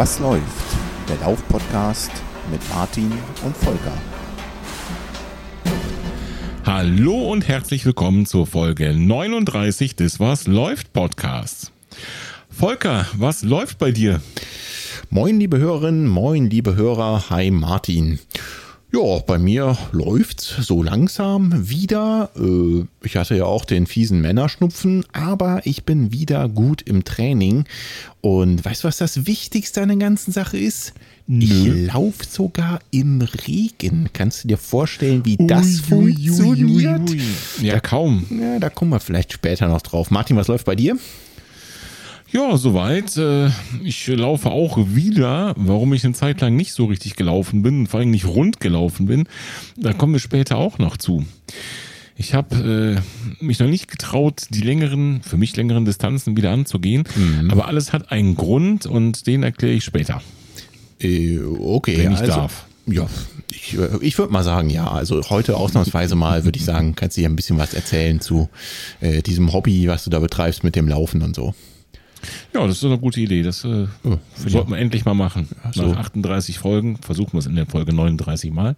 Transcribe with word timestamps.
Was 0.00 0.18
läuft? 0.18 0.42
Der 1.10 1.18
Lauf-Podcast 1.18 2.10
mit 2.50 2.66
Martin 2.70 3.12
und 3.44 3.54
Volker. 3.54 3.92
Hallo 6.64 7.30
und 7.30 7.46
herzlich 7.46 7.84
willkommen 7.84 8.24
zur 8.24 8.46
Folge 8.46 8.94
39 8.94 9.96
des 9.96 10.18
Was 10.18 10.46
läuft 10.46 10.94
Podcasts. 10.94 11.70
Volker, 12.48 13.08
was 13.12 13.42
läuft 13.42 13.78
bei 13.78 13.90
dir? 13.90 14.22
Moin, 15.10 15.38
liebe 15.38 15.58
Hörerinnen, 15.58 16.08
moin, 16.08 16.48
liebe 16.48 16.76
Hörer, 16.76 17.28
hi 17.28 17.50
Martin. 17.50 18.20
Ja, 18.92 19.18
bei 19.24 19.38
mir 19.38 19.78
läuft's 19.92 20.48
so 20.62 20.82
langsam 20.82 21.68
wieder. 21.68 22.30
Äh, 22.36 22.84
ich 23.04 23.16
hatte 23.16 23.36
ja 23.36 23.44
auch 23.44 23.64
den 23.64 23.86
fiesen 23.86 24.20
Männerschnupfen, 24.20 25.04
aber 25.12 25.60
ich 25.64 25.84
bin 25.84 26.12
wieder 26.12 26.48
gut 26.48 26.82
im 26.82 27.04
Training. 27.04 27.66
Und 28.20 28.64
weißt 28.64 28.82
du, 28.82 28.88
was 28.88 28.96
das 28.96 29.26
Wichtigste 29.26 29.82
an 29.82 29.88
der 29.90 29.96
ganzen 29.98 30.32
Sache 30.32 30.58
ist? 30.58 30.92
Nö. 31.28 31.44
Ich 31.84 31.86
laufe 31.92 32.24
sogar 32.28 32.80
im 32.90 33.22
Regen. 33.46 34.08
Kannst 34.12 34.42
du 34.42 34.48
dir 34.48 34.58
vorstellen, 34.58 35.24
wie 35.24 35.36
das 35.36 35.82
Ui, 35.92 35.98
ui, 35.98 36.12
funktioniert? 36.26 37.10
ui, 37.10 37.20
ui. 37.60 37.64
Ja, 37.64 37.78
kaum. 37.78 38.26
Ja, 38.28 38.58
da 38.58 38.70
kommen 38.70 38.90
wir 38.90 38.98
vielleicht 38.98 39.32
später 39.32 39.68
noch 39.68 39.82
drauf. 39.82 40.10
Martin, 40.10 40.36
was 40.36 40.48
läuft 40.48 40.66
bei 40.66 40.74
dir? 40.74 40.98
Ja, 42.32 42.56
soweit. 42.56 43.16
Äh, 43.16 43.50
Ich 43.82 44.06
laufe 44.06 44.50
auch 44.50 44.78
wieder. 44.94 45.54
Warum 45.56 45.92
ich 45.92 46.04
eine 46.04 46.14
Zeit 46.14 46.40
lang 46.40 46.54
nicht 46.56 46.72
so 46.72 46.84
richtig 46.86 47.16
gelaufen 47.16 47.62
bin, 47.62 47.86
vor 47.86 48.00
allem 48.00 48.10
nicht 48.10 48.26
rund 48.26 48.60
gelaufen 48.60 49.06
bin, 49.06 49.24
da 49.76 49.92
kommen 49.92 50.12
wir 50.12 50.20
später 50.20 50.56
auch 50.56 50.78
noch 50.78 50.96
zu. 50.96 51.24
Ich 52.16 52.34
habe 52.34 53.00
äh, 53.40 53.44
mich 53.44 53.58
noch 53.58 53.66
nicht 53.66 53.88
getraut, 53.90 54.42
die 54.50 54.60
längeren, 54.60 55.22
für 55.22 55.38
mich 55.38 55.56
längeren 55.56 55.86
Distanzen 55.86 56.36
wieder 56.36 56.50
anzugehen. 56.50 57.04
Aber 57.48 57.66
alles 57.66 57.92
hat 57.92 58.12
einen 58.12 58.36
Grund 58.36 58.84
und 58.86 59.26
den 59.26 59.42
erkläre 59.42 59.72
ich 59.72 59.84
später. 59.84 60.20
Äh, 61.00 61.38
okay, 61.40 61.96
Wenn 61.98 62.12
ich 62.12 62.18
also, 62.20 62.32
darf. 62.32 62.66
Ja, 62.86 63.06
ich, 63.50 63.78
äh, 63.78 63.88
ich 64.02 64.18
würde 64.18 64.32
mal 64.32 64.44
sagen, 64.44 64.68
ja. 64.68 64.86
Also 64.86 65.22
heute 65.30 65.56
ausnahmsweise 65.56 66.14
mal, 66.14 66.44
würde 66.44 66.58
ich 66.58 66.64
sagen, 66.64 66.94
kannst 66.94 67.16
du 67.16 67.22
dir 67.22 67.28
ein 67.30 67.36
bisschen 67.36 67.56
was 67.58 67.72
erzählen 67.72 68.20
zu 68.20 68.50
äh, 69.00 69.22
diesem 69.22 69.52
Hobby, 69.54 69.88
was 69.88 70.04
du 70.04 70.10
da 70.10 70.18
betreibst 70.18 70.62
mit 70.62 70.76
dem 70.76 70.88
Laufen 70.88 71.22
und 71.22 71.34
so. 71.34 71.54
Ja, 72.54 72.66
das 72.66 72.76
ist 72.78 72.84
eine 72.84 72.98
gute 72.98 73.20
Idee. 73.20 73.42
Das 73.42 73.64
äh, 73.64 73.86
sollten 74.46 74.70
wir 74.70 74.78
endlich 74.78 75.04
mal 75.04 75.14
machen. 75.14 75.48
so. 75.72 75.82
Nach 75.86 75.96
38 75.98 76.58
Folgen 76.58 76.96
versuchen 76.98 77.32
wir 77.34 77.38
es 77.38 77.46
in 77.46 77.56
der 77.56 77.66
Folge 77.66 77.92
39 77.92 78.52
mal. 78.52 78.70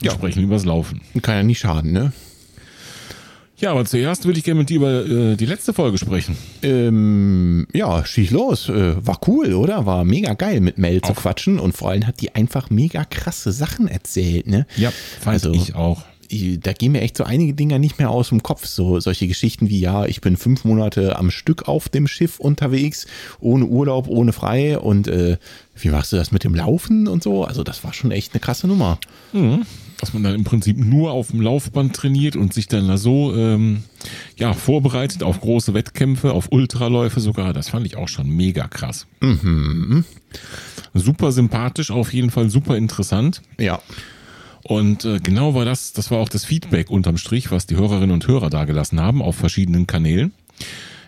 Und 0.00 0.06
Ja. 0.06 0.12
sprechen 0.12 0.42
über 0.42 0.54
das 0.54 0.64
Laufen. 0.64 1.00
Kann 1.22 1.36
ja 1.36 1.42
nicht 1.42 1.58
schaden, 1.60 1.92
ne? 1.92 2.12
Ja, 3.58 3.72
aber 3.72 3.84
zuerst 3.84 4.24
würde 4.24 4.38
ich 4.38 4.44
gerne 4.44 4.60
mit 4.60 4.70
dir 4.70 4.76
über 4.76 5.04
äh, 5.06 5.36
die 5.36 5.44
letzte 5.44 5.74
Folge 5.74 5.98
sprechen. 5.98 6.34
Ähm, 6.62 7.66
ja, 7.74 8.02
schieß 8.06 8.30
los. 8.30 8.70
Äh, 8.70 9.06
war 9.06 9.20
cool, 9.26 9.52
oder? 9.52 9.84
War 9.84 10.04
mega 10.04 10.32
geil, 10.32 10.60
mit 10.62 10.78
Mel 10.78 11.02
zu 11.02 11.12
quatschen. 11.12 11.58
Und 11.58 11.76
vor 11.76 11.90
allem 11.90 12.06
hat 12.06 12.22
die 12.22 12.34
einfach 12.34 12.70
mega 12.70 13.04
krasse 13.04 13.52
Sachen 13.52 13.86
erzählt, 13.86 14.46
ne? 14.46 14.66
fand 15.20 15.34
Also- 15.34 15.52
ich 15.52 15.74
auch. 15.74 16.04
Da 16.60 16.72
gehen 16.72 16.92
mir 16.92 17.00
echt 17.00 17.16
so 17.16 17.24
einige 17.24 17.54
Dinger 17.54 17.78
nicht 17.78 17.98
mehr 17.98 18.10
aus 18.10 18.28
dem 18.28 18.42
Kopf. 18.42 18.66
So 18.66 19.00
solche 19.00 19.26
Geschichten 19.26 19.68
wie, 19.68 19.80
ja, 19.80 20.06
ich 20.06 20.20
bin 20.20 20.36
fünf 20.36 20.64
Monate 20.64 21.16
am 21.16 21.30
Stück 21.30 21.68
auf 21.68 21.88
dem 21.88 22.06
Schiff 22.06 22.38
unterwegs, 22.38 23.06
ohne 23.40 23.66
Urlaub, 23.66 24.08
ohne 24.08 24.32
frei 24.32 24.78
und 24.78 25.08
äh, 25.08 25.38
wie 25.76 25.88
machst 25.88 26.12
du 26.12 26.16
das 26.16 26.30
mit 26.32 26.44
dem 26.44 26.54
Laufen 26.54 27.08
und 27.08 27.22
so? 27.22 27.44
Also 27.44 27.64
das 27.64 27.84
war 27.84 27.92
schon 27.92 28.10
echt 28.10 28.32
eine 28.32 28.40
krasse 28.40 28.66
Nummer. 28.66 28.98
Dass 29.98 30.14
man 30.14 30.22
dann 30.22 30.34
im 30.34 30.44
Prinzip 30.44 30.78
nur 30.78 31.10
auf 31.12 31.30
dem 31.30 31.40
Laufband 31.42 31.94
trainiert 31.94 32.36
und 32.36 32.54
sich 32.54 32.68
dann 32.68 32.88
da 32.88 32.96
so 32.96 33.34
ähm, 33.34 33.82
ja, 34.36 34.54
vorbereitet 34.54 35.22
auf 35.22 35.40
große 35.40 35.74
Wettkämpfe, 35.74 36.32
auf 36.32 36.52
Ultraläufe 36.52 37.20
sogar. 37.20 37.52
Das 37.52 37.68
fand 37.68 37.86
ich 37.86 37.96
auch 37.96 38.08
schon 38.08 38.28
mega 38.30 38.66
krass. 38.68 39.06
Super 40.94 41.32
sympathisch, 41.32 41.90
auf 41.90 42.12
jeden 42.12 42.30
Fall 42.30 42.50
super 42.50 42.76
interessant. 42.76 43.42
Ja. 43.58 43.80
Und 44.62 45.04
äh, 45.04 45.18
genau 45.18 45.54
war 45.54 45.64
das, 45.64 45.92
das 45.92 46.10
war 46.10 46.18
auch 46.18 46.28
das 46.28 46.44
Feedback 46.44 46.90
unterm 46.90 47.16
Strich, 47.16 47.50
was 47.50 47.66
die 47.66 47.76
Hörerinnen 47.76 48.12
und 48.12 48.26
Hörer 48.26 48.50
dagelassen 48.50 49.00
haben 49.00 49.22
auf 49.22 49.36
verschiedenen 49.36 49.86
Kanälen. 49.86 50.32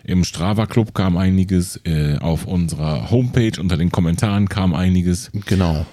Im 0.03 0.25
Strava 0.25 0.65
Club 0.65 0.93
kam 0.93 1.15
einiges, 1.15 1.79
äh, 1.85 2.17
auf 2.17 2.45
unserer 2.45 3.09
Homepage 3.09 3.59
unter 3.59 3.77
den 3.77 3.89
Kommentaren 3.91 4.49
kam 4.49 4.73
einiges. 4.73 5.31
Genau. 5.45 5.85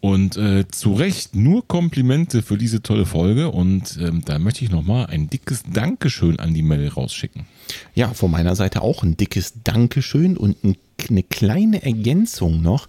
Und 0.00 0.36
äh, 0.36 0.68
zu 0.68 0.92
Recht 0.92 1.34
nur 1.34 1.66
Komplimente 1.66 2.42
für 2.42 2.58
diese 2.58 2.82
tolle 2.82 3.06
Folge. 3.06 3.50
Und 3.50 3.98
ähm, 4.02 4.22
da 4.24 4.38
möchte 4.38 4.64
ich 4.64 4.70
nochmal 4.70 5.06
ein 5.06 5.30
dickes 5.30 5.62
Dankeschön 5.72 6.38
an 6.40 6.52
die 6.52 6.62
Mail 6.62 6.88
rausschicken. 6.88 7.46
Ja, 7.94 8.08
von 8.12 8.30
meiner 8.30 8.54
Seite 8.54 8.82
auch 8.82 9.02
ein 9.02 9.16
dickes 9.16 9.54
Dankeschön 9.62 10.36
und 10.36 10.62
ein, 10.62 10.76
eine 11.08 11.22
kleine 11.22 11.82
Ergänzung 11.82 12.62
noch. 12.62 12.88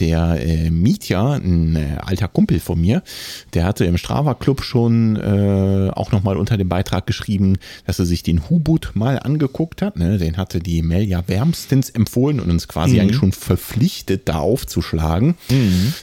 Der 0.00 0.44
äh, 0.44 0.70
Mietja, 0.70 1.34
ein 1.34 1.76
äh, 1.76 1.98
alter 2.00 2.26
Kumpel 2.28 2.58
von 2.58 2.80
mir, 2.80 3.02
der 3.54 3.64
hatte 3.64 3.84
im 3.84 3.96
Strava 3.96 4.34
Club 4.34 4.62
schon 4.62 5.16
äh, 5.16 5.90
auch 5.92 6.10
nochmal 6.10 6.36
unter 6.36 6.56
dem 6.56 6.68
Beitrag 6.68 7.06
geschrieben, 7.06 7.58
dass 7.86 7.98
er 7.98 8.04
sich 8.04 8.22
den 8.24 8.50
Hubut 8.50 8.92
mal 8.94 9.18
angeguckt 9.20 9.82
hat. 9.82 9.96
Ne? 9.96 10.18
Den 10.18 10.36
hatte 10.36 10.58
die 10.58 10.82
Mel 10.82 11.04
ja 11.04 11.22
wärmstens 11.26 11.90
empfohlen 11.90 12.40
und 12.40 12.50
uns 12.50 12.66
quasi 12.66 13.00
eigentlich 13.00 13.16
schon 13.16 13.32
verpflichtet, 13.32 14.28
da 14.28 14.38
aufzuschlagen. 14.38 15.36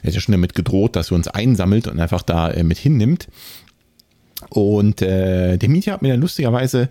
Er 0.02 0.08
hat 0.08 0.14
ja 0.14 0.22
schon 0.22 0.34
damit 0.34 0.56
gedroht, 0.56 0.96
dass 0.96 1.12
er 1.12 1.16
uns 1.16 1.28
einsammelt 1.28 1.88
und 1.88 2.00
einfach 2.00 2.22
da 2.22 2.50
äh, 2.50 2.64
mit 2.64 2.78
hinnimmt. 2.78 3.28
Und 4.54 5.02
äh, 5.02 5.56
der 5.56 5.70
Mietja 5.70 5.94
hat 5.94 6.02
mir 6.02 6.10
dann 6.10 6.20
lustigerweise 6.20 6.90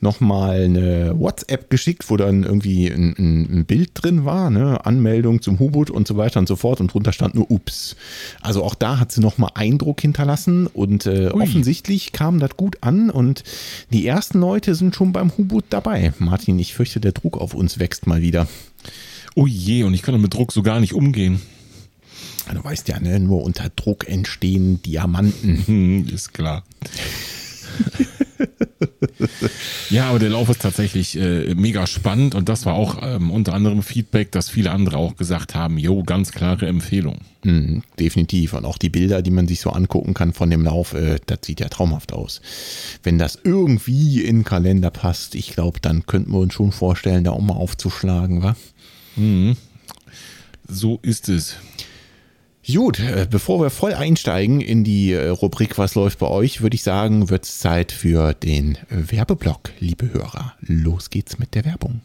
nochmal 0.00 0.62
eine 0.62 1.18
WhatsApp 1.18 1.68
geschickt, 1.68 2.08
wo 2.08 2.16
dann 2.16 2.44
irgendwie 2.44 2.86
ein, 2.86 3.16
ein, 3.18 3.64
Bild 3.64 3.90
drin 3.94 4.24
war, 4.24 4.48
ne? 4.48 4.86
Anmeldung 4.86 5.42
zum 5.42 5.58
Hubut 5.58 5.90
und 5.90 6.06
so 6.06 6.16
weiter 6.16 6.38
und 6.38 6.46
so 6.46 6.54
fort. 6.54 6.80
Und 6.80 6.94
drunter 6.94 7.12
stand 7.12 7.34
nur 7.34 7.50
Ups. 7.50 7.96
Also 8.40 8.62
auch 8.62 8.76
da 8.76 9.00
hat 9.00 9.10
sie 9.10 9.20
nochmal 9.20 9.50
Eindruck 9.54 10.00
hinterlassen 10.00 10.68
und 10.68 11.06
äh, 11.06 11.30
offensichtlich 11.30 12.12
kam 12.12 12.38
das 12.38 12.56
gut 12.56 12.78
an 12.80 13.10
und 13.10 13.42
die 13.92 14.06
ersten 14.06 14.38
Leute 14.38 14.76
sind 14.76 14.94
schon 14.94 15.12
beim 15.12 15.36
Hubut 15.36 15.64
dabei. 15.70 16.12
Martin, 16.20 16.60
ich 16.60 16.74
fürchte, 16.74 17.00
der 17.00 17.10
Druck 17.10 17.38
auf 17.38 17.54
uns 17.54 17.80
wächst 17.80 18.06
mal 18.06 18.22
wieder. 18.22 18.46
Oh 19.34 19.48
je, 19.48 19.82
und 19.82 19.94
ich 19.94 20.02
kann 20.02 20.20
mit 20.20 20.32
Druck 20.32 20.52
so 20.52 20.62
gar 20.62 20.78
nicht 20.78 20.94
umgehen. 20.94 21.40
Du 22.54 22.64
weißt 22.64 22.88
ja, 22.88 23.00
ne? 23.00 23.20
nur 23.20 23.42
unter 23.42 23.68
Druck 23.70 24.08
entstehen 24.08 24.82
Diamanten. 24.82 25.62
Hm, 25.66 26.08
ist 26.08 26.32
klar. 26.32 26.64
ja, 29.90 30.08
aber 30.08 30.18
der 30.18 30.30
Lauf 30.30 30.48
ist 30.48 30.62
tatsächlich 30.62 31.16
äh, 31.16 31.54
mega 31.54 31.86
spannend 31.86 32.34
und 32.34 32.48
das 32.48 32.66
war 32.66 32.74
auch 32.74 32.98
ähm, 33.02 33.30
unter 33.30 33.54
anderem 33.54 33.82
Feedback, 33.82 34.32
dass 34.32 34.48
viele 34.48 34.70
andere 34.70 34.96
auch 34.96 35.16
gesagt 35.16 35.54
haben, 35.54 35.78
jo, 35.78 36.02
ganz 36.02 36.32
klare 36.32 36.66
Empfehlung. 36.66 37.18
Mhm, 37.44 37.82
definitiv. 37.98 38.54
Und 38.54 38.64
auch 38.64 38.78
die 38.78 38.90
Bilder, 38.90 39.22
die 39.22 39.30
man 39.30 39.48
sich 39.48 39.60
so 39.60 39.70
angucken 39.70 40.14
kann 40.14 40.32
von 40.32 40.50
dem 40.50 40.64
Lauf, 40.64 40.94
äh, 40.94 41.18
das 41.26 41.40
sieht 41.42 41.60
ja 41.60 41.68
traumhaft 41.68 42.12
aus. 42.12 42.40
Wenn 43.02 43.18
das 43.18 43.38
irgendwie 43.42 44.22
in 44.22 44.40
den 44.40 44.44
Kalender 44.44 44.90
passt, 44.90 45.34
ich 45.34 45.52
glaube, 45.52 45.80
dann 45.80 46.06
könnten 46.06 46.32
wir 46.32 46.38
uns 46.38 46.54
schon 46.54 46.72
vorstellen, 46.72 47.24
da 47.24 47.32
auch 47.32 47.40
mal 47.40 47.54
aufzuschlagen, 47.54 48.42
wa? 48.42 48.56
So 50.66 50.98
ist 51.02 51.28
es. 51.28 51.56
Gut, 52.66 52.98
äh, 53.00 53.26
bevor 53.28 53.60
wir 53.62 53.70
voll 53.70 53.94
einsteigen 53.94 54.60
in 54.60 54.84
die 54.84 55.12
äh, 55.12 55.28
Rubrik 55.28 55.78
Was 55.78 55.94
läuft 55.94 56.18
bei 56.18 56.28
euch, 56.28 56.60
würde 56.60 56.74
ich 56.74 56.82
sagen, 56.82 57.30
wird 57.30 57.44
es 57.44 57.58
Zeit 57.58 57.90
für 57.90 58.34
den 58.34 58.76
Werbeblock, 58.90 59.70
liebe 59.80 60.12
Hörer. 60.12 60.54
Los 60.60 61.08
geht's 61.10 61.38
mit 61.38 61.54
der 61.54 61.64
Werbung. 61.64 62.02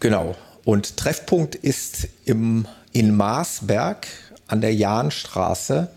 Genau. 0.00 0.36
Und 0.64 0.96
Treffpunkt 0.96 1.54
ist 1.54 2.08
im, 2.24 2.66
in 2.92 3.16
Marsberg 3.16 4.06
an 4.46 4.60
der 4.60 4.74
Jahnstraße. 4.74 5.88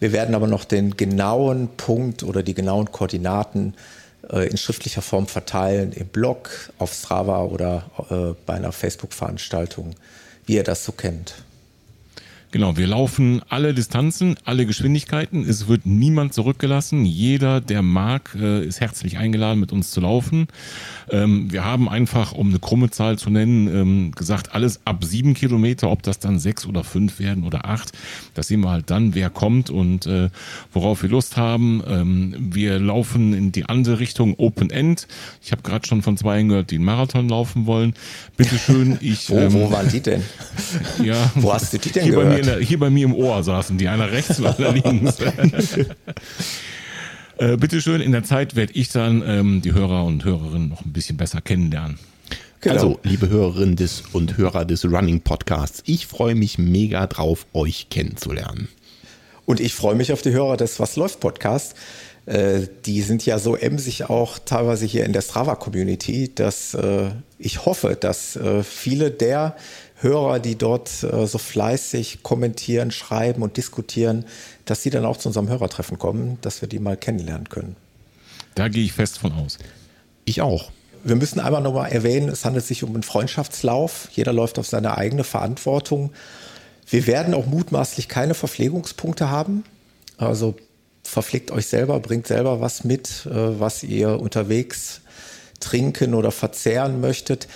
Wir 0.00 0.12
werden 0.12 0.34
aber 0.34 0.46
noch 0.46 0.64
den 0.64 0.96
genauen 0.96 1.68
Punkt 1.76 2.22
oder 2.22 2.42
die 2.42 2.54
genauen 2.54 2.92
Koordinaten 2.92 3.74
äh, 4.30 4.48
in 4.48 4.56
schriftlicher 4.56 5.02
Form 5.02 5.26
verteilen 5.26 5.92
im 5.92 6.06
Blog, 6.06 6.50
auf 6.78 6.92
Strava 6.92 7.42
oder 7.44 7.90
äh, 8.10 8.34
bei 8.46 8.54
einer 8.54 8.72
Facebook-Veranstaltung, 8.72 9.94
wie 10.46 10.54
ihr 10.54 10.64
das 10.64 10.84
so 10.84 10.92
kennt. 10.92 11.34
Genau, 12.50 12.78
wir 12.78 12.86
laufen 12.86 13.42
alle 13.50 13.74
Distanzen, 13.74 14.36
alle 14.44 14.64
Geschwindigkeiten. 14.64 15.46
Es 15.46 15.68
wird 15.68 15.84
niemand 15.84 16.32
zurückgelassen. 16.32 17.04
Jeder, 17.04 17.60
der 17.60 17.82
mag, 17.82 18.34
äh, 18.40 18.64
ist 18.64 18.80
herzlich 18.80 19.18
eingeladen, 19.18 19.60
mit 19.60 19.70
uns 19.70 19.90
zu 19.90 20.00
laufen. 20.00 20.48
Ähm, 21.10 21.52
wir 21.52 21.66
haben 21.66 21.90
einfach, 21.90 22.32
um 22.32 22.48
eine 22.48 22.58
krumme 22.58 22.88
Zahl 22.88 23.18
zu 23.18 23.28
nennen, 23.28 23.68
ähm, 23.68 24.12
gesagt, 24.12 24.54
alles 24.54 24.80
ab 24.86 25.04
sieben 25.04 25.34
Kilometer, 25.34 25.90
ob 25.90 26.02
das 26.02 26.20
dann 26.20 26.38
sechs 26.38 26.64
oder 26.64 26.84
fünf 26.84 27.18
werden 27.18 27.44
oder 27.44 27.66
acht. 27.66 27.92
Das 28.32 28.48
sehen 28.48 28.60
wir 28.60 28.70
halt 28.70 28.88
dann, 28.88 29.14
wer 29.14 29.28
kommt 29.28 29.68
und 29.68 30.06
äh, 30.06 30.30
worauf 30.72 31.02
wir 31.02 31.10
Lust 31.10 31.36
haben. 31.36 31.82
Ähm, 31.86 32.34
wir 32.38 32.78
laufen 32.78 33.34
in 33.34 33.52
die 33.52 33.66
andere 33.66 33.98
Richtung 33.98 34.34
Open 34.38 34.70
End. 34.70 35.06
Ich 35.42 35.52
habe 35.52 35.60
gerade 35.60 35.86
schon 35.86 36.00
von 36.00 36.16
zwei 36.16 36.42
gehört, 36.42 36.70
die 36.70 36.76
einen 36.76 36.84
Marathon 36.84 37.28
laufen 37.28 37.66
wollen. 37.66 37.92
Bitteschön, 38.38 38.96
ich. 39.02 39.28
wo, 39.28 39.52
wo 39.52 39.70
waren 39.70 39.90
die 39.90 40.00
denn? 40.00 40.22
Ja, 41.02 41.30
Wo 41.34 41.52
hast 41.52 41.72
du 41.72 41.78
die 41.78 41.90
denn 41.90 42.14
bei, 42.14 42.37
mir 42.46 42.52
der, 42.52 42.60
hier 42.60 42.78
bei 42.78 42.90
mir 42.90 43.04
im 43.04 43.14
Ohr 43.14 43.42
saßen 43.42 43.78
die, 43.78 43.88
einer 43.88 44.10
rechts 44.10 44.38
und 44.38 44.46
einer 44.46 44.72
links. 44.72 45.18
äh, 47.38 47.56
bitteschön, 47.56 48.00
in 48.00 48.12
der 48.12 48.24
Zeit 48.24 48.56
werde 48.56 48.72
ich 48.74 48.90
dann 48.90 49.22
ähm, 49.26 49.62
die 49.62 49.72
Hörer 49.72 50.04
und 50.04 50.24
Hörerinnen 50.24 50.68
noch 50.68 50.84
ein 50.84 50.92
bisschen 50.92 51.16
besser 51.16 51.40
kennenlernen. 51.40 51.98
Genau. 52.60 52.74
Also, 52.74 53.00
liebe 53.04 53.28
Hörerinnen 53.28 53.76
des 53.76 54.02
und 54.12 54.36
Hörer 54.36 54.64
des 54.64 54.84
Running 54.84 55.20
Podcasts, 55.20 55.82
ich 55.86 56.06
freue 56.06 56.34
mich 56.34 56.58
mega 56.58 57.06
drauf, 57.06 57.46
euch 57.52 57.88
kennenzulernen. 57.88 58.68
Und 59.46 59.60
ich 59.60 59.74
freue 59.74 59.94
mich 59.94 60.12
auf 60.12 60.22
die 60.22 60.32
Hörer 60.32 60.56
des 60.56 60.80
Was 60.80 60.96
läuft 60.96 61.20
Podcast. 61.20 61.74
Äh, 62.26 62.66
die 62.84 63.00
sind 63.00 63.24
ja 63.24 63.38
so 63.38 63.56
emsig 63.56 64.10
auch 64.10 64.38
teilweise 64.38 64.84
hier 64.84 65.06
in 65.06 65.14
der 65.14 65.22
Strava-Community, 65.22 66.34
dass 66.34 66.74
äh, 66.74 67.10
ich 67.38 67.64
hoffe, 67.64 67.96
dass 67.98 68.36
äh, 68.36 68.62
viele 68.62 69.10
der 69.10 69.56
Hörer, 70.00 70.38
die 70.38 70.56
dort 70.56 71.02
äh, 71.02 71.26
so 71.26 71.38
fleißig 71.38 72.22
kommentieren, 72.22 72.90
schreiben 72.90 73.42
und 73.42 73.56
diskutieren, 73.56 74.24
dass 74.64 74.82
sie 74.82 74.90
dann 74.90 75.04
auch 75.04 75.16
zu 75.16 75.28
unserem 75.28 75.48
Hörertreffen 75.48 75.98
kommen, 75.98 76.38
dass 76.40 76.60
wir 76.60 76.68
die 76.68 76.78
mal 76.78 76.96
kennenlernen 76.96 77.48
können. 77.48 77.76
Da 78.54 78.68
gehe 78.68 78.84
ich 78.84 78.92
fest 78.92 79.18
von 79.18 79.32
aus. 79.32 79.58
Ich 80.24 80.40
auch. 80.40 80.70
Wir 81.04 81.16
müssen 81.16 81.40
einmal 81.40 81.62
nochmal 81.62 81.92
erwähnen, 81.92 82.28
es 82.28 82.44
handelt 82.44 82.64
sich 82.64 82.82
um 82.82 82.94
einen 82.94 83.02
Freundschaftslauf. 83.02 84.08
Jeder 84.12 84.32
läuft 84.32 84.58
auf 84.58 84.66
seine 84.66 84.96
eigene 84.98 85.24
Verantwortung. 85.24 86.12
Wir 86.88 87.06
werden 87.06 87.34
auch 87.34 87.46
mutmaßlich 87.46 88.08
keine 88.08 88.34
Verpflegungspunkte 88.34 89.30
haben. 89.30 89.64
Also 90.16 90.56
verpflegt 91.02 91.50
euch 91.50 91.66
selber, 91.66 92.00
bringt 92.00 92.26
selber 92.26 92.60
was 92.60 92.84
mit, 92.84 93.26
äh, 93.26 93.60
was 93.60 93.82
ihr 93.82 94.20
unterwegs 94.20 95.00
trinken 95.60 96.14
oder 96.14 96.30
verzehren 96.30 97.00
möchtet. 97.00 97.48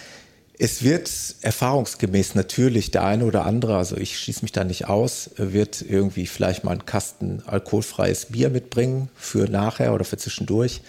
Es 0.65 0.85
wird 0.85 1.11
erfahrungsgemäß 1.41 2.37
natürlich 2.37 2.93
der 2.93 3.03
eine 3.05 3.25
oder 3.25 3.47
andere, 3.47 3.77
also 3.77 3.97
ich 3.97 4.17
schließe 4.17 4.43
mich 4.43 4.53
da 4.53 4.63
nicht 4.63 4.87
aus, 4.87 5.31
wird 5.37 5.83
irgendwie 5.83 6.29
vielleicht 6.29 6.63
mal 6.63 6.71
einen 6.71 6.87
Kasten 6.87 7.43
alkoholfreies 7.47 8.27
Bier 8.27 8.49
mitbringen 8.49 9.09
für 9.17 9.51
nachher 9.51 9.93
oder 9.93 10.05
für 10.05 10.19
zwischendurch. 10.19 10.83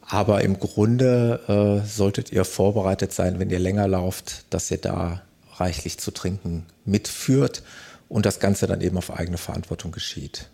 Aber 0.00 0.42
im 0.42 0.58
Grunde 0.58 1.82
äh, 1.84 1.86
solltet 1.86 2.32
ihr 2.32 2.44
vorbereitet 2.44 3.12
sein, 3.12 3.38
wenn 3.38 3.50
ihr 3.50 3.60
länger 3.60 3.86
lauft, 3.86 4.46
dass 4.50 4.68
ihr 4.72 4.78
da 4.78 5.22
reichlich 5.54 5.98
zu 5.98 6.10
trinken 6.10 6.66
mitführt 6.84 7.62
und 8.08 8.26
das 8.26 8.40
Ganze 8.40 8.66
dann 8.66 8.80
eben 8.80 8.98
auf 8.98 9.12
eigene 9.12 9.38
Verantwortung 9.38 9.92
geschieht. 9.92 10.48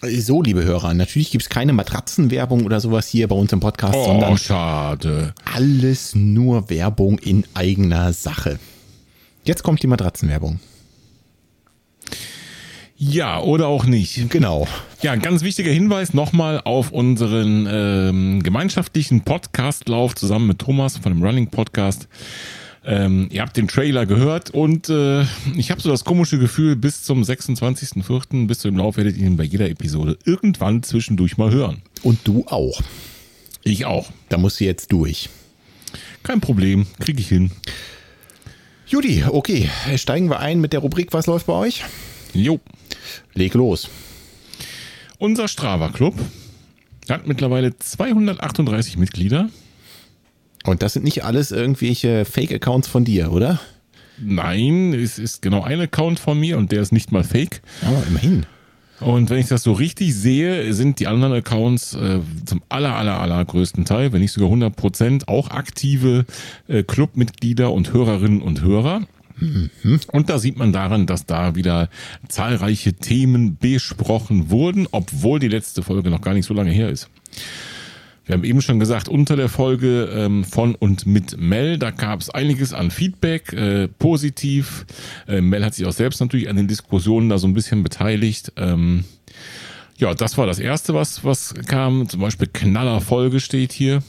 So, 0.00 0.42
liebe 0.42 0.64
Hörer, 0.64 0.94
natürlich 0.94 1.32
gibt 1.32 1.42
es 1.42 1.48
keine 1.48 1.72
Matratzenwerbung 1.72 2.64
oder 2.64 2.78
sowas 2.78 3.08
hier 3.08 3.26
bei 3.26 3.34
uns 3.34 3.52
im 3.52 3.58
Podcast, 3.58 3.94
Oh, 3.96 4.04
sondern 4.04 4.38
schade. 4.38 5.34
alles 5.44 6.14
nur 6.14 6.70
Werbung 6.70 7.18
in 7.18 7.44
eigener 7.54 8.12
Sache. 8.12 8.60
Jetzt 9.44 9.64
kommt 9.64 9.82
die 9.82 9.88
Matratzenwerbung. 9.88 10.60
Ja, 12.96 13.40
oder 13.40 13.66
auch 13.68 13.86
nicht. 13.86 14.28
Genau. 14.30 14.66
Ja, 15.02 15.12
ein 15.12 15.20
ganz 15.22 15.42
wichtiger 15.42 15.70
Hinweis 15.72 16.14
nochmal 16.14 16.60
auf 16.64 16.90
unseren 16.92 17.66
ähm, 17.70 18.42
gemeinschaftlichen 18.42 19.22
Podcastlauf 19.22 20.14
zusammen 20.14 20.46
mit 20.48 20.58
Thomas 20.60 20.96
von 20.96 21.12
dem 21.12 21.22
Running 21.22 21.48
Podcast. 21.48 22.08
Ähm, 22.90 23.28
ihr 23.30 23.42
habt 23.42 23.54
den 23.58 23.68
Trailer 23.68 24.06
gehört 24.06 24.48
und 24.48 24.88
äh, 24.88 25.20
ich 25.54 25.70
habe 25.70 25.78
so 25.78 25.90
das 25.90 26.04
komische 26.04 26.38
Gefühl, 26.38 26.74
bis 26.74 27.02
zum 27.02 27.22
26.04., 27.22 28.46
bis 28.46 28.60
zu 28.60 28.68
dem 28.68 28.78
Lauf 28.78 28.96
werdet 28.96 29.18
ihr 29.18 29.26
ihn 29.26 29.36
bei 29.36 29.44
jeder 29.44 29.68
Episode 29.68 30.16
irgendwann 30.24 30.82
zwischendurch 30.82 31.36
mal 31.36 31.50
hören. 31.50 31.82
Und 32.02 32.20
du 32.24 32.46
auch. 32.46 32.80
Ich 33.62 33.84
auch. 33.84 34.10
Da 34.30 34.38
musst 34.38 34.58
du 34.58 34.64
jetzt 34.64 34.90
durch. 34.90 35.28
Kein 36.22 36.40
Problem, 36.40 36.86
kriege 36.98 37.20
ich 37.20 37.28
hin. 37.28 37.50
Judy, 38.86 39.22
okay, 39.28 39.68
steigen 39.96 40.30
wir 40.30 40.40
ein 40.40 40.58
mit 40.58 40.72
der 40.72 40.80
Rubrik 40.80 41.12
Was 41.12 41.26
läuft 41.26 41.44
bei 41.44 41.52
euch? 41.52 41.84
Jo. 42.32 42.58
Leg 43.34 43.52
los. 43.52 43.90
Unser 45.18 45.46
Strava 45.48 45.90
Club 45.90 46.14
hat 47.10 47.26
mittlerweile 47.26 47.76
238 47.76 48.96
Mitglieder. 48.96 49.50
Und 50.64 50.82
das 50.82 50.94
sind 50.94 51.04
nicht 51.04 51.24
alles 51.24 51.50
irgendwelche 51.50 52.24
Fake-Accounts 52.24 52.88
von 52.88 53.04
dir, 53.04 53.32
oder? 53.32 53.60
Nein, 54.20 54.94
es 54.94 55.18
ist 55.18 55.42
genau 55.42 55.62
ein 55.62 55.80
Account 55.80 56.18
von 56.18 56.38
mir 56.38 56.58
und 56.58 56.72
der 56.72 56.82
ist 56.82 56.92
nicht 56.92 57.12
mal 57.12 57.24
fake. 57.24 57.62
Aber 57.82 58.02
immerhin. 58.08 58.46
Und 59.00 59.30
wenn 59.30 59.38
ich 59.38 59.46
das 59.46 59.62
so 59.62 59.72
richtig 59.72 60.14
sehe, 60.14 60.72
sind 60.74 60.98
die 60.98 61.06
anderen 61.06 61.34
Accounts 61.34 61.94
äh, 61.94 62.18
zum 62.44 62.62
aller, 62.68 62.96
aller, 62.96 63.20
aller 63.20 63.44
größten 63.44 63.84
Teil, 63.84 64.12
wenn 64.12 64.20
nicht 64.20 64.32
sogar 64.32 64.48
100 64.48 64.74
Prozent, 64.74 65.28
auch 65.28 65.50
aktive 65.50 66.24
äh, 66.66 66.82
Clubmitglieder 66.82 67.72
und 67.72 67.92
Hörerinnen 67.92 68.42
und 68.42 68.60
Hörer. 68.60 69.02
Und 70.10 70.28
da 70.30 70.38
sieht 70.40 70.56
man 70.56 70.72
daran, 70.72 71.06
dass 71.06 71.26
da 71.26 71.54
wieder 71.54 71.88
zahlreiche 72.26 72.94
Themen 72.94 73.56
besprochen 73.56 74.50
wurden, 74.50 74.88
obwohl 74.90 75.38
die 75.38 75.46
letzte 75.46 75.82
Folge 75.82 76.10
noch 76.10 76.22
gar 76.22 76.34
nicht 76.34 76.46
so 76.46 76.54
lange 76.54 76.72
her 76.72 76.88
ist. 76.88 77.08
Wir 78.28 78.34
haben 78.34 78.44
eben 78.44 78.60
schon 78.60 78.78
gesagt, 78.78 79.08
unter 79.08 79.36
der 79.36 79.48
Folge 79.48 80.10
ähm, 80.12 80.44
von 80.44 80.74
und 80.74 81.06
mit 81.06 81.38
Mel, 81.38 81.78
da 81.78 81.90
gab 81.90 82.20
es 82.20 82.28
einiges 82.28 82.74
an 82.74 82.90
Feedback, 82.90 83.54
äh, 83.54 83.88
positiv. 83.88 84.84
Äh, 85.26 85.40
Mel 85.40 85.64
hat 85.64 85.74
sich 85.74 85.86
auch 85.86 85.92
selbst 85.92 86.20
natürlich 86.20 86.50
an 86.50 86.56
den 86.56 86.68
Diskussionen 86.68 87.30
da 87.30 87.38
so 87.38 87.46
ein 87.46 87.54
bisschen 87.54 87.82
beteiligt. 87.82 88.52
Ähm, 88.56 89.04
ja, 89.96 90.12
das 90.12 90.36
war 90.36 90.46
das 90.46 90.58
Erste, 90.58 90.92
was, 90.92 91.24
was 91.24 91.54
kam. 91.68 92.06
Zum 92.06 92.20
Beispiel 92.20 92.48
Knallerfolge 92.52 93.40
steht 93.40 93.72
hier. 93.72 94.02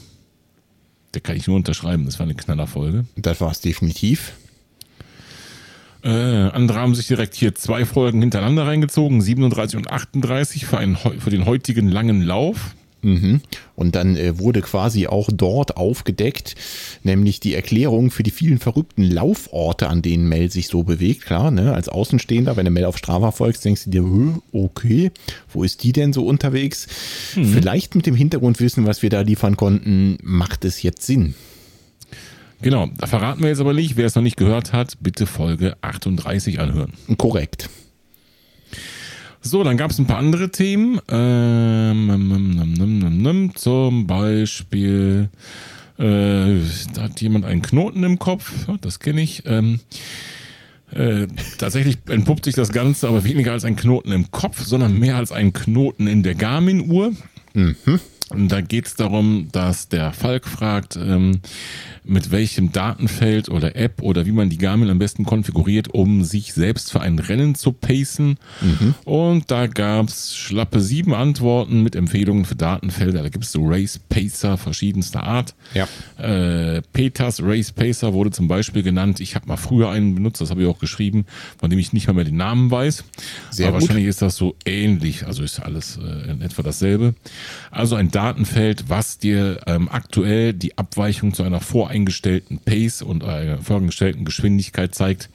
Der 1.14 1.22
kann 1.22 1.36
ich 1.36 1.46
nur 1.46 1.56
unterschreiben, 1.56 2.04
das 2.04 2.18
war 2.18 2.24
eine 2.24 2.34
Knallerfolge. 2.34 3.06
Das 3.16 3.40
war 3.40 3.50
es 3.50 3.62
definitiv. 3.62 4.34
Äh, 6.04 6.10
andere 6.10 6.78
haben 6.78 6.94
sich 6.94 7.06
direkt 7.06 7.36
hier 7.36 7.54
zwei 7.54 7.86
Folgen 7.86 8.20
hintereinander 8.20 8.66
reingezogen, 8.66 9.22
37 9.22 9.78
und 9.78 9.90
38 9.90 10.66
für, 10.66 10.76
einen, 10.76 10.96
für 10.96 11.30
den 11.30 11.46
heutigen 11.46 11.88
langen 11.88 12.20
Lauf. 12.20 12.74
Mhm. 13.02 13.40
Und 13.76 13.94
dann 13.94 14.16
äh, 14.16 14.38
wurde 14.38 14.60
quasi 14.60 15.06
auch 15.06 15.28
dort 15.32 15.76
aufgedeckt, 15.76 16.54
nämlich 17.02 17.40
die 17.40 17.54
Erklärung 17.54 18.10
für 18.10 18.22
die 18.22 18.30
vielen 18.30 18.58
verrückten 18.58 19.02
Lauforte, 19.02 19.88
an 19.88 20.02
denen 20.02 20.28
Mel 20.28 20.50
sich 20.50 20.68
so 20.68 20.82
bewegt. 20.82 21.24
Klar, 21.24 21.50
ne? 21.50 21.74
als 21.74 21.88
Außenstehender, 21.88 22.56
wenn 22.56 22.64
du 22.64 22.70
Mel 22.70 22.84
auf 22.84 22.98
Strava 22.98 23.30
folgst, 23.30 23.64
denkst 23.64 23.84
du 23.84 23.90
dir, 23.90 24.02
"Hö, 24.02 24.32
okay, 24.52 25.10
wo 25.52 25.64
ist 25.64 25.82
die 25.82 25.92
denn 25.92 26.12
so 26.12 26.26
unterwegs? 26.26 26.86
Vielleicht 27.32 27.94
mit 27.94 28.06
dem 28.06 28.14
Hintergrundwissen, 28.14 28.86
was 28.86 29.02
wir 29.02 29.10
da 29.10 29.22
liefern 29.22 29.56
konnten, 29.56 30.18
macht 30.22 30.64
es 30.64 30.82
jetzt 30.82 31.02
Sinn. 31.02 31.34
Genau, 32.62 32.88
da 32.98 33.06
verraten 33.06 33.40
wir 33.40 33.48
jetzt 33.48 33.60
aber 33.60 33.72
nicht. 33.72 33.96
Wer 33.96 34.06
es 34.06 34.14
noch 34.14 34.22
nicht 34.22 34.36
gehört 34.36 34.72
hat, 34.72 34.98
bitte 35.00 35.26
Folge 35.26 35.76
38 35.80 36.60
anhören. 36.60 36.92
Korrekt. 37.16 37.70
So, 39.42 39.64
dann 39.64 39.76
gab 39.76 39.90
es 39.90 39.98
ein 39.98 40.06
paar 40.06 40.18
andere 40.18 40.50
Themen. 40.50 41.00
Ähm, 41.08 42.06
num, 42.76 43.22
num. 43.22 43.54
zum 43.54 44.06
Beispiel, 44.06 45.30
äh, 45.98 46.58
da 46.94 47.02
hat 47.02 47.20
jemand 47.20 47.46
einen 47.46 47.62
Knoten 47.62 48.04
im 48.04 48.18
Kopf. 48.18 48.52
Das 48.82 49.00
kenne 49.00 49.22
ich. 49.22 49.44
Ähm, 49.46 49.80
äh, 50.92 51.26
tatsächlich 51.58 51.98
entpuppt 52.08 52.44
sich 52.44 52.54
das 52.54 52.72
Ganze 52.72 53.08
aber 53.08 53.24
weniger 53.24 53.52
als 53.52 53.64
ein 53.64 53.76
Knoten 53.76 54.12
im 54.12 54.30
Kopf, 54.30 54.62
sondern 54.62 54.98
mehr 54.98 55.16
als 55.16 55.32
ein 55.32 55.52
Knoten 55.52 56.06
in 56.06 56.22
der 56.22 56.34
Garmin-Uhr. 56.34 57.12
Und 57.86 58.00
da 58.36 58.60
geht 58.60 58.86
es 58.86 58.94
darum, 58.94 59.48
dass 59.52 59.88
der 59.88 60.12
Falk 60.12 60.46
fragt, 60.46 60.96
ähm, 60.96 61.40
mit 62.04 62.30
welchem 62.30 62.72
Datenfeld 62.72 63.48
oder 63.48 63.76
App 63.76 64.02
oder 64.02 64.26
wie 64.26 64.32
man 64.32 64.50
die 64.50 64.58
Garmin 64.58 64.90
am 64.90 64.98
besten 64.98 65.24
konfiguriert, 65.24 65.88
um 65.88 66.24
sich 66.24 66.54
selbst 66.54 66.92
für 66.92 67.00
ein 67.00 67.18
Rennen 67.18 67.54
zu 67.54 67.72
pacen. 67.72 68.38
Und 69.04 69.50
da 69.50 69.66
gab's 69.66 70.36
schlappe 70.36 70.80
sieben 70.80 71.14
Antworten 71.14 71.82
mit 71.82 71.94
Empfehlungen 71.94 72.44
für 72.44 72.56
Datenfelder. 72.56 73.22
Da 73.22 73.28
gibt's 73.28 73.52
so 73.52 73.64
Race 73.66 73.98
Pacer 74.08 74.56
verschiedenster 74.56 75.22
Art. 75.24 75.54
Ja. 75.74 75.88
Äh, 76.18 76.82
Peters 76.92 77.42
Race 77.42 77.72
Pacer 77.72 78.12
wurde 78.12 78.30
zum 78.30 78.48
Beispiel 78.48 78.82
genannt. 78.82 79.20
Ich 79.20 79.34
habe 79.34 79.46
mal 79.46 79.56
früher 79.56 79.90
einen 79.90 80.14
benutzt, 80.14 80.40
das 80.40 80.50
habe 80.50 80.62
ich 80.62 80.68
auch 80.68 80.78
geschrieben, 80.78 81.26
von 81.58 81.70
dem 81.70 81.78
ich 81.78 81.92
nicht 81.92 82.06
mal 82.06 82.14
mehr 82.14 82.24
den 82.24 82.36
Namen 82.36 82.70
weiß. 82.70 83.04
Sehr 83.50 83.68
Aber 83.68 83.78
gut. 83.78 83.88
wahrscheinlich 83.88 84.08
ist 84.08 84.22
das 84.22 84.36
so 84.36 84.56
ähnlich. 84.64 85.26
Also 85.26 85.42
ist 85.42 85.60
alles 85.60 85.98
äh, 85.98 86.30
in 86.30 86.42
etwa 86.42 86.62
dasselbe. 86.62 87.14
Also 87.70 87.96
ein 87.96 88.10
Datenfeld, 88.10 88.19
was 88.88 89.18
dir 89.18 89.60
ähm, 89.66 89.88
aktuell 89.90 90.52
die 90.52 90.76
Abweichung 90.78 91.34
zu 91.34 91.42
einer 91.42 91.60
voreingestellten 91.60 92.58
Pace 92.58 93.02
und 93.02 93.24
einer 93.24 93.58
voreingestellten 93.58 94.24
Geschwindigkeit 94.24 94.94
zeigt, 94.94 95.30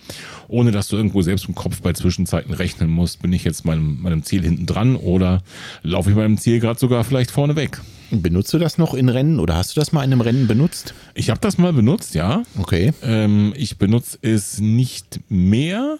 ohne 0.47 0.71
dass 0.71 0.87
du 0.87 0.97
irgendwo 0.97 1.21
selbst 1.21 1.47
im 1.47 1.55
Kopf 1.55 1.81
bei 1.81 1.93
Zwischenzeiten 1.93 2.53
rechnen 2.53 2.89
musst, 2.89 3.21
bin 3.21 3.33
ich 3.33 3.43
jetzt 3.43 3.65
meinem, 3.65 4.01
meinem 4.01 4.23
Ziel 4.23 4.43
hinten 4.43 4.65
dran 4.65 4.95
oder 4.95 5.41
laufe 5.83 6.09
ich 6.09 6.15
meinem 6.15 6.37
Ziel 6.37 6.59
gerade 6.59 6.79
sogar 6.79 7.03
vielleicht 7.03 7.31
vorne 7.31 7.55
weg. 7.55 7.81
Benutzt 8.11 8.53
du 8.53 8.59
das 8.59 8.77
noch 8.77 8.93
in 8.93 9.09
Rennen 9.09 9.39
oder 9.39 9.55
hast 9.55 9.75
du 9.75 9.79
das 9.79 9.91
mal 9.91 10.03
in 10.03 10.11
einem 10.11 10.21
Rennen 10.21 10.47
benutzt? 10.47 10.93
Ich 11.15 11.29
habe 11.29 11.39
das 11.39 11.57
mal 11.57 11.73
benutzt, 11.73 12.13
ja. 12.13 12.43
Okay. 12.57 12.93
Ähm, 13.01 13.53
ich 13.57 13.77
benutze 13.77 14.19
es 14.21 14.59
nicht 14.59 15.19
mehr, 15.29 15.97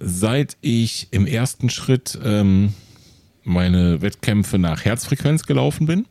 seit 0.00 0.56
ich 0.62 1.08
im 1.10 1.26
ersten 1.26 1.68
Schritt 1.68 2.18
ähm, 2.24 2.72
meine 3.44 4.02
Wettkämpfe 4.02 4.58
nach 4.58 4.84
Herzfrequenz 4.84 5.44
gelaufen 5.44 5.86
bin 5.86 6.06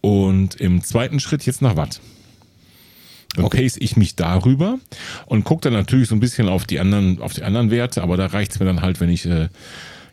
und 0.00 0.54
im 0.56 0.82
zweiten 0.82 1.20
Schritt 1.20 1.44
jetzt 1.46 1.62
nach 1.62 1.76
Watt. 1.76 2.00
Dann 3.36 3.44
Okay. 3.46 3.62
pace 3.62 3.76
ich 3.78 3.96
mich 3.96 4.14
darüber 4.16 4.78
und 5.26 5.44
gucke 5.44 5.62
dann 5.62 5.72
natürlich 5.72 6.08
so 6.08 6.14
ein 6.14 6.20
bisschen 6.20 6.48
auf 6.48 6.64
die 6.66 6.78
anderen, 6.78 7.20
auf 7.20 7.32
die 7.34 7.42
anderen 7.42 7.70
Werte, 7.70 8.02
aber 8.02 8.16
da 8.16 8.26
reicht's 8.26 8.60
mir 8.60 8.66
dann 8.66 8.80
halt, 8.80 9.00
wenn 9.00 9.08
ich 9.10 9.26
äh, 9.26 9.48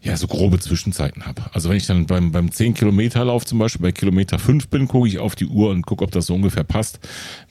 ja 0.01 0.17
so 0.17 0.25
grobe 0.25 0.57
Zwischenzeiten 0.59 1.27
habe. 1.27 1.43
Also 1.53 1.69
wenn 1.69 1.77
ich 1.77 1.85
dann 1.85 2.07
beim, 2.07 2.31
beim 2.31 2.51
10 2.51 2.73
Kilometer 2.73 3.23
Lauf 3.23 3.45
zum 3.45 3.59
Beispiel 3.59 3.81
bei 3.81 3.91
Kilometer 3.91 4.39
5 4.39 4.69
bin, 4.69 4.87
gucke 4.87 5.07
ich 5.07 5.19
auf 5.19 5.35
die 5.35 5.45
Uhr 5.45 5.69
und 5.69 5.85
gucke, 5.85 6.03
ob 6.03 6.09
das 6.11 6.25
so 6.25 6.33
ungefähr 6.33 6.63
passt. 6.63 6.99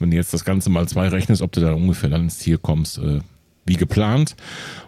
Wenn 0.01 0.11
du 0.11 0.17
jetzt 0.17 0.35
das 0.35 0.45
Ganze 0.45 0.71
mal 0.71 0.89
zwei 0.89 1.07
rechnest, 1.07 1.43
ob 1.43 1.53
du 1.53 1.61
dann 1.61 1.75
ungefähr 1.75 2.11
dann 2.11 2.23
ins 2.23 2.39
Ziel 2.39 2.59
kommst, 2.59 2.99
äh, 2.99 3.21
wie 3.67 3.75
geplant, 3.77 4.35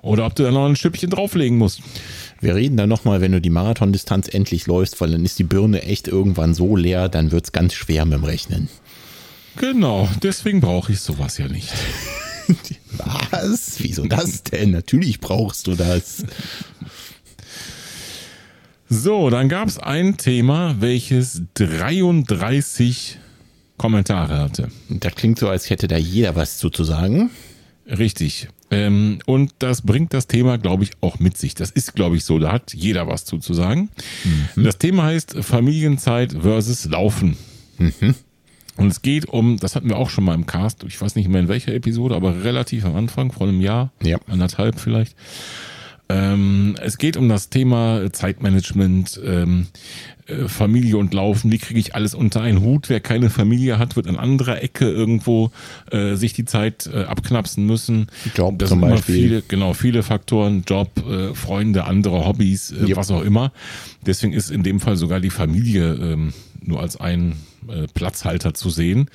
oder 0.00 0.26
ob 0.26 0.34
du 0.34 0.42
dann 0.42 0.54
noch 0.54 0.66
ein 0.66 0.74
Stückchen 0.74 1.10
drauflegen 1.10 1.56
musst. 1.58 1.80
Wir 2.42 2.56
reden 2.56 2.76
dann 2.76 2.88
nochmal, 2.88 3.20
wenn 3.20 3.30
du 3.30 3.40
die 3.40 3.50
Marathondistanz 3.50 4.26
endlich 4.28 4.66
läufst, 4.66 5.00
weil 5.00 5.12
dann 5.12 5.24
ist 5.24 5.38
die 5.38 5.44
Birne 5.44 5.82
echt 5.82 6.08
irgendwann 6.08 6.54
so 6.54 6.74
leer, 6.76 7.08
dann 7.08 7.30
wird's 7.30 7.52
ganz 7.52 7.72
schwer 7.72 8.04
mit 8.04 8.18
dem 8.18 8.24
Rechnen. 8.24 8.68
Genau, 9.56 10.08
deswegen 10.22 10.60
brauche 10.60 10.90
ich 10.90 11.00
sowas 11.00 11.38
ja 11.38 11.46
nicht. 11.46 11.72
Was? 13.30 13.76
Wieso 13.78 14.06
das 14.06 14.42
denn? 14.42 14.72
Natürlich 14.72 15.20
brauchst 15.20 15.68
du 15.68 15.76
das. 15.76 16.24
So, 18.88 19.30
dann 19.30 19.48
gab 19.48 19.68
es 19.68 19.78
ein 19.78 20.16
Thema, 20.16 20.74
welches 20.80 21.42
33 21.54 23.18
Kommentare 23.76 24.38
hatte. 24.38 24.68
Das 24.88 25.14
klingt 25.14 25.38
so, 25.38 25.48
als 25.48 25.70
hätte 25.70 25.86
da 25.86 25.96
jeder 25.96 26.34
was 26.34 26.58
zu, 26.58 26.70
zu 26.70 26.82
sagen. 26.82 27.30
Richtig. 27.86 28.48
Ähm, 28.72 29.18
und 29.26 29.52
das 29.58 29.82
bringt 29.82 30.14
das 30.14 30.26
Thema, 30.26 30.56
glaube 30.58 30.82
ich, 30.84 30.90
auch 31.02 31.18
mit 31.20 31.36
sich. 31.36 31.54
Das 31.54 31.70
ist, 31.70 31.94
glaube 31.94 32.16
ich, 32.16 32.24
so. 32.24 32.38
Da 32.38 32.50
hat 32.52 32.72
jeder 32.74 33.06
was 33.06 33.24
zu, 33.24 33.38
zu 33.38 33.52
sagen. 33.54 33.90
Das 34.56 34.78
Thema 34.78 35.04
heißt 35.04 35.36
Familienzeit 35.42 36.32
versus 36.40 36.86
Laufen. 36.86 37.36
Und 38.76 38.86
es 38.88 39.02
geht 39.02 39.26
um, 39.26 39.58
das 39.58 39.76
hatten 39.76 39.88
wir 39.90 39.96
auch 39.98 40.08
schon 40.08 40.24
mal 40.24 40.34
im 40.34 40.46
Cast, 40.46 40.84
ich 40.84 40.98
weiß 41.00 41.14
nicht 41.16 41.28
mehr 41.28 41.40
in 41.40 41.48
welcher 41.48 41.74
Episode, 41.74 42.14
aber 42.16 42.42
relativ 42.44 42.84
am 42.86 42.96
Anfang, 42.96 43.30
vor 43.30 43.46
einem 43.46 43.60
Jahr, 43.60 43.92
Ja. 44.02 44.18
anderthalb 44.26 44.80
vielleicht. 44.80 45.14
Ähm, 46.12 46.74
es 46.82 46.98
geht 46.98 47.16
um 47.16 47.28
das 47.28 47.48
Thema 47.48 48.12
Zeitmanagement, 48.12 49.20
ähm, 49.24 49.66
äh, 50.26 50.46
Familie 50.48 50.96
und 50.98 51.14
Laufen. 51.14 51.50
Wie 51.50 51.58
kriege 51.58 51.80
ich 51.80 51.94
alles 51.94 52.14
unter 52.14 52.40
einen 52.42 52.60
Hut? 52.60 52.88
Wer 52.88 53.00
keine 53.00 53.30
Familie 53.30 53.78
hat, 53.78 53.96
wird 53.96 54.06
an 54.06 54.16
anderer 54.16 54.62
Ecke 54.62 54.88
irgendwo 54.90 55.50
äh, 55.90 56.14
sich 56.16 56.32
die 56.32 56.44
Zeit 56.44 56.88
äh, 56.92 57.04
abknapsen 57.04 57.64
müssen. 57.66 58.08
Job 58.34 58.58
das 58.58 58.68
zum 58.68 58.80
sind 58.80 58.90
Beispiel. 58.90 59.14
viele, 59.14 59.42
genau, 59.46 59.72
viele 59.72 60.02
Faktoren, 60.02 60.64
Job, 60.66 60.90
äh, 61.08 61.34
Freunde, 61.34 61.84
andere 61.84 62.26
Hobbys, 62.26 62.72
äh, 62.72 62.86
Ja. 62.86 62.96
was 62.96 63.10
auch 63.10 63.22
immer. 63.22 63.52
Deswegen 64.04 64.32
ist 64.32 64.50
in 64.50 64.62
dem 64.62 64.80
Fall 64.80 64.96
sogar 64.96 65.20
die 65.20 65.30
Familie 65.30 65.94
ähm, 65.94 66.32
nur 66.62 66.80
als 66.80 66.96
ein 67.00 67.34
äh, 67.68 67.86
Platzhalter 67.92 68.54
zu 68.54 68.70
sehen. 68.70 69.08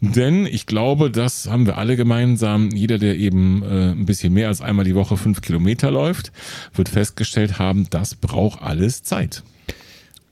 Denn 0.00 0.46
ich 0.46 0.66
glaube, 0.66 1.10
das 1.10 1.48
haben 1.48 1.66
wir 1.66 1.78
alle 1.78 1.96
gemeinsam. 1.96 2.70
Jeder, 2.70 2.98
der 2.98 3.16
eben 3.16 3.62
äh, 3.62 3.90
ein 3.90 4.06
bisschen 4.06 4.32
mehr 4.32 4.48
als 4.48 4.60
einmal 4.60 4.84
die 4.84 4.94
Woche 4.94 5.16
fünf 5.16 5.40
Kilometer 5.40 5.90
läuft, 5.90 6.32
wird 6.74 6.88
festgestellt 6.88 7.58
haben, 7.58 7.88
das 7.90 8.14
braucht 8.14 8.62
alles 8.62 9.02
Zeit. 9.02 9.42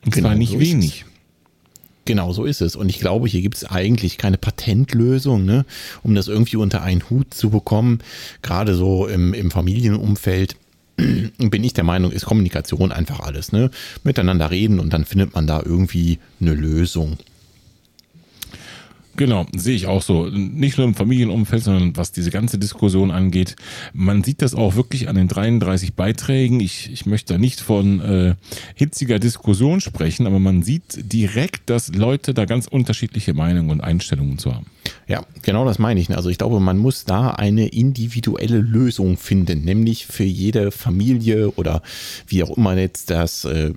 Und 0.04 0.14
Genau, 0.14 0.28
zwar 0.28 0.36
nicht 0.36 0.52
so 0.52 0.60
wenig. 0.60 1.04
Genau, 2.06 2.32
so 2.32 2.44
ist 2.44 2.60
es. 2.60 2.76
Und 2.76 2.88
ich 2.88 3.00
glaube, 3.00 3.26
hier 3.28 3.42
gibt 3.42 3.56
es 3.56 3.64
eigentlich 3.64 4.16
keine 4.16 4.38
Patentlösung, 4.38 5.44
ne, 5.44 5.66
um 6.04 6.14
das 6.14 6.28
irgendwie 6.28 6.56
unter 6.56 6.82
einen 6.82 7.10
Hut 7.10 7.34
zu 7.34 7.50
bekommen. 7.50 7.98
Gerade 8.42 8.76
so 8.76 9.08
im, 9.08 9.34
im 9.34 9.50
Familienumfeld 9.50 10.56
bin 10.96 11.64
ich 11.64 11.75
der 11.75 11.84
Meinung, 11.84 12.12
ist 12.12 12.25
Kommunikation 12.25 12.92
einfach 12.92 13.20
alles. 13.20 13.52
Ne? 13.52 13.70
Miteinander 14.04 14.50
reden 14.50 14.78
und 14.78 14.92
dann 14.92 15.04
findet 15.04 15.34
man 15.34 15.46
da 15.48 15.60
irgendwie 15.64 16.18
eine 16.40 16.54
Lösung. 16.54 17.18
Genau, 19.16 19.46
sehe 19.56 19.75
ich 19.75 19.87
auch 19.87 20.02
so. 20.02 20.26
Nicht 20.26 20.76
nur 20.76 20.87
im 20.87 20.94
Familienumfeld, 20.94 21.62
sondern 21.62 21.96
was 21.96 22.12
diese 22.12 22.30
ganze 22.30 22.58
Diskussion 22.58 23.11
angeht. 23.11 23.56
Man 23.94 24.23
sieht 24.23 24.42
das 24.42 24.54
auch 24.54 24.76
wirklich 24.76 25.08
an 25.08 25.16
den 25.16 25.28
33 25.28 25.94
Beiträgen. 25.94 26.61
Ich, 26.61 26.92
ich 26.92 27.06
möchte 27.06 27.35
da 27.35 27.38
nicht 27.38 27.61
von 27.61 28.00
äh, 28.00 28.35
hitziger 28.75 29.18
Diskussion 29.18 29.80
sprechen, 29.80 30.26
aber 30.26 30.38
man 30.38 30.62
sieht 30.62 31.12
direkt, 31.12 31.70
dass 31.70 31.94
Leute 31.94 32.35
da 32.35 32.44
ganz 32.44 32.66
unterschiedliche 32.66 33.32
Meinungen 33.32 33.70
und 33.70 33.80
Einstellungen 33.80 34.38
zu 34.38 34.54
haben. 34.54 34.66
Ja, 35.07 35.25
genau 35.43 35.64
das 35.64 35.78
meine 35.78 36.00
ich. 36.00 36.11
Also 36.14 36.28
ich 36.28 36.38
glaube, 36.38 36.61
man 36.61 36.78
muss 36.78 37.05
da 37.05 37.31
eine 37.31 37.69
individuelle 37.69 38.59
Lösung 38.59 39.16
finden, 39.16 39.64
nämlich 39.64 40.07
für 40.07 40.25
jede 40.25 40.71
Familie 40.71 41.50
oder 41.52 41.83
wie 42.26 42.43
auch 42.43 42.57
immer 42.57 42.76
jetzt 42.76 43.11
das 43.11 43.45
äh, 43.45 43.73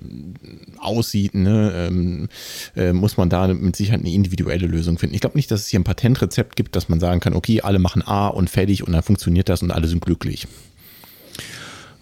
aussieht, 0.78 1.34
ne, 1.34 1.72
ähm, 1.74 2.28
äh, 2.76 2.92
muss 2.92 3.16
man 3.16 3.30
da 3.30 3.48
mit 3.48 3.76
Sicherheit 3.76 4.00
eine 4.00 4.12
individuelle 4.12 4.66
Lösung 4.66 4.98
finden. 4.98 5.14
Ich 5.14 5.20
glaube 5.20 5.38
nicht, 5.38 5.50
dass 5.50 5.60
es 5.60 5.68
hier 5.68 5.80
ein 5.80 5.84
Patentrezept 5.84 6.56
gibt, 6.56 6.76
dass 6.76 6.88
man 6.88 7.00
sagen 7.00 7.20
kann, 7.20 7.34
okay, 7.34 7.60
alle 7.60 7.78
machen 7.78 8.02
A 8.02 8.28
und 8.28 8.50
fertig 8.50 8.86
und 8.86 8.92
dann 8.92 9.02
funktioniert 9.02 9.48
das 9.48 9.62
und 9.62 9.70
alle 9.70 9.88
sind 9.88 10.04
glücklich. 10.04 10.46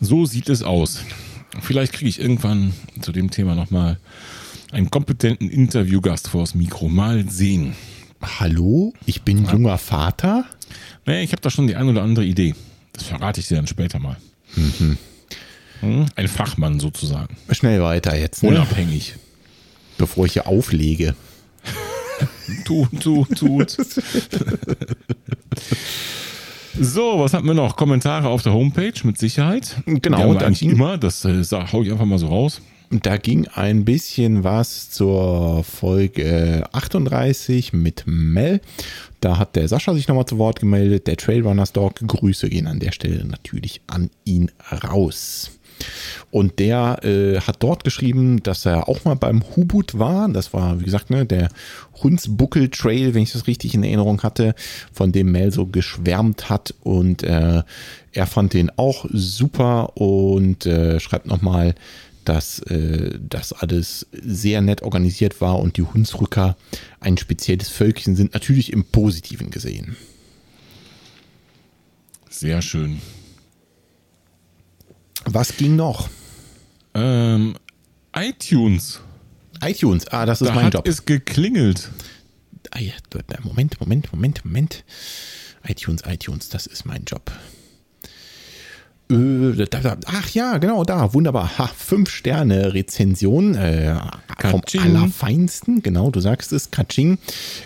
So 0.00 0.27
sieht 0.27 0.49
es 0.49 0.62
aus. 0.62 1.00
Vielleicht 1.61 1.93
kriege 1.93 2.09
ich 2.09 2.21
irgendwann 2.21 2.73
zu 3.00 3.12
dem 3.12 3.31
Thema 3.31 3.55
nochmal 3.55 3.99
einen 4.71 4.91
kompetenten 4.91 5.50
Interviewgast 5.50 6.29
vors 6.29 6.55
Mikro. 6.55 6.88
Mal 6.88 7.29
sehen. 7.29 7.75
Hallo, 8.22 8.92
ich 9.06 9.22
bin 9.22 9.46
junger 9.46 9.78
Vater. 9.78 10.44
Naja, 11.06 11.20
ich 11.20 11.32
habe 11.32 11.40
da 11.42 11.50
schon 11.50 11.66
die 11.66 11.76
ein 11.76 11.88
oder 11.88 12.02
andere 12.02 12.25
Idee. 12.25 12.54
Das 12.92 13.04
verrate 13.04 13.40
ich 13.40 13.48
dir 13.48 13.56
dann 13.56 13.66
später 13.66 13.98
mal. 13.98 14.16
Hm? 15.80 16.06
Ein 16.16 16.28
Fachmann 16.28 16.80
sozusagen. 16.80 17.37
Schnell 17.50 17.80
weiter 17.82 18.16
jetzt, 18.16 18.42
ne? 18.42 18.48
Unabhängig. 18.50 19.14
bevor 19.96 20.26
ich 20.26 20.32
hier 20.32 20.46
auflege. 20.48 21.14
Tut, 22.64 23.00
tut, 23.00 23.38
tut. 23.38 23.76
So, 26.80 27.18
was 27.20 27.32
hatten 27.34 27.46
wir 27.46 27.54
noch? 27.54 27.76
Kommentare 27.76 28.28
auf 28.28 28.42
der 28.42 28.52
Homepage 28.52 28.92
mit 29.04 29.18
Sicherheit. 29.18 29.76
Genau, 29.87 30.16
Die 30.16 30.22
haben 30.22 30.38
eigentlich 30.38 30.62
immer. 30.62 30.98
Das 30.98 31.25
äh, 31.25 31.42
hau 31.72 31.82
ich 31.82 31.90
einfach 31.92 32.04
mal 32.04 32.18
so 32.18 32.28
raus. 32.28 32.60
Da 32.90 33.18
ging 33.18 33.47
ein 33.49 33.85
bisschen 33.85 34.45
was 34.45 34.90
zur 34.90 35.62
Folge 35.62 36.64
38 36.73 37.75
mit 37.75 38.04
Mel. 38.07 38.62
Da 39.21 39.37
hat 39.37 39.57
der 39.57 39.68
Sascha 39.68 39.92
sich 39.92 40.09
nochmal 40.09 40.25
zu 40.25 40.38
Wort 40.38 40.61
gemeldet. 40.61 41.07
Der 41.07 41.18
Trailrunners 41.18 41.75
Dog. 41.75 41.97
Grüße 41.97 42.49
gehen 42.49 42.66
an 42.66 42.78
der 42.78 42.92
Stelle 42.92 43.26
natürlich 43.26 43.83
an 43.88 44.09
ihn 44.25 44.50
raus. 44.73 45.50
Und 46.30 46.59
der 46.59 47.04
äh, 47.04 47.40
hat 47.40 47.62
dort 47.62 47.85
geschrieben, 47.85 48.42
dass 48.42 48.64
er 48.66 48.88
auch 48.88 49.04
mal 49.04 49.16
beim 49.16 49.42
Hubut 49.54 49.99
war. 49.99 50.28
Das 50.28 50.52
war, 50.54 50.80
wie 50.80 50.85
gesagt, 50.85 51.11
ne, 51.11 51.26
der 51.26 51.50
Hunsbuckel 52.02 52.71
Trail, 52.71 53.14
wenn 53.14 53.23
ich 53.23 53.33
das 53.33 53.47
richtig 53.47 53.75
in 53.75 53.85
Erinnerung 53.85 54.23
hatte, 54.23 54.54
von 54.92 55.12
dem 55.12 55.30
Mel 55.30 55.52
so 55.52 55.66
geschwärmt 55.66 56.49
hat. 56.49 56.75
Und 56.83 57.23
äh, 57.23 57.62
er 58.12 58.26
fand 58.26 58.54
den 58.54 58.71
auch 58.76 59.04
super 59.12 59.97
und 59.97 60.66
äh, 60.66 61.00
schreibt 61.00 61.26
nochmal, 61.26 61.75
dass 62.28 62.58
äh, 62.61 63.18
das 63.20 63.52
alles 63.52 64.06
sehr 64.12 64.61
nett 64.61 64.82
organisiert 64.82 65.40
war 65.40 65.58
und 65.58 65.76
die 65.76 65.82
Hunsrücker 65.82 66.56
ein 67.00 67.16
spezielles 67.16 67.68
Völkchen 67.68 68.16
sind, 68.16 68.35
natürlich 68.35 68.73
im 68.73 68.85
Positiven 68.85 69.50
gesehen. 69.50 69.97
Sehr 72.30 72.62
schön. 72.62 73.00
Was 75.25 75.56
ging 75.56 75.76
noch? 75.76 76.08
Ähm, 76.94 77.56
iTunes. 78.14 79.00
iTunes, 79.62 80.06
ah, 80.08 80.26
das 80.26 80.40
ist 80.40 80.49
Da 80.49 80.54
mein 80.54 80.66
hat 80.66 80.75
Job. 80.75 80.87
es 80.88 81.04
geklingelt. 81.04 81.90
Ah, 82.70 82.80
ja, 82.80 82.92
Moment, 83.42 83.80
Moment, 83.80 84.12
Moment, 84.12 84.44
Moment. 84.44 84.85
iTunes, 85.66 86.02
iTunes, 86.06 86.49
das 86.49 86.66
ist 86.66 86.85
mein 86.85 87.04
Job. 87.04 87.30
Äh, 89.11 89.67
ach 90.05 90.29
ja, 90.31 90.59
genau, 90.59 90.85
da, 90.85 91.15
wunderbar. 91.15 91.57
Ha, 91.59 91.67
fünf 91.69 92.11
Sterne 92.11 92.75
Rezension 92.75 93.55
äh, 93.55 93.97
vom 94.50 94.61
Allerfeinsten. 94.79 95.83
Genau, 95.83 96.11
du 96.11 96.21
sagst 96.21 96.53
es, 96.53 96.71
Katsching. 96.71 97.17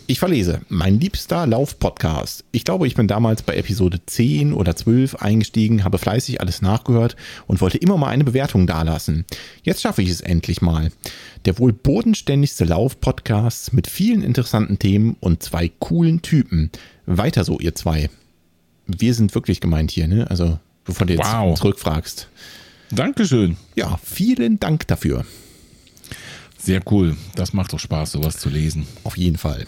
Ich 0.07 0.21
verlese. 0.21 0.61
Mein 0.69 1.01
liebster 1.01 1.45
Lauf-Podcast. 1.49 2.45
Ich 2.53 2.65
glaube, 2.65 2.87
ich 2.87 2.95
bin 2.95 3.09
damals 3.09 3.43
bei 3.43 3.57
Episode 3.57 4.01
10 4.07 4.53
oder 4.53 4.77
12 4.77 5.17
eingestiegen, 5.17 5.83
habe 5.83 5.99
fleißig 5.99 6.41
alles 6.41 6.63
nachgehört 6.63 7.17
und 7.49 7.61
wollte 7.61 7.79
immer 7.79 7.97
mal 7.97 8.09
eine 8.09 8.25
Bewertung 8.25 8.69
dalassen. 8.69 9.25
Jetzt 9.65 9.83
schaffe 9.83 10.03
ich 10.03 10.11
es 10.11 10.21
endlich 10.21 10.63
mal. 10.63 10.93
Der 11.45 11.59
wohl 11.59 11.73
bodenständigste 11.73 12.65
Lauf-Podcast 12.65 13.73
mit 13.73 13.89
vielen 13.89 14.23
interessanten 14.23 14.79
Themen 14.79 15.17
und 15.19 15.43
zwei 15.43 15.73
coolen 15.81 16.23
Typen. 16.23 16.71
Weiter 17.05 17.43
so, 17.43 17.59
ihr 17.59 17.75
zwei. 17.75 18.11
Wir 18.87 19.15
sind 19.15 19.35
wirklich 19.35 19.61
gemeint 19.61 19.91
hier, 19.91 20.07
ne? 20.07 20.31
Also 20.31 20.61
bevor 20.85 21.07
du 21.07 21.15
jetzt 21.15 21.33
wow. 21.33 21.59
zurückfragst. 21.59 22.29
Dankeschön. 22.91 23.57
Ja, 23.75 23.99
vielen 24.03 24.61
Dank 24.61 24.87
dafür. 24.87 25.25
Sehr 26.59 26.81
cool. 26.91 27.17
Das 27.35 27.53
macht 27.53 27.73
doch 27.73 27.81
Spaß, 27.81 28.13
sowas 28.13 28.39
zu 28.39 28.49
lesen. 28.49 28.87
Auf 29.03 29.17
jeden 29.17 29.39
Fall. 29.39 29.67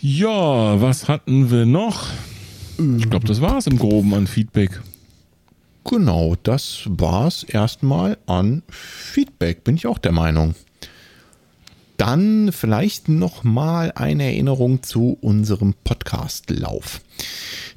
Ja, 0.00 0.80
was 0.80 1.08
hatten 1.08 1.50
wir 1.50 1.66
noch? 1.66 2.08
Ich 2.98 3.08
glaube, 3.10 3.26
das 3.26 3.40
war 3.40 3.58
es 3.58 3.66
im 3.66 3.78
Groben 3.78 4.14
an 4.14 4.26
Feedback. 4.26 4.80
Genau, 5.84 6.36
das 6.42 6.82
war 6.86 7.26
es 7.26 7.42
erstmal 7.42 8.16
an 8.26 8.62
Feedback, 8.68 9.64
bin 9.64 9.76
ich 9.76 9.86
auch 9.86 9.98
der 9.98 10.12
Meinung. 10.12 10.54
Dann 11.96 12.50
vielleicht 12.52 13.08
nochmal 13.08 13.92
eine 13.94 14.24
Erinnerung 14.24 14.82
zu 14.82 15.18
unserem 15.20 15.74
Podcastlauf. 15.84 17.00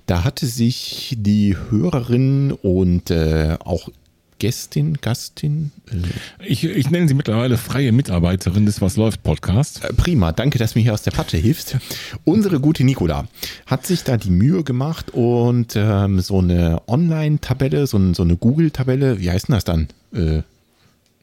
Da 0.06 0.24
hatte 0.24 0.46
sich 0.46 1.16
die 1.18 1.58
Hörerin 1.70 2.52
und 2.52 3.10
äh, 3.10 3.58
auch 3.60 3.90
Gästin, 4.38 4.98
Gastin? 5.02 5.72
Äh, 5.92 6.46
ich, 6.46 6.64
ich 6.64 6.92
nenne 6.92 7.08
sie 7.08 7.14
mittlerweile 7.14 7.58
freie 7.58 7.92
Mitarbeiterin 7.92 8.66
des 8.68 8.82
Was 8.82 8.98
läuft 8.98 9.24
Podcast. 9.24 9.84
Äh, 9.84 9.94
prima, 9.94 10.32
danke, 10.32 10.60
dass 10.60 10.74
du 10.74 10.80
mir 10.80 10.84
hier 10.84 10.94
aus 10.94 11.02
der 11.02 11.12
Patsche 11.12 11.38
hilfst. 11.38 11.78
Unsere 12.24 12.60
gute 12.60 12.84
Nicola 12.84 13.28
hat 13.66 13.88
sich 13.88 14.04
da 14.04 14.18
die 14.18 14.30
Mühe 14.30 14.64
gemacht 14.64 15.12
und 15.12 15.76
ähm, 15.76 16.20
so 16.20 16.40
eine 16.40 16.82
Online-Tabelle, 16.88 17.88
so, 17.88 18.14
so, 18.14 18.24
eine 18.24 18.36
Google-Tabelle, 18.36 19.20
wie 19.20 19.32
heißt 19.32 19.48
denn 19.48 19.56
das 19.56 19.64
dann? 19.64 19.88
Äh, 20.14 20.38
äh 20.38 20.44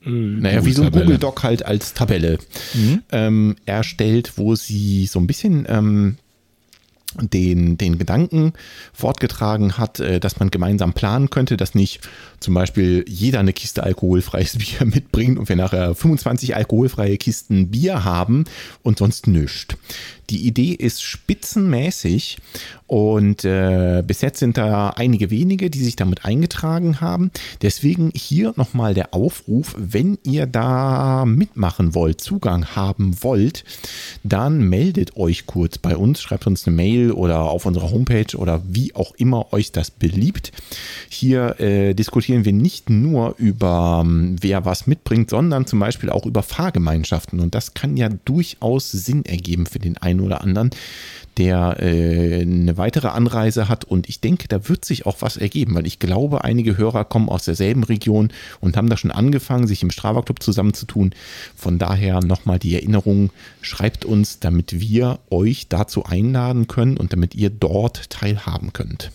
naja, 0.04 0.64
wie 0.64 0.72
so 0.72 0.82
ein 0.82 0.90
Google-Doc 0.90 1.44
halt 1.44 1.64
als 1.64 1.94
Tabelle 1.94 2.38
mhm. 2.74 3.02
ähm, 3.12 3.56
erstellt, 3.66 4.32
wo 4.36 4.56
sie 4.56 5.06
so 5.06 5.20
ein 5.20 5.26
bisschen 5.26 5.66
ähm, 5.68 6.16
den, 7.20 7.78
den 7.78 7.98
Gedanken 7.98 8.52
fortgetragen 8.92 9.78
hat, 9.78 10.00
äh, 10.00 10.20
dass 10.20 10.38
man 10.38 10.50
gemeinsam 10.50 10.92
planen 10.92 11.30
könnte, 11.30 11.56
dass 11.56 11.74
nicht 11.74 12.00
zum 12.40 12.54
Beispiel 12.54 13.04
jeder 13.08 13.40
eine 13.40 13.52
Kiste 13.52 13.82
alkoholfreies 13.82 14.58
Bier 14.58 14.86
mitbringt 14.86 15.38
und 15.38 15.48
wir 15.48 15.56
nachher 15.56 15.94
25 15.94 16.56
alkoholfreie 16.56 17.16
Kisten 17.16 17.70
Bier 17.70 18.04
haben 18.04 18.44
und 18.82 18.98
sonst 18.98 19.26
nichts. 19.26 19.76
Die 20.32 20.46
Idee 20.46 20.72
ist 20.72 21.02
spitzenmäßig 21.02 22.38
und 22.86 23.44
äh, 23.44 24.02
bis 24.06 24.22
jetzt 24.22 24.38
sind 24.38 24.56
da 24.56 24.90
einige 24.90 25.30
wenige, 25.30 25.68
die 25.68 25.82
sich 25.82 25.94
damit 25.94 26.24
eingetragen 26.24 27.02
haben. 27.02 27.30
Deswegen 27.60 28.10
hier 28.14 28.54
nochmal 28.56 28.94
der 28.94 29.12
Aufruf, 29.12 29.74
wenn 29.78 30.18
ihr 30.24 30.46
da 30.46 31.26
mitmachen 31.26 31.94
wollt, 31.94 32.22
Zugang 32.22 32.64
haben 32.74 33.22
wollt, 33.22 33.64
dann 34.24 34.62
meldet 34.68 35.16
euch 35.18 35.44
kurz 35.44 35.76
bei 35.76 35.96
uns, 35.96 36.22
schreibt 36.22 36.46
uns 36.46 36.66
eine 36.66 36.76
Mail 36.76 37.12
oder 37.12 37.42
auf 37.42 37.66
unserer 37.66 37.90
Homepage 37.90 38.34
oder 38.36 38.62
wie 38.66 38.94
auch 38.94 39.14
immer 39.16 39.52
euch 39.52 39.72
das 39.72 39.90
beliebt. 39.90 40.52
Hier 41.10 41.60
äh, 41.60 41.92
diskutieren 41.92 42.46
wir 42.46 42.54
nicht 42.54 42.88
nur 42.88 43.34
über 43.36 44.02
ähm, 44.02 44.36
wer 44.40 44.64
was 44.64 44.86
mitbringt, 44.86 45.28
sondern 45.28 45.66
zum 45.66 45.78
Beispiel 45.78 46.08
auch 46.08 46.24
über 46.24 46.42
Fahrgemeinschaften 46.42 47.40
und 47.40 47.54
das 47.54 47.74
kann 47.74 47.98
ja 47.98 48.08
durchaus 48.08 48.90
Sinn 48.90 49.26
ergeben 49.26 49.66
für 49.66 49.78
den 49.78 49.98
einen 49.98 50.21
oder 50.22 50.42
anderen, 50.42 50.70
der 51.38 51.76
äh, 51.80 52.42
eine 52.42 52.76
weitere 52.76 53.08
Anreise 53.08 53.68
hat. 53.68 53.84
Und 53.84 54.08
ich 54.08 54.20
denke, 54.20 54.48
da 54.48 54.68
wird 54.68 54.84
sich 54.84 55.06
auch 55.06 55.16
was 55.20 55.36
ergeben, 55.36 55.74
weil 55.74 55.86
ich 55.86 55.98
glaube, 55.98 56.44
einige 56.44 56.76
Hörer 56.76 57.04
kommen 57.04 57.28
aus 57.28 57.44
derselben 57.44 57.84
Region 57.84 58.32
und 58.60 58.76
haben 58.76 58.88
da 58.88 58.96
schon 58.96 59.10
angefangen, 59.10 59.66
sich 59.66 59.82
im 59.82 59.90
Strava 59.90 60.22
Club 60.22 60.42
zusammenzutun. 60.42 61.14
Von 61.56 61.78
daher 61.78 62.20
nochmal 62.20 62.58
die 62.58 62.74
Erinnerung, 62.74 63.30
schreibt 63.60 64.04
uns, 64.04 64.40
damit 64.40 64.78
wir 64.78 65.20
euch 65.30 65.68
dazu 65.68 66.04
einladen 66.04 66.66
können 66.66 66.96
und 66.96 67.12
damit 67.12 67.34
ihr 67.34 67.50
dort 67.50 68.10
teilhaben 68.10 68.72
könnt. 68.72 69.10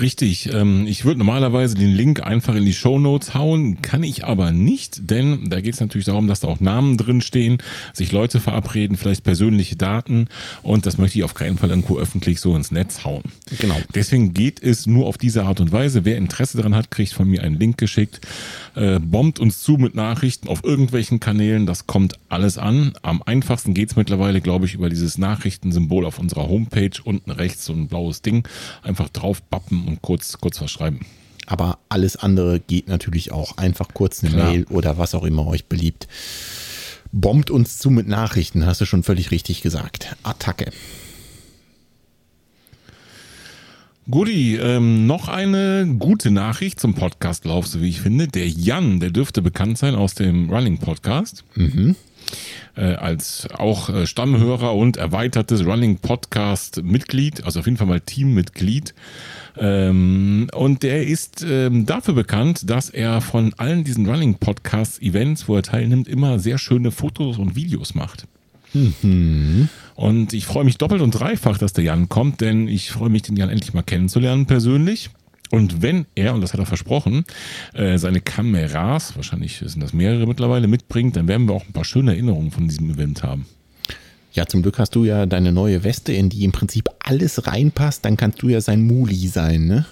Richtig. 0.00 0.52
Ähm, 0.52 0.86
ich 0.86 1.04
würde 1.04 1.18
normalerweise 1.18 1.76
den 1.76 1.94
Link 1.94 2.22
einfach 2.22 2.54
in 2.54 2.64
die 2.64 2.72
Show 2.72 2.98
Notes 2.98 3.34
hauen, 3.34 3.80
kann 3.80 4.02
ich 4.02 4.24
aber 4.24 4.50
nicht, 4.50 5.10
denn 5.10 5.50
da 5.50 5.60
geht 5.60 5.74
es 5.74 5.80
natürlich 5.80 6.06
darum, 6.06 6.26
dass 6.26 6.40
da 6.40 6.48
auch 6.48 6.60
Namen 6.60 6.96
drin 6.96 7.20
stehen, 7.20 7.58
sich 7.92 8.10
Leute 8.10 8.40
verabreden, 8.40 8.96
vielleicht 8.96 9.22
persönliche 9.22 9.76
Daten 9.76 10.26
und 10.62 10.86
das 10.86 10.98
möchte 10.98 11.18
ich 11.18 11.24
auf 11.24 11.34
keinen 11.34 11.58
Fall 11.58 11.70
irgendwo 11.70 11.98
öffentlich 11.98 12.40
so 12.40 12.56
ins 12.56 12.72
Netz 12.72 13.04
hauen. 13.04 13.22
Genau. 13.58 13.76
Deswegen 13.94 14.34
geht 14.34 14.62
es 14.62 14.86
nur 14.86 15.06
auf 15.06 15.16
diese 15.16 15.44
Art 15.44 15.60
und 15.60 15.70
Weise. 15.70 16.04
Wer 16.04 16.16
Interesse 16.16 16.56
daran 16.56 16.74
hat, 16.74 16.90
kriegt 16.90 17.12
von 17.12 17.28
mir 17.28 17.42
einen 17.42 17.58
Link 17.58 17.78
geschickt, 17.78 18.20
äh, 18.74 18.98
bombt 18.98 19.38
uns 19.38 19.62
zu 19.62 19.76
mit 19.76 19.94
Nachrichten 19.94 20.48
auf 20.48 20.64
irgendwelchen 20.64 21.20
Kanälen. 21.20 21.66
Das 21.66 21.86
kommt 21.86 22.18
alles 22.28 22.58
an. 22.58 22.94
Am 23.02 23.22
einfachsten 23.22 23.74
geht's 23.74 23.94
mittlerweile, 23.94 24.40
glaube 24.40 24.66
ich, 24.66 24.74
über 24.74 24.88
dieses 24.88 25.18
Nachrichtensymbol 25.18 26.04
auf 26.04 26.18
unserer 26.18 26.48
Homepage 26.48 26.90
unten 27.04 27.30
rechts 27.30 27.64
so 27.64 27.72
ein 27.72 27.86
blaues 27.86 28.22
Ding. 28.22 28.46
Einfach 28.82 29.08
drauf 29.08 29.42
bappen 29.42 29.83
und 29.86 30.02
kurz, 30.02 30.38
kurz 30.38 30.60
was 30.60 30.70
schreiben. 30.70 31.00
Aber 31.46 31.78
alles 31.88 32.16
andere 32.16 32.60
geht 32.60 32.88
natürlich 32.88 33.32
auch. 33.32 33.58
Einfach 33.58 33.88
kurz 33.92 34.22
eine 34.22 34.32
Klar. 34.32 34.50
Mail 34.50 34.64
oder 34.70 34.98
was 34.98 35.14
auch 35.14 35.24
immer 35.24 35.46
euch 35.46 35.66
beliebt. 35.66 36.08
Bombt 37.12 37.50
uns 37.50 37.78
zu 37.78 37.90
mit 37.90 38.08
Nachrichten, 38.08 38.66
hast 38.66 38.80
du 38.80 38.86
schon 38.86 39.02
völlig 39.02 39.30
richtig 39.30 39.62
gesagt. 39.62 40.16
Attacke. 40.22 40.72
Guti, 44.10 44.56
ähm, 44.56 45.06
noch 45.06 45.28
eine 45.28 45.86
gute 45.98 46.30
Nachricht 46.30 46.78
zum 46.78 46.94
Podcastlauf, 46.94 47.66
so 47.66 47.80
wie 47.80 47.88
ich 47.88 48.02
finde. 48.02 48.28
Der 48.28 48.46
Jan, 48.46 49.00
der 49.00 49.10
dürfte 49.10 49.40
bekannt 49.40 49.78
sein 49.78 49.94
aus 49.94 50.14
dem 50.14 50.50
Running 50.50 50.76
Podcast. 50.78 51.44
Mhm. 51.54 51.96
Äh, 52.76 52.94
als 52.94 53.46
auch 53.56 53.88
äh, 53.88 54.04
Stammhörer 54.04 54.74
und 54.74 54.96
erweitertes 54.96 55.64
Running 55.64 55.98
Podcast 55.98 56.82
Mitglied, 56.82 57.44
also 57.44 57.60
auf 57.60 57.66
jeden 57.66 57.76
Fall 57.76 57.86
mal 57.86 58.00
Teammitglied. 58.00 58.94
Ähm, 59.56 60.48
und 60.52 60.82
der 60.82 61.06
ist 61.06 61.46
ähm, 61.48 61.86
dafür 61.86 62.14
bekannt, 62.14 62.68
dass 62.68 62.90
er 62.90 63.20
von 63.20 63.54
allen 63.58 63.84
diesen 63.84 64.06
Running 64.08 64.34
Podcast 64.34 65.00
Events, 65.00 65.46
wo 65.46 65.54
er 65.54 65.62
teilnimmt, 65.62 66.08
immer 66.08 66.40
sehr 66.40 66.58
schöne 66.58 66.90
Fotos 66.90 67.38
und 67.38 67.54
Videos 67.54 67.94
macht. 67.94 68.26
Mhm. 68.72 69.68
Und 69.94 70.32
ich 70.32 70.44
freue 70.46 70.64
mich 70.64 70.76
doppelt 70.76 71.00
und 71.00 71.12
dreifach, 71.12 71.58
dass 71.58 71.74
der 71.74 71.84
Jan 71.84 72.08
kommt, 72.08 72.40
denn 72.40 72.66
ich 72.66 72.90
freue 72.90 73.08
mich, 73.08 73.22
den 73.22 73.36
Jan 73.36 73.50
endlich 73.50 73.72
mal 73.72 73.82
kennenzulernen 73.82 74.46
persönlich. 74.46 75.10
Und 75.54 75.82
wenn 75.82 76.06
er, 76.14 76.34
und 76.34 76.40
das 76.40 76.52
hat 76.52 76.60
er 76.60 76.66
versprochen, 76.66 77.24
äh, 77.74 77.96
seine 77.98 78.20
Kameras, 78.20 79.14
wahrscheinlich 79.16 79.58
sind 79.64 79.82
das 79.82 79.92
mehrere 79.92 80.26
mittlerweile, 80.26 80.66
mitbringt, 80.66 81.16
dann 81.16 81.28
werden 81.28 81.48
wir 81.48 81.54
auch 81.54 81.64
ein 81.64 81.72
paar 81.72 81.84
schöne 81.84 82.12
Erinnerungen 82.12 82.50
von 82.50 82.66
diesem 82.66 82.90
Event 82.90 83.22
haben. 83.22 83.46
Ja, 84.32 84.46
zum 84.46 84.62
Glück 84.62 84.80
hast 84.80 84.96
du 84.96 85.04
ja 85.04 85.26
deine 85.26 85.52
neue 85.52 85.84
Weste, 85.84 86.12
in 86.12 86.28
die 86.28 86.42
im 86.42 86.50
Prinzip 86.50 86.88
alles 86.98 87.46
reinpasst. 87.46 88.04
Dann 88.04 88.16
kannst 88.16 88.42
du 88.42 88.48
ja 88.48 88.60
sein 88.60 88.84
Muli 88.84 89.28
sein, 89.28 89.66
ne? 89.66 89.86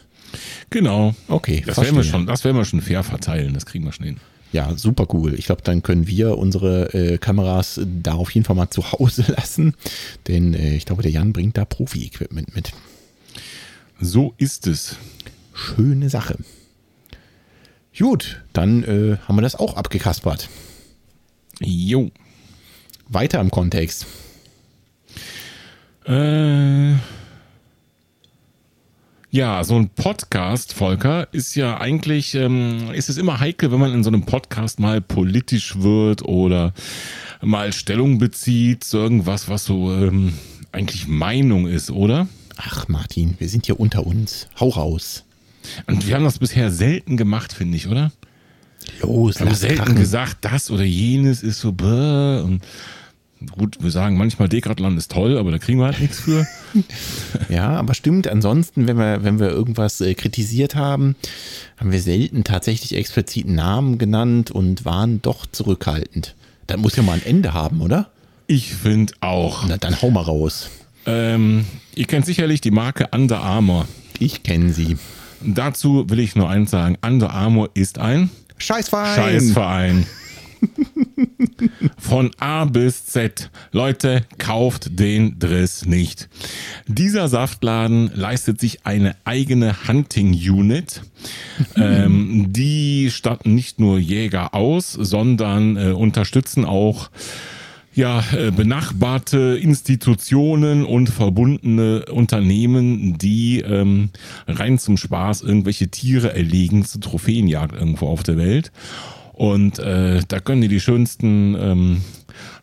Genau. 0.71 1.15
Okay, 1.29 1.63
das 1.65 1.81
werden 1.81 1.95
wir 1.95 2.03
schon, 2.03 2.27
das 2.27 2.45
werden 2.45 2.57
wir 2.57 2.65
schon 2.65 2.81
fair 2.81 3.05
verteilen. 3.05 3.55
Das 3.55 3.67
kriegen 3.67 3.85
wir 3.85 3.93
schon 3.93 4.07
hin. 4.07 4.17
Ja, 4.51 4.77
super 4.77 5.07
cool. 5.13 5.35
Ich 5.35 5.47
glaube, 5.47 5.63
dann 5.63 5.83
können 5.83 6.09
wir 6.09 6.39
unsere 6.39 6.93
äh, 6.93 7.19
Kameras 7.19 7.81
da 7.85 8.15
auf 8.15 8.31
jeden 8.33 8.45
Fall 8.45 8.57
mal 8.57 8.71
zu 8.71 8.91
Hause 8.93 9.25
lassen, 9.37 9.75
denn 10.27 10.55
äh, 10.55 10.75
ich 10.75 10.87
glaube, 10.87 11.03
der 11.03 11.13
Jan 11.13 11.33
bringt 11.33 11.57
da 11.57 11.65
Profi-Equipment 11.65 12.55
mit. 12.55 12.73
So 14.01 14.35
ist 14.37 14.67
es. 14.67 14.97
Schöne 15.53 16.09
Sache. 16.09 16.37
Gut, 17.99 18.43
dann 18.53 18.85
äh, 18.85 19.19
haben 19.27 19.37
wir 19.37 19.43
das 19.43 19.55
auch 19.55 19.77
abgekaspert. 19.77 20.49
Jo. 21.61 22.11
Weiter 23.09 23.41
im 23.41 23.51
Kontext. 23.51 24.07
Äh, 26.07 26.95
ja, 29.31 29.65
so 29.65 29.77
ein 29.77 29.89
Podcast, 29.91 30.75
Volker, 30.75 31.29
ist 31.33 31.55
ja 31.55 31.81
eigentlich, 31.81 32.35
ähm, 32.35 32.91
ist 32.93 33.09
es 33.09 33.19
immer 33.19 33.41
heikel, 33.41 33.71
wenn 33.73 33.81
man 33.81 33.93
in 33.93 34.05
so 34.05 34.11
einem 34.11 34.25
Podcast 34.25 34.81
mal 34.81 35.01
politisch 35.01 35.77
wird 35.79 36.23
oder 36.23 36.73
mal 37.41 37.73
Stellung 37.73 38.19
bezieht, 38.19 38.85
so 38.85 38.99
irgendwas, 38.99 39.49
was 39.49 39.65
so 39.65 39.93
ähm, 39.93 40.35
eigentlich 40.73 41.09
Meinung 41.09 41.67
ist, 41.67 41.91
oder? 41.91 42.29
Ach, 42.57 42.89
Martin, 42.89 43.37
wir 43.39 43.49
sind 43.49 43.67
hier 43.67 43.81
unter 43.81 44.07
uns. 44.07 44.49
Hau 44.59 44.69
raus. 44.69 45.25
Und 45.87 46.07
wir 46.07 46.15
haben 46.15 46.25
das 46.25 46.39
bisher 46.39 46.71
selten 46.71 47.17
gemacht, 47.17 47.53
finde 47.53 47.77
ich, 47.77 47.89
oder? 47.89 48.13
Los, 49.01 49.39
wir 49.39 49.47
haben 49.47 49.55
selten 49.55 49.77
krachen. 49.77 49.97
gesagt, 49.97 50.39
das 50.43 50.71
oder 50.71 50.85
jenes 50.85 51.43
ist 51.43 51.61
so, 51.61 51.73
bäh, 51.73 52.41
und 52.41 52.63
Gut, 53.51 53.79
wir 53.81 53.91
sagen 53.91 54.17
manchmal 54.17 54.49
Dekathlon 54.49 54.97
ist 54.97 55.11
toll, 55.11 55.37
aber 55.37 55.51
da 55.51 55.59
kriegen 55.59 55.79
wir 55.81 55.87
halt 55.87 56.01
nichts 56.01 56.21
für. 56.21 56.47
Ja, 57.49 57.71
aber 57.71 57.95
stimmt. 57.95 58.29
Ansonsten, 58.29 58.87
wenn 58.87 58.97
wir, 58.97 59.25
wenn 59.25 59.39
wir 59.39 59.51
irgendwas 59.51 60.01
äh, 60.01 60.15
kritisiert 60.15 60.75
haben, 60.75 61.17
haben 61.77 61.93
wir 61.93 62.01
selten 62.01 62.45
tatsächlich 62.45 62.95
explizit 62.95 63.49
Namen 63.49 63.99
genannt 63.99 64.51
und 64.51 64.85
waren 64.85 65.21
doch 65.23 65.45
zurückhaltend. 65.47 66.35
Das 66.67 66.79
muss 66.79 66.97
ja 66.97 67.03
mal 67.03 67.15
ein 67.15 67.27
Ende 67.27 67.53
haben, 67.53 67.81
oder? 67.81 68.11
Ich 68.47 68.73
finde 68.75 69.13
auch. 69.21 69.67
Na, 69.67 69.77
dann 69.77 70.01
hau 70.01 70.11
mal 70.11 70.23
raus. 70.23 70.71
Ähm, 71.05 71.65
ihr 71.95 72.07
kennt 72.07 72.27
sicherlich 72.27 72.61
die 72.61 72.71
Marke 72.71 73.09
Under 73.13 73.41
Armour. 73.41 73.87
Ich 74.19 74.43
kenne 74.43 74.73
sie. 74.73 74.97
Dazu 75.45 76.05
will 76.09 76.21
ich 76.21 76.37
nur 76.37 76.49
eins 76.49 76.71
sagen. 76.71 76.97
Under 77.05 77.31
Armour 77.31 77.71
ist 77.75 77.99
ein 77.99 78.31
Scheißverein. 78.59 79.17
Scheißverein. 79.17 80.07
Von 81.99 82.31
A 82.39 82.65
bis 82.65 83.07
Z. 83.07 83.51
Leute, 83.73 84.25
kauft 84.39 84.99
den 84.99 85.39
Driss 85.39 85.87
nicht. 85.87 86.29
Dieser 86.87 87.29
Saftladen 87.29 88.11
leistet 88.15 88.61
sich 88.61 88.87
eine 88.87 89.17
eigene 89.25 89.89
Hunting 89.89 90.33
Unit. 90.33 91.03
ähm, 91.77 92.53
die 92.53 93.11
statten 93.11 93.55
nicht 93.55 93.81
nur 93.81 93.99
Jäger 93.99 94.55
aus, 94.55 94.93
sondern 94.93 95.77
äh, 95.77 95.91
unterstützen 95.91 96.65
auch 96.65 97.11
ja, 97.95 98.25
äh, 98.33 98.51
benachbarte 98.51 99.59
Institutionen 99.61 100.85
und 100.85 101.09
verbundene 101.11 102.07
Unternehmen, 102.07 103.19
die 103.19 103.61
ähm, 103.61 104.11
rein 104.47 104.79
zum 104.79 104.97
Spaß 104.97 105.43
irgendwelche 105.43 105.89
Tiere 105.89 106.35
erlegen 106.35 106.85
zur 106.85 107.01
Trophäenjagd 107.01 107.75
irgendwo 107.75 108.09
auf 108.09 108.23
der 108.23 108.37
Welt. 108.37 108.73
Und 109.33 109.79
äh, 109.79 110.21
da 110.27 110.41
können 110.41 110.63
die 110.63 110.69
die 110.69 110.81
schönsten 110.81 111.55
ähm, 111.59 112.03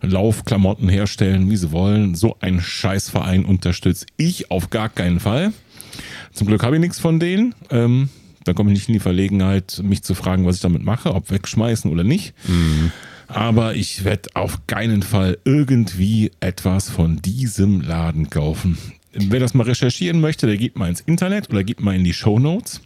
Laufklamotten 0.01 0.89
herstellen, 0.89 1.49
wie 1.49 1.57
sie 1.57 1.71
wollen. 1.71 2.15
So 2.15 2.37
ein 2.39 2.61
Scheißverein 2.61 3.45
unterstütze 3.45 4.05
ich 4.17 4.49
auf 4.49 4.69
gar 4.69 4.89
keinen 4.89 5.19
Fall. 5.19 5.53
Zum 6.31 6.47
Glück 6.47 6.63
habe 6.63 6.75
ich 6.75 6.81
nichts 6.81 6.99
von 6.99 7.19
denen. 7.19 7.53
Ähm, 7.69 8.09
da 8.45 8.53
komme 8.53 8.71
ich 8.71 8.77
nicht 8.77 8.89
in 8.89 8.93
die 8.93 8.99
Verlegenheit, 8.99 9.81
mich 9.83 10.03
zu 10.03 10.15
fragen, 10.15 10.45
was 10.45 10.55
ich 10.55 10.61
damit 10.61 10.83
mache, 10.83 11.13
ob 11.13 11.29
wegschmeißen 11.29 11.91
oder 11.91 12.03
nicht. 12.03 12.33
Mhm. 12.47 12.91
Aber 13.29 13.75
ich 13.75 14.03
werde 14.03 14.29
auf 14.33 14.65
keinen 14.65 15.03
Fall 15.03 15.37
irgendwie 15.45 16.31
etwas 16.39 16.89
von 16.89 17.21
diesem 17.21 17.81
Laden 17.81 18.29
kaufen. 18.29 18.77
Wer 19.11 19.39
das 19.39 19.53
mal 19.53 19.63
recherchieren 19.63 20.21
möchte, 20.21 20.45
der 20.45 20.57
geht 20.57 20.77
mal 20.77 20.89
ins 20.89 21.01
Internet 21.01 21.49
oder 21.49 21.63
geht 21.63 21.79
mal 21.79 21.95
in 21.95 22.03
die 22.03 22.13
Show 22.13 22.37
Notes. 22.37 22.81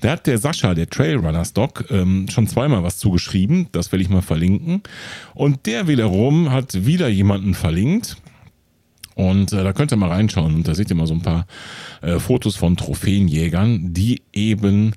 Da 0.00 0.10
hat 0.10 0.26
der 0.26 0.36
Sascha, 0.36 0.74
der 0.74 0.88
Trailrunner 0.88 1.44
Stock, 1.44 1.86
ähm, 1.90 2.26
schon 2.28 2.46
zweimal 2.46 2.82
was 2.82 2.98
zugeschrieben. 2.98 3.68
Das 3.72 3.90
will 3.90 4.00
ich 4.00 4.10
mal 4.10 4.22
verlinken. 4.22 4.82
Und 5.34 5.66
der 5.66 5.88
wiederum 5.88 6.50
hat 6.50 6.86
wieder 6.86 7.08
jemanden 7.08 7.54
verlinkt. 7.54 8.16
Und 9.14 9.52
äh, 9.52 9.62
da 9.62 9.72
könnt 9.72 9.92
ihr 9.92 9.96
mal 9.96 10.08
reinschauen 10.08 10.54
und 10.54 10.68
da 10.68 10.74
seht 10.74 10.90
ihr 10.90 10.96
mal 10.96 11.06
so 11.06 11.14
ein 11.14 11.22
paar 11.22 11.46
äh, 12.00 12.18
Fotos 12.18 12.56
von 12.56 12.76
Trophäenjägern, 12.76 13.92
die 13.92 14.22
eben 14.32 14.94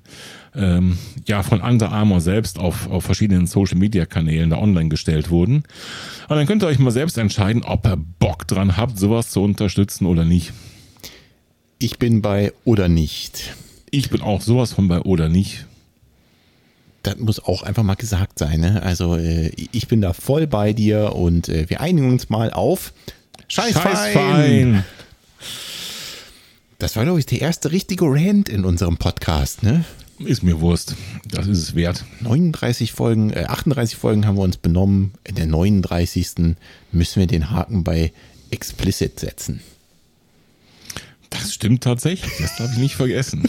ähm, 0.54 0.98
ja 1.26 1.42
von 1.42 1.60
Under 1.60 1.92
Armour 1.92 2.20
selbst 2.20 2.58
auf, 2.58 2.90
auf 2.90 3.04
verschiedenen 3.04 3.46
Social 3.46 3.78
Media 3.78 4.06
Kanälen 4.06 4.50
da 4.50 4.58
online 4.58 4.88
gestellt 4.88 5.30
wurden. 5.30 5.64
Und 6.28 6.36
dann 6.36 6.46
könnt 6.46 6.62
ihr 6.62 6.68
euch 6.68 6.78
mal 6.78 6.90
selbst 6.90 7.18
entscheiden, 7.18 7.62
ob 7.62 7.86
ihr 7.86 7.98
Bock 8.18 8.46
dran 8.48 8.76
habt, 8.76 8.98
sowas 8.98 9.30
zu 9.30 9.42
unterstützen 9.42 10.06
oder 10.06 10.24
nicht. 10.24 10.52
Ich 11.78 11.98
bin 11.98 12.22
bei 12.22 12.52
oder 12.64 12.88
nicht. 12.88 13.54
Ich 13.90 14.08
bin 14.08 14.22
auch 14.22 14.40
sowas 14.40 14.72
von 14.72 14.88
bei 14.88 15.00
oder 15.00 15.28
nicht. 15.28 15.66
Das 17.02 17.18
muss 17.18 17.38
auch 17.38 17.62
einfach 17.62 17.82
mal 17.82 17.94
gesagt 17.94 18.38
sein. 18.38 18.60
Ne? 18.60 18.82
Also 18.82 19.16
äh, 19.16 19.52
ich 19.72 19.86
bin 19.86 20.00
da 20.00 20.12
voll 20.12 20.46
bei 20.46 20.72
dir 20.72 21.14
und 21.14 21.48
äh, 21.48 21.68
wir 21.68 21.80
einigen 21.80 22.10
uns 22.10 22.30
mal 22.30 22.50
auf 22.50 22.92
Scheißverein. 23.56 23.94
Scheißverein. 23.94 24.84
Das 26.78 26.94
war, 26.94 27.04
glaube 27.04 27.18
ich, 27.18 27.24
der 27.24 27.40
erste 27.40 27.72
richtige 27.72 28.04
Rant 28.04 28.50
in 28.50 28.66
unserem 28.66 28.98
Podcast. 28.98 29.62
Ne? 29.62 29.86
Ist 30.18 30.42
mir 30.42 30.60
Wurst. 30.60 30.94
Das 31.26 31.46
ist 31.46 31.58
es 31.58 31.74
wert. 31.74 32.04
39 32.20 32.92
Folgen, 32.92 33.30
äh, 33.30 33.46
38 33.48 33.96
Folgen 33.96 34.26
haben 34.26 34.36
wir 34.36 34.42
uns 34.42 34.58
benommen. 34.58 35.14
In 35.24 35.36
der 35.36 35.46
39. 35.46 36.56
müssen 36.92 37.18
wir 37.18 37.26
den 37.26 37.50
Haken 37.50 37.82
bei 37.82 38.12
explicit 38.50 39.18
setzen. 39.18 39.62
Das 41.30 41.54
stimmt 41.54 41.82
tatsächlich. 41.82 42.32
Das 42.38 42.56
darf 42.56 42.72
ich 42.72 42.78
nicht 42.78 42.94
vergessen. 42.94 43.48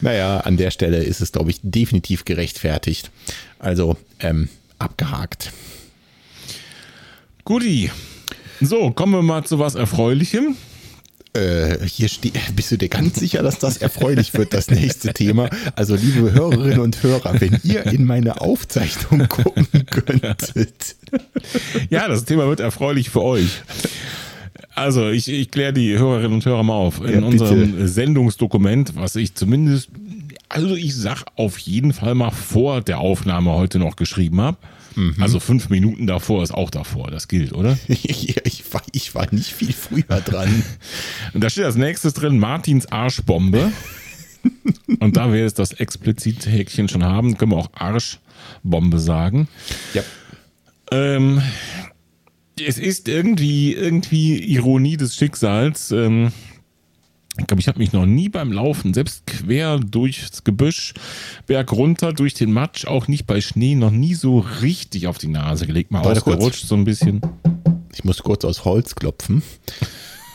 naja, 0.00 0.38
an 0.38 0.56
der 0.56 0.70
Stelle 0.70 1.02
ist 1.02 1.20
es, 1.20 1.32
glaube 1.32 1.50
ich, 1.50 1.58
definitiv 1.62 2.24
gerechtfertigt. 2.24 3.10
Also, 3.58 3.96
ähm, 4.20 4.48
abgehakt. 4.78 5.52
Guti. 7.48 7.90
So, 8.60 8.90
kommen 8.90 9.14
wir 9.14 9.22
mal 9.22 9.42
zu 9.42 9.58
was 9.58 9.74
Erfreulichem. 9.74 10.54
Äh, 11.32 11.78
hier 11.86 12.08
steht, 12.08 12.34
bist 12.54 12.70
du 12.72 12.76
dir 12.76 12.90
ganz 12.90 13.18
sicher, 13.18 13.42
dass 13.42 13.58
das 13.58 13.78
erfreulich 13.78 14.34
wird, 14.34 14.52
das 14.52 14.70
nächste 14.70 15.14
Thema? 15.14 15.48
Also, 15.74 15.94
liebe 15.96 16.30
Hörerinnen 16.34 16.80
und 16.80 17.02
Hörer, 17.02 17.40
wenn 17.40 17.58
ihr 17.64 17.86
in 17.86 18.04
meine 18.04 18.42
Aufzeichnung 18.42 19.28
gucken 19.28 19.66
könntet. 19.86 20.96
Ja, 21.88 22.06
das 22.06 22.26
Thema 22.26 22.46
wird 22.48 22.60
erfreulich 22.60 23.08
für 23.08 23.22
euch. 23.22 23.62
Also, 24.74 25.08
ich, 25.08 25.26
ich 25.28 25.50
kläre 25.50 25.72
die 25.72 25.96
Hörerinnen 25.96 26.34
und 26.34 26.44
Hörer 26.44 26.62
mal 26.62 26.74
auf. 26.74 27.00
In 27.02 27.22
Ja, 27.22 27.26
unserem. 27.26 27.86
Sendungsdokument, 27.88 28.94
was 28.94 29.16
ich 29.16 29.34
zumindest, 29.34 29.88
also 30.50 30.74
ich 30.74 30.94
sag 30.94 31.24
auf 31.36 31.56
jeden 31.60 31.94
Fall 31.94 32.14
mal 32.14 32.30
vor 32.30 32.82
der 32.82 32.98
Aufnahme 32.98 33.52
heute 33.52 33.78
noch 33.78 33.96
geschrieben 33.96 34.38
habe. 34.42 34.58
Also 35.20 35.40
fünf 35.40 35.68
Minuten 35.68 36.06
davor 36.06 36.42
ist 36.42 36.52
auch 36.52 36.70
davor, 36.70 37.10
das 37.10 37.28
gilt, 37.28 37.52
oder? 37.52 37.78
Ich, 37.88 38.36
ich, 38.46 38.72
war, 38.72 38.82
ich 38.92 39.14
war 39.14 39.26
nicht 39.32 39.52
viel 39.52 39.72
früher 39.72 40.20
dran. 40.20 40.62
Und 41.34 41.42
da 41.42 41.50
steht 41.50 41.64
als 41.64 41.76
nächstes 41.76 42.14
drin 42.14 42.38
Martins 42.38 42.86
Arschbombe. 42.86 43.72
Und 45.00 45.16
da 45.16 45.32
wir 45.32 45.40
jetzt 45.40 45.58
das 45.58 45.72
explizite 45.72 46.50
Häkchen 46.50 46.88
schon 46.88 47.04
haben, 47.04 47.36
können 47.36 47.52
wir 47.52 47.58
auch 47.58 47.70
Arschbombe 47.72 48.98
sagen. 48.98 49.48
Ja. 49.94 50.02
Ähm, 50.90 51.42
es 52.60 52.78
ist 52.78 53.08
irgendwie, 53.08 53.74
irgendwie 53.74 54.38
Ironie 54.38 54.96
des 54.96 55.16
Schicksals. 55.16 55.90
Ähm, 55.90 56.32
ich 57.38 57.46
glaube, 57.46 57.60
ich 57.60 57.68
habe 57.68 57.78
mich 57.78 57.92
noch 57.92 58.06
nie 58.06 58.28
beim 58.28 58.52
Laufen, 58.52 58.94
selbst 58.94 59.26
quer 59.26 59.78
durchs 59.78 60.44
Gebüsch, 60.44 60.94
berg 61.46 61.72
runter, 61.72 62.12
durch 62.12 62.34
den 62.34 62.52
Matsch, 62.52 62.86
auch 62.86 63.08
nicht 63.08 63.26
bei 63.26 63.40
Schnee, 63.40 63.74
noch 63.74 63.90
nie 63.90 64.14
so 64.14 64.40
richtig 64.60 65.06
auf 65.06 65.18
die 65.18 65.28
Nase 65.28 65.66
gelegt. 65.66 65.90
Mal 65.90 66.04
Warte 66.04 66.20
kurz. 66.20 66.36
ausgerutscht 66.36 66.66
so 66.66 66.74
ein 66.74 66.84
bisschen. 66.84 67.20
Ich 67.94 68.04
muss 68.04 68.22
kurz 68.22 68.44
aus 68.44 68.64
Holz 68.64 68.94
klopfen. 68.94 69.42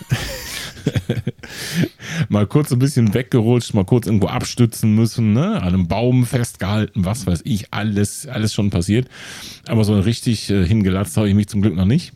mal 2.30 2.48
kurz 2.48 2.72
ein 2.72 2.80
bisschen 2.80 3.14
weggerutscht, 3.14 3.74
mal 3.74 3.86
kurz 3.86 4.06
irgendwo 4.06 4.28
abstützen 4.28 4.96
müssen, 4.96 5.34
ne? 5.34 5.62
an 5.62 5.74
einem 5.74 5.88
Baum 5.88 6.26
festgehalten, 6.26 7.06
was 7.06 7.28
weiß 7.28 7.42
ich, 7.44 7.74
alles, 7.74 8.28
alles 8.28 8.54
schon 8.54 8.70
passiert. 8.70 9.08
Aber 9.68 9.84
so 9.84 10.00
richtig 10.00 10.50
äh, 10.50 10.66
hingelatzt 10.66 11.18
habe 11.18 11.30
ich 11.30 11.36
mich 11.36 11.48
zum 11.48 11.62
Glück 11.62 11.76
noch 11.76 11.86
nicht. 11.86 12.14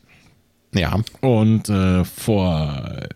Ja. 0.73 0.99
Und 1.21 1.69
äh, 1.69 2.03
vor 2.03 3.07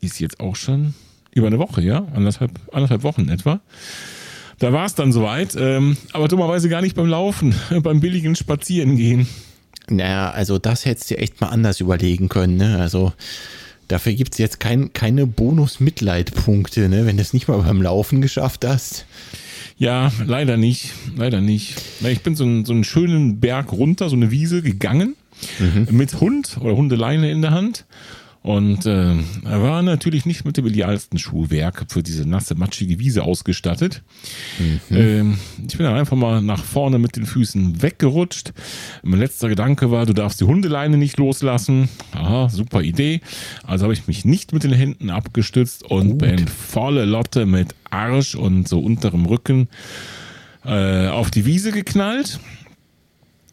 ist 0.00 0.20
jetzt 0.20 0.40
auch 0.40 0.56
schon 0.56 0.94
über 1.32 1.46
eine 1.46 1.58
Woche, 1.58 1.80
ja? 1.80 2.06
Anderthalb, 2.14 2.52
anderthalb 2.72 3.02
Wochen 3.02 3.28
etwa. 3.28 3.60
Da 4.58 4.72
war 4.72 4.84
es 4.84 4.94
dann 4.94 5.12
soweit, 5.12 5.56
ähm, 5.58 5.96
aber 6.12 6.28
dummerweise 6.28 6.68
gar 6.68 6.82
nicht 6.82 6.94
beim 6.94 7.06
Laufen, 7.06 7.54
beim 7.82 8.00
billigen 8.00 8.36
Spazierengehen. 8.36 9.26
Naja, 9.88 10.30
also 10.30 10.58
das 10.58 10.84
hättest 10.84 11.10
du 11.10 11.14
dir 11.14 11.20
echt 11.20 11.40
mal 11.40 11.48
anders 11.48 11.80
überlegen 11.80 12.28
können. 12.28 12.56
Ne? 12.56 12.78
Also 12.78 13.12
dafür 13.88 14.12
gibt 14.12 14.34
es 14.34 14.38
jetzt 14.38 14.60
kein, 14.60 14.92
keine 14.92 15.26
Bonus-Mitleidpunkte, 15.26 16.88
ne? 16.88 17.06
wenn 17.06 17.16
du 17.16 17.22
es 17.22 17.32
nicht 17.32 17.48
mal 17.48 17.58
beim 17.58 17.82
Laufen 17.82 18.20
geschafft 18.20 18.64
hast. 18.64 19.06
Ja, 19.78 20.12
leider 20.24 20.56
nicht. 20.56 20.92
Leider 21.16 21.40
nicht. 21.40 21.74
Ich 22.06 22.20
bin 22.20 22.36
so 22.36 22.44
einen, 22.44 22.64
so 22.64 22.72
einen 22.72 22.84
schönen 22.84 23.40
Berg 23.40 23.72
runter, 23.72 24.08
so 24.08 24.16
eine 24.16 24.30
Wiese 24.30 24.62
gegangen 24.62 25.16
mit 25.90 26.20
Hund 26.20 26.58
oder 26.60 26.76
Hundeleine 26.76 27.30
in 27.30 27.42
der 27.42 27.52
Hand. 27.52 27.86
Und 28.42 28.86
äh, 28.86 29.14
er 29.44 29.62
war 29.62 29.82
natürlich 29.82 30.26
nicht 30.26 30.44
mit 30.44 30.56
dem 30.56 30.66
idealsten 30.66 31.16
Schuhwerk 31.16 31.86
für 31.88 32.02
diese 32.02 32.28
nasse, 32.28 32.56
matschige 32.56 32.98
Wiese 32.98 33.22
ausgestattet. 33.22 34.02
Ähm, 34.90 35.38
ich 35.64 35.76
bin 35.76 35.86
dann 35.86 35.94
einfach 35.94 36.16
mal 36.16 36.42
nach 36.42 36.64
vorne 36.64 36.98
mit 36.98 37.14
den 37.14 37.24
Füßen 37.24 37.82
weggerutscht. 37.82 38.52
Mein 39.04 39.20
letzter 39.20 39.48
Gedanke 39.48 39.92
war, 39.92 40.06
du 40.06 40.12
darfst 40.12 40.40
die 40.40 40.44
Hundeleine 40.44 40.96
nicht 40.96 41.18
loslassen. 41.18 41.88
Aha, 42.10 42.48
super 42.48 42.82
Idee. 42.82 43.20
Also 43.64 43.84
habe 43.84 43.94
ich 43.94 44.08
mich 44.08 44.24
nicht 44.24 44.52
mit 44.52 44.64
den 44.64 44.72
Händen 44.72 45.10
abgestützt 45.10 45.84
und 45.84 46.18
bin 46.18 46.48
volle 46.48 47.04
Lotte 47.04 47.46
mit 47.46 47.76
Arsch 47.90 48.34
und 48.34 48.66
so 48.66 48.80
unterem 48.80 49.26
Rücken 49.26 49.68
äh, 50.64 51.06
auf 51.06 51.30
die 51.30 51.44
Wiese 51.44 51.70
geknallt. 51.70 52.40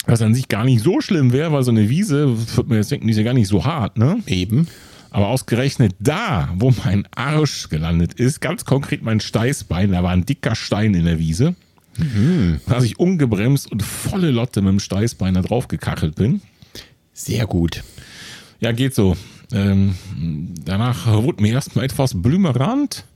Was 0.10 0.22
an 0.24 0.34
sich 0.34 0.48
gar 0.48 0.66
nicht 0.66 0.84
so 0.84 1.02
schlimm 1.02 1.32
wäre, 1.32 1.52
weil 1.52 1.64
so 1.64 1.72
eine 1.72 1.88
Wiese, 1.90 2.36
wird 2.56 2.68
mir 2.68 2.78
jetzt 2.78 2.90
denken, 2.92 3.06
die 3.06 3.12
ist 3.12 3.18
ja 3.18 3.24
gar 3.24 3.34
nicht 3.36 3.48
so 3.48 3.64
hart, 3.64 3.98
ne? 3.98 4.18
Eben. 4.26 4.68
Aber 5.12 5.28
ausgerechnet 5.28 5.96
da, 6.00 6.50
wo 6.56 6.74
mein 6.84 7.08
Arsch 7.16 7.70
gelandet 7.70 8.14
ist, 8.16 8.42
ganz 8.42 8.66
konkret 8.66 9.04
mein 9.04 9.20
Steißbein, 9.20 9.92
da 9.92 10.02
war 10.04 10.12
ein 10.12 10.26
dicker 10.26 10.56
Stein 10.56 10.94
in 10.96 11.06
der 11.06 11.20
Wiese. 11.20 11.56
mhm. 11.98 12.60
dass 12.68 12.84
ich 12.84 13.00
ungebremst 13.00 13.72
und 13.72 13.84
volle 13.84 14.32
Lotte 14.32 14.62
mit 14.62 14.72
dem 14.72 14.80
Steißbein 14.80 15.34
da 15.34 15.42
drauf 15.42 15.68
gekachelt 15.68 16.16
bin. 16.16 16.42
Sehr 17.14 17.46
gut. 17.46 17.84
Ja, 18.62 18.72
geht 18.72 18.96
so. 18.96 19.16
Ähm, 19.52 19.96
danach 20.64 21.06
wurde 21.08 21.42
mir 21.42 21.54
erstmal 21.54 21.86
etwas 21.86 22.20
blümerant. 22.20 23.04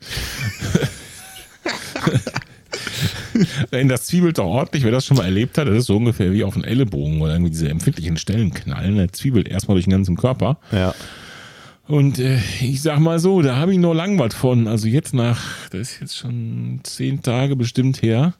Wenn 3.69 3.87
das 3.87 4.05
zwiebelt 4.05 4.37
doch 4.37 4.45
ordentlich, 4.45 4.83
wer 4.83 4.91
das 4.91 5.05
schon 5.05 5.17
mal 5.17 5.25
erlebt 5.25 5.57
hat, 5.57 5.67
das 5.67 5.77
ist 5.77 5.85
so 5.85 5.97
ungefähr 5.97 6.31
wie 6.31 6.43
auf 6.43 6.53
den 6.53 6.63
Ellenbogen 6.63 7.21
oder 7.21 7.33
irgendwie 7.33 7.51
diese 7.51 7.69
empfindlichen 7.69 8.17
Stellen 8.17 8.53
knallen. 8.53 8.95
Der 8.97 9.11
zwiebelt 9.11 9.47
erstmal 9.47 9.75
durch 9.75 9.85
den 9.85 9.91
ganzen 9.91 10.15
Körper. 10.15 10.57
Ja. 10.71 10.93
Und 11.87 12.19
äh, 12.19 12.39
ich 12.61 12.81
sag 12.81 12.99
mal 12.99 13.19
so, 13.19 13.41
da 13.41 13.57
habe 13.57 13.73
ich 13.73 13.79
nur 13.79 13.93
lang 13.93 14.17
was 14.17 14.33
von. 14.33 14.67
Also 14.67 14.87
jetzt 14.87 15.13
nach, 15.13 15.69
das 15.69 15.81
ist 15.81 16.01
jetzt 16.01 16.17
schon 16.17 16.79
zehn 16.83 17.21
Tage 17.21 17.55
bestimmt 17.55 18.01
her, 18.01 18.33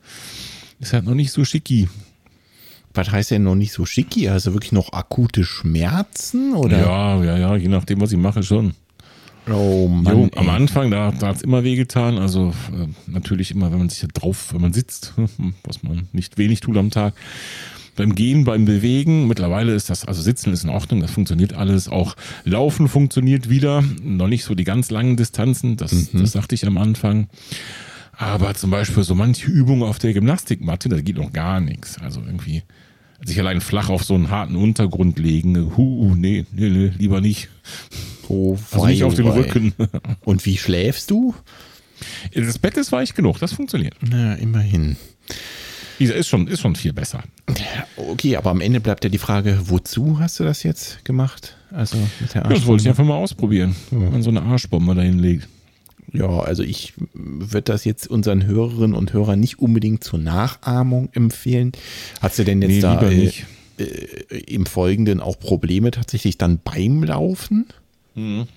ist 0.80 0.94
halt 0.94 1.06
noch 1.06 1.16
nicht 1.16 1.32
so 1.32 1.44
schicki. 1.44 1.90
Was 2.94 3.12
heißt 3.12 3.32
denn 3.32 3.44
noch 3.44 3.56
nicht 3.56 3.74
so 3.74 3.86
schicki? 3.86 4.30
Also 4.30 4.54
wirklich 4.54 4.72
noch 4.72 4.94
akute 4.94 5.44
Schmerzen? 5.44 6.54
Oder? 6.54 6.80
Ja, 6.80 7.24
ja, 7.24 7.38
ja, 7.38 7.56
je 7.56 7.68
nachdem, 7.68 8.00
was 8.00 8.12
ich 8.12 8.20
mache, 8.20 8.44
schon. 8.44 8.76
Oh 9.50 9.88
Mann. 9.88 10.16
Jo, 10.16 10.30
am 10.36 10.50
Anfang, 10.50 10.90
da, 10.90 11.12
da 11.12 11.28
hat 11.28 11.38
es 11.38 11.42
immer 11.42 11.64
wehgetan. 11.64 12.18
Also 12.18 12.54
äh, 12.72 12.88
natürlich 13.08 13.52
immer, 13.52 13.72
wenn 13.72 13.80
man 13.80 13.90
sich 13.90 14.02
da 14.02 14.08
drauf, 14.08 14.54
wenn 14.54 14.62
man 14.62 14.74
sitzt, 14.74 15.14
was 15.64 15.84
man 15.84 16.08
nicht 16.12 16.38
wenig 16.38 16.62
tut 16.62 16.78
am 16.78 16.92
Tag. 16.92 17.14
Beim 17.96 18.16
Gehen, 18.16 18.44
beim 18.44 18.66
Bewegen, 18.66 19.28
mittlerweile 19.28 19.76
ist 19.76 19.90
das, 19.92 20.06
also 20.06 20.22
Sitzen 20.22 20.52
ist 20.52 20.64
in 20.64 20.72
Ordnung, 20.72 21.02
das 21.02 21.12
funktioniert 21.12 21.54
alles. 21.54 21.90
Auch 21.90 22.16
Laufen 22.44 22.88
funktioniert 22.88 23.50
wieder. 23.50 23.84
Noch 24.02 24.28
nicht 24.28 24.46
so 24.46 24.56
die 24.56 24.64
ganz 24.64 24.90
langen 24.90 25.16
Distanzen, 25.16 25.78
das, 25.78 26.12
mhm. 26.12 26.22
das 26.22 26.32
sagte 26.32 26.56
ich 26.56 26.66
am 26.66 26.78
Anfang. 26.78 27.28
Aber 28.14 28.56
zum 28.56 28.72
Beispiel 28.72 29.04
so 29.04 29.14
manche 29.14 29.48
Übungen 29.48 29.84
auf 29.84 30.00
der 30.00 30.14
Gymnastikmatte, 30.14 30.90
da 30.90 31.02
geht 31.02 31.18
noch 31.18 31.34
gar 31.34 31.60
nichts. 31.60 32.00
Also 32.00 32.22
irgendwie 32.26 32.64
sich 33.24 33.40
allein 33.40 33.62
flach 33.62 33.90
auf 33.90 34.04
so 34.04 34.16
einen 34.16 34.30
harten 34.30 34.56
Untergrund 34.56 35.20
legen. 35.20 35.76
Huh, 35.78 36.14
nee, 36.16 36.46
nee, 36.52 36.70
nee, 36.70 36.92
lieber 36.98 37.22
nicht. 37.22 37.50
Oh, 38.30 38.58
also 38.72 38.86
nicht 38.86 39.04
auf 39.04 39.16
dem 39.16 39.28
Rücken. 39.28 39.74
Und 40.26 40.46
wie 40.46 40.58
schläfst 40.58 41.12
du? 41.12 41.34
Das 42.34 42.60
Bett 42.60 42.78
ist 42.78 42.92
weich 42.92 43.14
genug, 43.14 43.40
das 43.40 43.54
funktioniert. 43.54 43.96
Na, 44.02 44.36
immerhin. 44.36 44.98
Ist 46.00 46.28
schon, 46.28 46.48
ist 46.48 46.60
schon 46.60 46.76
viel 46.76 46.92
besser. 46.92 47.24
Okay, 47.96 48.36
aber 48.36 48.50
am 48.50 48.62
Ende 48.62 48.82
bleibt 48.82 49.04
ja 49.04 49.10
die 49.10 49.18
Frage, 49.18 49.60
wozu 49.66 50.20
hast 50.20 50.40
du 50.40 50.44
das 50.44 50.64
jetzt 50.64 51.06
gemacht? 51.06 51.56
Also 51.72 51.98
mit 52.20 52.34
der 52.34 52.44
Das 52.44 52.66
wollte 52.66 52.84
ich 52.84 52.90
einfach 52.90 53.06
mal 53.06 53.16
ausprobieren, 53.16 53.76
ja. 53.92 54.02
wenn 54.02 54.12
man 54.12 54.24
so 54.24 54.30
eine 54.30 54.42
Arschbombe 54.42 54.96
dahin 54.96 55.20
legt. 55.20 55.48
Ja, 56.12 56.28
also 56.28 56.64
ich 56.64 56.94
würde 57.14 57.64
das 57.64 57.86
jetzt 57.86 58.08
unseren 58.08 58.46
Hörerinnen 58.46 58.96
und 58.96 59.14
Hörern 59.14 59.40
nicht 59.40 59.60
unbedingt 59.60 60.04
zur 60.04 60.20
Nachahmung 60.20 61.10
empfehlen. 61.14 61.72
Hast 62.22 62.38
du 62.38 62.44
denn 62.44 62.62
jetzt 62.62 62.72
nee, 62.72 62.82
da 62.82 63.02
äh, 63.02 63.32
äh, 63.78 64.38
im 64.48 64.66
Folgenden 64.66 65.20
auch 65.20 65.40
Probleme 65.40 65.92
tatsächlich 65.92 66.38
dann 66.38 66.60
beim 66.64 67.04
Laufen? 67.04 67.66
Mhm. 68.16 68.48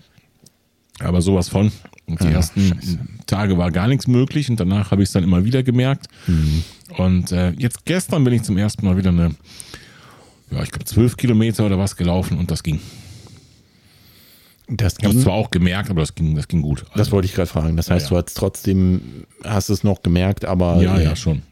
Aber 0.99 1.21
sowas 1.21 1.49
von. 1.49 1.73
Und 2.07 2.21
die 2.21 2.29
ah, 2.29 2.33
ersten 2.33 2.61
Scheiße. 2.61 2.99
Tage 3.27 3.59
war 3.59 3.71
gar 3.71 3.89
nichts 3.89 4.07
möglich 4.07 4.49
und 4.49 4.61
danach 4.61 4.93
habe 4.93 5.03
ich 5.03 5.09
es 5.09 5.13
dann 5.13 5.25
immer 5.25 5.45
wieder 5.45 5.63
gemerkt. 5.63 6.07
Mhm. 6.27 6.63
Und 6.97 7.33
äh, 7.33 7.51
jetzt 7.51 7.85
gestern 7.85 8.25
bin 8.25 8.33
ich 8.33 8.43
zum 8.43 8.57
ersten 8.57 8.87
Mal 8.87 8.97
wieder 8.97 9.11
eine, 9.11 9.35
ja, 10.51 10.63
ich 10.63 10.71
glaube 10.71 10.85
zwölf 10.85 11.17
Kilometer 11.17 11.67
oder 11.67 11.79
was 11.79 11.97
gelaufen 11.97 12.39
und 12.39 12.51
das 12.51 12.63
ging. 12.63 12.81
Das 14.69 14.97
ich 14.99 15.05
habe 15.05 15.17
es 15.17 15.23
zwar 15.23 15.35
auch 15.35 15.51
gemerkt, 15.51 15.91
aber 15.91 16.01
das 16.01 16.15
ging, 16.15 16.35
das 16.35 16.49
ging 16.49 16.63
gut. 16.63 16.83
Also, 16.87 16.99
das 16.99 17.13
wollte 17.13 17.27
ich 17.27 17.35
gerade 17.35 17.49
fragen. 17.49 17.77
Das 17.77 17.91
heißt, 17.91 18.11
ja, 18.11 18.17
ja. 18.17 18.21
du 18.23 18.27
hast 18.27 18.37
trotzdem, 18.37 19.25
hast 19.45 19.69
es 19.69 19.85
noch 19.85 20.03
gemerkt, 20.03 20.45
aber. 20.45 20.83
Ja, 20.83 20.99
ja, 20.99 21.15
schon. 21.15 21.43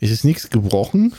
Ist 0.00 0.10
es 0.10 0.24
nichts 0.24 0.50
gebrochen? 0.50 1.12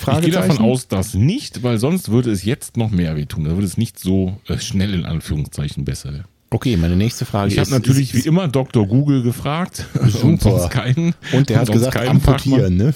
Ich 0.00 0.20
gehe 0.20 0.30
davon 0.30 0.58
aus, 0.58 0.88
dass 0.88 1.14
nicht, 1.14 1.62
weil 1.62 1.78
sonst 1.78 2.10
würde 2.10 2.30
es 2.30 2.44
jetzt 2.44 2.76
noch 2.76 2.90
mehr 2.90 3.16
wehtun. 3.16 3.44
Da 3.44 3.50
würde 3.50 3.66
es 3.66 3.76
nicht 3.76 3.98
so 3.98 4.38
äh, 4.46 4.58
schnell 4.58 4.94
in 4.94 5.04
Anführungszeichen 5.04 5.84
besser. 5.84 6.24
Okay, 6.50 6.76
meine 6.76 6.96
nächste 6.96 7.24
Frage 7.24 7.48
ich 7.48 7.58
ist. 7.58 7.68
Ich 7.68 7.72
habe 7.72 7.80
natürlich 7.82 8.14
ist, 8.14 8.24
wie 8.24 8.28
immer 8.28 8.48
Dr. 8.48 8.86
Google 8.86 9.22
gefragt. 9.22 9.86
Super. 10.06 10.24
Und 10.24 10.42
sonst 10.42 10.70
keinen. 10.70 11.14
Und 11.32 11.48
der 11.48 11.60
hat 11.60 11.70
gesagt, 11.70 11.96
amputieren, 11.96 12.76
ne? 12.76 12.94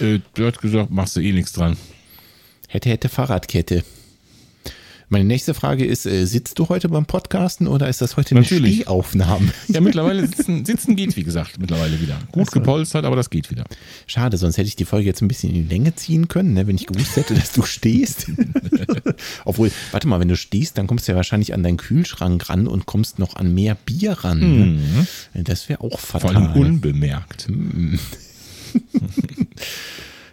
Äh, 0.00 0.20
der 0.36 0.46
hat 0.46 0.60
gesagt, 0.60 0.90
machst 0.90 1.16
du 1.16 1.20
eh 1.20 1.32
nichts 1.32 1.52
dran. 1.52 1.76
Hätte, 2.68 2.90
hätte 2.90 3.08
Fahrradkette. 3.08 3.84
Meine 5.10 5.24
nächste 5.24 5.54
Frage 5.54 5.86
ist, 5.86 6.04
äh, 6.04 6.26
sitzt 6.26 6.58
du 6.58 6.68
heute 6.68 6.90
beim 6.90 7.06
Podcasten 7.06 7.66
oder 7.66 7.88
ist 7.88 8.02
das 8.02 8.18
heute 8.18 8.32
eine 8.32 8.40
Natürlich. 8.40 8.82
Stehaufnahme? 8.82 9.52
Ja, 9.68 9.80
mittlerweile 9.80 10.26
sitzen, 10.26 10.64
sitzen 10.64 10.96
geht, 10.96 11.16
wie 11.16 11.22
gesagt, 11.22 11.58
mittlerweile 11.58 12.00
wieder. 12.00 12.18
Gut 12.32 12.50
so. 12.50 12.58
gepolstert, 12.58 13.04
aber 13.04 13.16
das 13.16 13.30
geht 13.30 13.50
wieder. 13.50 13.64
Schade, 14.06 14.36
sonst 14.36 14.58
hätte 14.58 14.68
ich 14.68 14.76
die 14.76 14.84
Folge 14.84 15.06
jetzt 15.06 15.22
ein 15.22 15.28
bisschen 15.28 15.54
in 15.54 15.62
die 15.62 15.74
Länge 15.74 15.94
ziehen 15.94 16.28
können, 16.28 16.52
ne, 16.54 16.66
wenn 16.66 16.76
ich 16.76 16.86
gewusst 16.86 17.16
hätte, 17.16 17.34
dass 17.34 17.52
du 17.52 17.62
stehst. 17.62 18.26
Obwohl, 19.44 19.70
warte 19.92 20.08
mal, 20.08 20.20
wenn 20.20 20.28
du 20.28 20.36
stehst, 20.36 20.76
dann 20.78 20.86
kommst 20.86 21.08
du 21.08 21.12
ja 21.12 21.16
wahrscheinlich 21.16 21.54
an 21.54 21.62
deinen 21.62 21.78
Kühlschrank 21.78 22.48
ran 22.48 22.66
und 22.66 22.86
kommst 22.86 23.18
noch 23.18 23.36
an 23.36 23.54
mehr 23.54 23.74
Bier 23.74 24.12
ran. 24.12 24.40
Ne? 24.40 25.06
Mhm. 25.36 25.44
Das 25.44 25.68
wäre 25.68 25.80
auch 25.80 25.98
fatal. 25.98 26.32
Vor 26.32 26.40
allem 26.40 26.52
unbemerkt. 26.52 27.48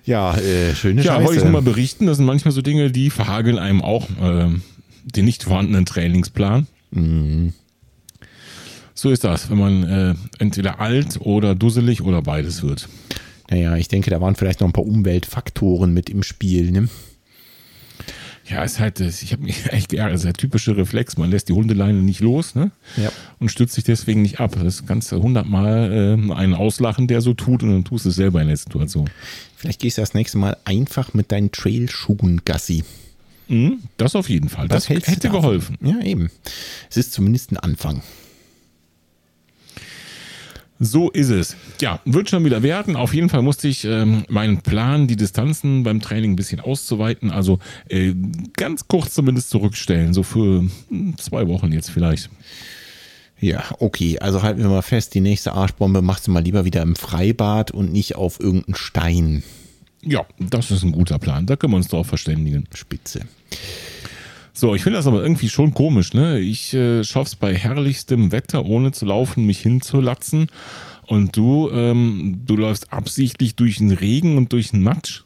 Ja, 0.06 0.38
äh, 0.38 0.76
schöne 0.76 1.02
ja, 1.02 1.14
Scheiße. 1.14 1.22
Ja, 1.22 1.26
wollte 1.26 1.38
ich 1.38 1.44
nur 1.44 1.54
mal 1.54 1.62
berichten. 1.62 2.06
Das 2.06 2.18
sind 2.18 2.26
manchmal 2.26 2.52
so 2.52 2.62
Dinge, 2.62 2.92
die 2.92 3.10
verhageln 3.10 3.58
einem 3.58 3.82
auch 3.82 4.08
äh, 4.22 4.50
den 5.04 5.26
nicht 5.26 5.44
vorhandenen 5.44 5.86
Trainingsplan. 5.86 6.68
Mhm. 6.92 7.54
So 8.94 9.10
ist 9.10 9.24
das, 9.24 9.50
wenn 9.50 9.58
man 9.58 9.84
äh, 9.84 10.16
entweder 10.40 10.80
alt 10.80 11.20
oder 11.20 11.54
dusselig 11.54 12.02
oder 12.02 12.22
beides 12.22 12.64
wird. 12.64 12.88
Naja, 13.50 13.76
ich 13.76 13.88
denke, 13.88 14.10
da 14.10 14.22
waren 14.22 14.36
vielleicht 14.36 14.62
noch 14.62 14.68
ein 14.68 14.74
paar 14.74 14.86
Umweltfaktoren 14.86 15.94
mit 15.94 16.10
im 16.10 16.24
Spiel. 16.24 16.72
Ne? 16.72 16.88
Ja, 18.48 18.64
ist 18.64 18.80
halt, 18.80 19.00
ich 19.00 19.32
habe 19.32 19.44
mich 19.44 19.66
echt 19.72 19.90
geärgert, 19.90 20.14
das 20.14 20.22
ist 20.22 20.26
der 20.26 20.34
typische 20.34 20.78
Reflex, 20.78 21.18
man 21.18 21.32
lässt 21.32 21.50
die 21.50 21.54
Hundeleine 21.54 22.02
nicht 22.02 22.22
los 22.22 22.56
ne? 22.56 22.72
ja. 22.96 23.12
und 23.40 23.50
stützt 23.50 23.76
sich 23.76 23.84
deswegen 23.84 24.22
nicht 24.22 24.40
ab. 24.40 24.56
Das 24.62 24.86
kannst 24.86 25.12
du 25.12 25.22
hundertmal 25.22 25.92
äh, 25.92 26.34
einen 26.34 26.54
auslachen, 26.54 27.08
der 27.08 27.22
so 27.22 27.34
tut 27.34 27.64
und 27.64 27.72
dann 27.72 27.84
tust 27.84 28.06
du 28.06 28.10
es 28.10 28.16
selber 28.16 28.42
in 28.42 28.48
der 28.48 28.58
Situation. 28.58 29.10
Vielleicht 29.66 29.82
gehst 29.82 29.98
du 29.98 30.04
das 30.04 30.14
nächste 30.14 30.38
Mal 30.38 30.58
einfach 30.64 31.16
mit 31.16 31.32
deinen 31.32 31.52
Trailschuhen 31.52 32.42
Gassi. 32.46 32.84
Mhm, 33.48 33.80
das 33.98 34.16
auf 34.16 34.30
jeden 34.30 34.48
Fall. 34.48 34.68
Das, 34.68 34.86
das 34.86 35.08
hätte 35.08 35.30
geholfen. 35.30 35.76
Ja, 35.82 36.02
eben. 36.02 36.30
Es 36.88 36.98
ist 36.98 37.14
zumindest 37.14 37.52
ein 37.52 37.58
Anfang. 37.58 38.04
So 40.78 41.10
ist 41.10 41.30
es. 41.30 41.56
Ja, 41.82 42.00
wird 42.06 42.30
schon 42.30 42.46
wieder 42.46 42.62
werden. 42.62 42.96
Auf 42.96 43.16
jeden 43.16 43.30
Fall 43.30 43.42
musste 43.42 43.68
ich 43.68 43.86
ähm, 43.86 44.24
meinen 44.30 44.62
Plan, 44.62 45.08
die 45.08 45.16
Distanzen 45.16 45.82
beim 45.82 46.00
Training 46.00 46.34
ein 46.34 46.36
bisschen 46.36 46.60
auszuweiten, 46.60 47.32
also 47.32 47.58
äh, 47.90 48.14
ganz 48.54 48.88
kurz 48.88 49.16
zumindest 49.16 49.50
zurückstellen, 49.50 50.14
so 50.14 50.22
für 50.22 50.64
hm, 50.90 51.18
zwei 51.18 51.48
Wochen 51.48 51.72
jetzt 51.72 51.90
vielleicht. 51.90 52.30
Ja, 53.40 53.64
okay. 53.80 54.20
Also 54.20 54.42
halten 54.42 54.62
wir 54.62 54.70
mal 54.70 54.82
fest, 54.82 55.14
die 55.14 55.22
nächste 55.22 55.54
Arschbombe 55.54 56.02
machst 56.02 56.28
du 56.28 56.32
mal 56.32 56.44
lieber 56.44 56.66
wieder 56.66 56.82
im 56.82 56.96
Freibad 56.96 57.72
und 57.72 57.92
nicht 57.92 58.16
auf 58.16 58.40
irgendeinen 58.40 58.76
Stein. 58.76 59.44
Ja, 60.02 60.26
das 60.40 60.72
ist 60.72 60.84
ein 60.84 60.92
guter 60.92 61.20
Plan. 61.20 61.46
Da 61.46 61.56
können 61.56 61.74
wir 61.74 61.78
uns 61.78 61.88
drauf 61.88 62.08
verständigen. 62.08 62.66
Spitze. 62.74 63.22
So, 64.54 64.74
ich 64.74 64.84
finde 64.84 65.00
das 65.00 65.08
aber 65.08 65.22
irgendwie 65.22 65.50
schon 65.50 65.74
komisch, 65.74 66.14
ne? 66.14 66.40
Ich 66.40 66.74
äh, 66.74 67.04
schaff's 67.04 67.36
bei 67.36 67.54
herrlichstem 67.54 68.32
Wetter, 68.32 68.66
ohne 68.66 68.94
zu 68.94 69.06
laufen, 69.06 69.46
mich 69.46 69.60
hinzulatzen. 69.60 70.48
Und 71.08 71.36
du, 71.36 71.70
ähm, 71.72 72.42
du 72.46 72.56
läufst 72.56 72.94
absichtlich 72.94 73.56
durch 73.56 73.78
den 73.78 73.92
Regen 73.92 74.38
und 74.38 74.54
durch 74.54 74.72
den 74.72 74.82
Matsch? 74.82 75.24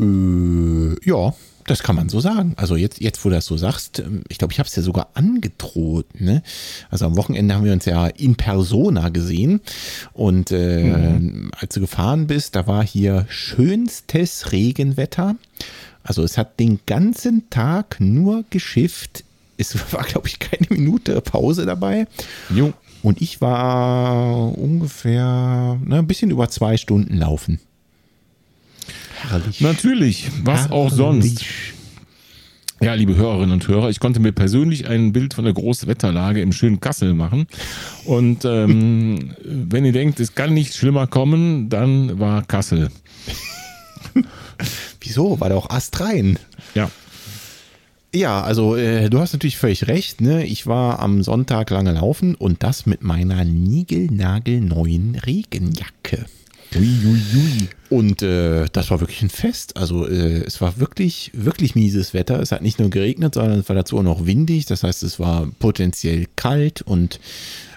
Äh, 0.00 1.08
ja, 1.08 1.34
das 1.66 1.82
kann 1.82 1.96
man 1.96 2.08
so 2.08 2.20
sagen. 2.20 2.54
Also 2.56 2.76
jetzt, 2.76 3.00
jetzt 3.00 3.24
wo 3.24 3.28
du 3.28 3.34
das 3.34 3.46
so 3.46 3.56
sagst, 3.56 4.00
ähm, 4.00 4.22
ich 4.28 4.38
glaube, 4.38 4.52
ich 4.52 4.58
habe 4.58 4.68
es 4.68 4.76
ja 4.76 4.82
sogar 4.82 5.08
angedroht. 5.14 6.06
Ne? 6.20 6.42
Also 6.90 7.06
am 7.06 7.16
Wochenende 7.16 7.54
haben 7.54 7.64
wir 7.64 7.72
uns 7.72 7.84
ja 7.84 8.06
in 8.06 8.36
Persona 8.36 9.08
gesehen 9.08 9.60
und 10.12 10.50
äh, 10.52 10.84
mhm. 10.84 11.50
als 11.58 11.74
du 11.74 11.80
gefahren 11.80 12.26
bist, 12.26 12.56
da 12.56 12.66
war 12.66 12.84
hier 12.84 13.26
schönstes 13.28 14.52
Regenwetter. 14.52 15.36
Also 16.02 16.22
es 16.22 16.36
hat 16.36 16.60
den 16.60 16.80
ganzen 16.86 17.48
Tag 17.50 17.96
nur 17.98 18.44
geschifft. 18.50 19.24
Es 19.56 19.74
war, 19.92 20.04
glaube 20.04 20.28
ich, 20.28 20.38
keine 20.38 20.66
Minute 20.68 21.20
Pause 21.20 21.66
dabei. 21.66 22.06
Jo. 22.50 22.72
Und 23.02 23.20
ich 23.20 23.42
war 23.42 24.56
ungefähr 24.56 25.78
ne, 25.84 25.98
ein 25.98 26.06
bisschen 26.06 26.30
über 26.30 26.48
zwei 26.48 26.78
Stunden 26.78 27.18
laufen. 27.18 27.60
Herrlich. 29.28 29.60
Natürlich, 29.60 30.30
was 30.42 30.60
Herrlich. 30.60 30.72
auch 30.72 30.90
sonst. 30.90 31.44
Ja, 32.80 32.92
liebe 32.94 33.16
Hörerinnen 33.16 33.52
und 33.52 33.66
Hörer, 33.66 33.88
ich 33.88 34.00
konnte 34.00 34.20
mir 34.20 34.32
persönlich 34.32 34.88
ein 34.88 35.12
Bild 35.12 35.32
von 35.32 35.44
der 35.44 35.54
Großwetterlage 35.54 36.42
im 36.42 36.52
schönen 36.52 36.80
Kassel 36.80 37.14
machen. 37.14 37.46
Und 38.04 38.44
ähm, 38.44 39.30
wenn 39.44 39.84
ihr 39.84 39.92
denkt, 39.92 40.20
es 40.20 40.34
kann 40.34 40.52
nicht 40.52 40.74
schlimmer 40.74 41.06
kommen, 41.06 41.68
dann 41.68 42.18
war 42.18 42.44
Kassel. 42.44 42.90
Wieso? 45.00 45.40
War 45.40 45.48
da 45.48 45.56
auch 45.56 45.70
Ast 45.70 46.00
rein? 46.00 46.38
Ja. 46.74 46.90
Ja, 48.14 48.42
also 48.42 48.76
äh, 48.76 49.10
du 49.10 49.18
hast 49.18 49.32
natürlich 49.32 49.56
völlig 49.56 49.88
recht. 49.88 50.20
Ne? 50.20 50.44
Ich 50.44 50.66
war 50.66 51.00
am 51.00 51.22
Sonntag 51.22 51.70
lange 51.70 51.92
laufen 51.92 52.34
und 52.34 52.62
das 52.62 52.86
mit 52.86 53.02
meiner 53.02 53.44
niegelnagelneuen 53.44 55.16
Regenjacke. 55.16 56.26
Ui, 56.76 57.68
Und 57.90 58.22
äh, 58.22 58.66
das 58.72 58.90
war 58.90 59.00
wirklich 59.00 59.22
ein 59.22 59.30
Fest. 59.30 59.76
Also 59.76 60.06
äh, 60.08 60.42
es 60.44 60.60
war 60.60 60.78
wirklich, 60.78 61.30
wirklich 61.34 61.74
mieses 61.74 62.14
Wetter. 62.14 62.40
Es 62.40 62.52
hat 62.52 62.62
nicht 62.62 62.78
nur 62.78 62.90
geregnet, 62.90 63.34
sondern 63.34 63.60
es 63.60 63.68
war 63.68 63.76
dazu 63.76 63.98
auch 63.98 64.02
noch 64.02 64.26
windig. 64.26 64.66
Das 64.66 64.82
heißt, 64.82 65.02
es 65.02 65.20
war 65.20 65.48
potenziell 65.58 66.26
kalt 66.36 66.82
und 66.82 67.20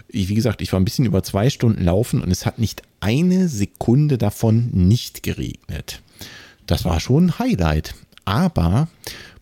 wie 0.10 0.34
gesagt, 0.34 0.62
ich 0.62 0.72
war 0.72 0.80
ein 0.80 0.86
bisschen 0.86 1.06
über 1.06 1.22
zwei 1.22 1.50
Stunden 1.50 1.84
laufen 1.84 2.22
und 2.22 2.32
es 2.32 2.46
hat 2.46 2.60
nicht 2.60 2.82
eine 3.02 3.50
Sekunde 3.50 4.18
davon 4.18 4.70
nicht 4.72 5.22
geregnet. 5.22 6.02
Das 6.66 6.86
war 6.86 7.00
schon 7.00 7.28
ein 7.28 7.40
Highlight. 7.40 7.94
Aber 8.26 8.88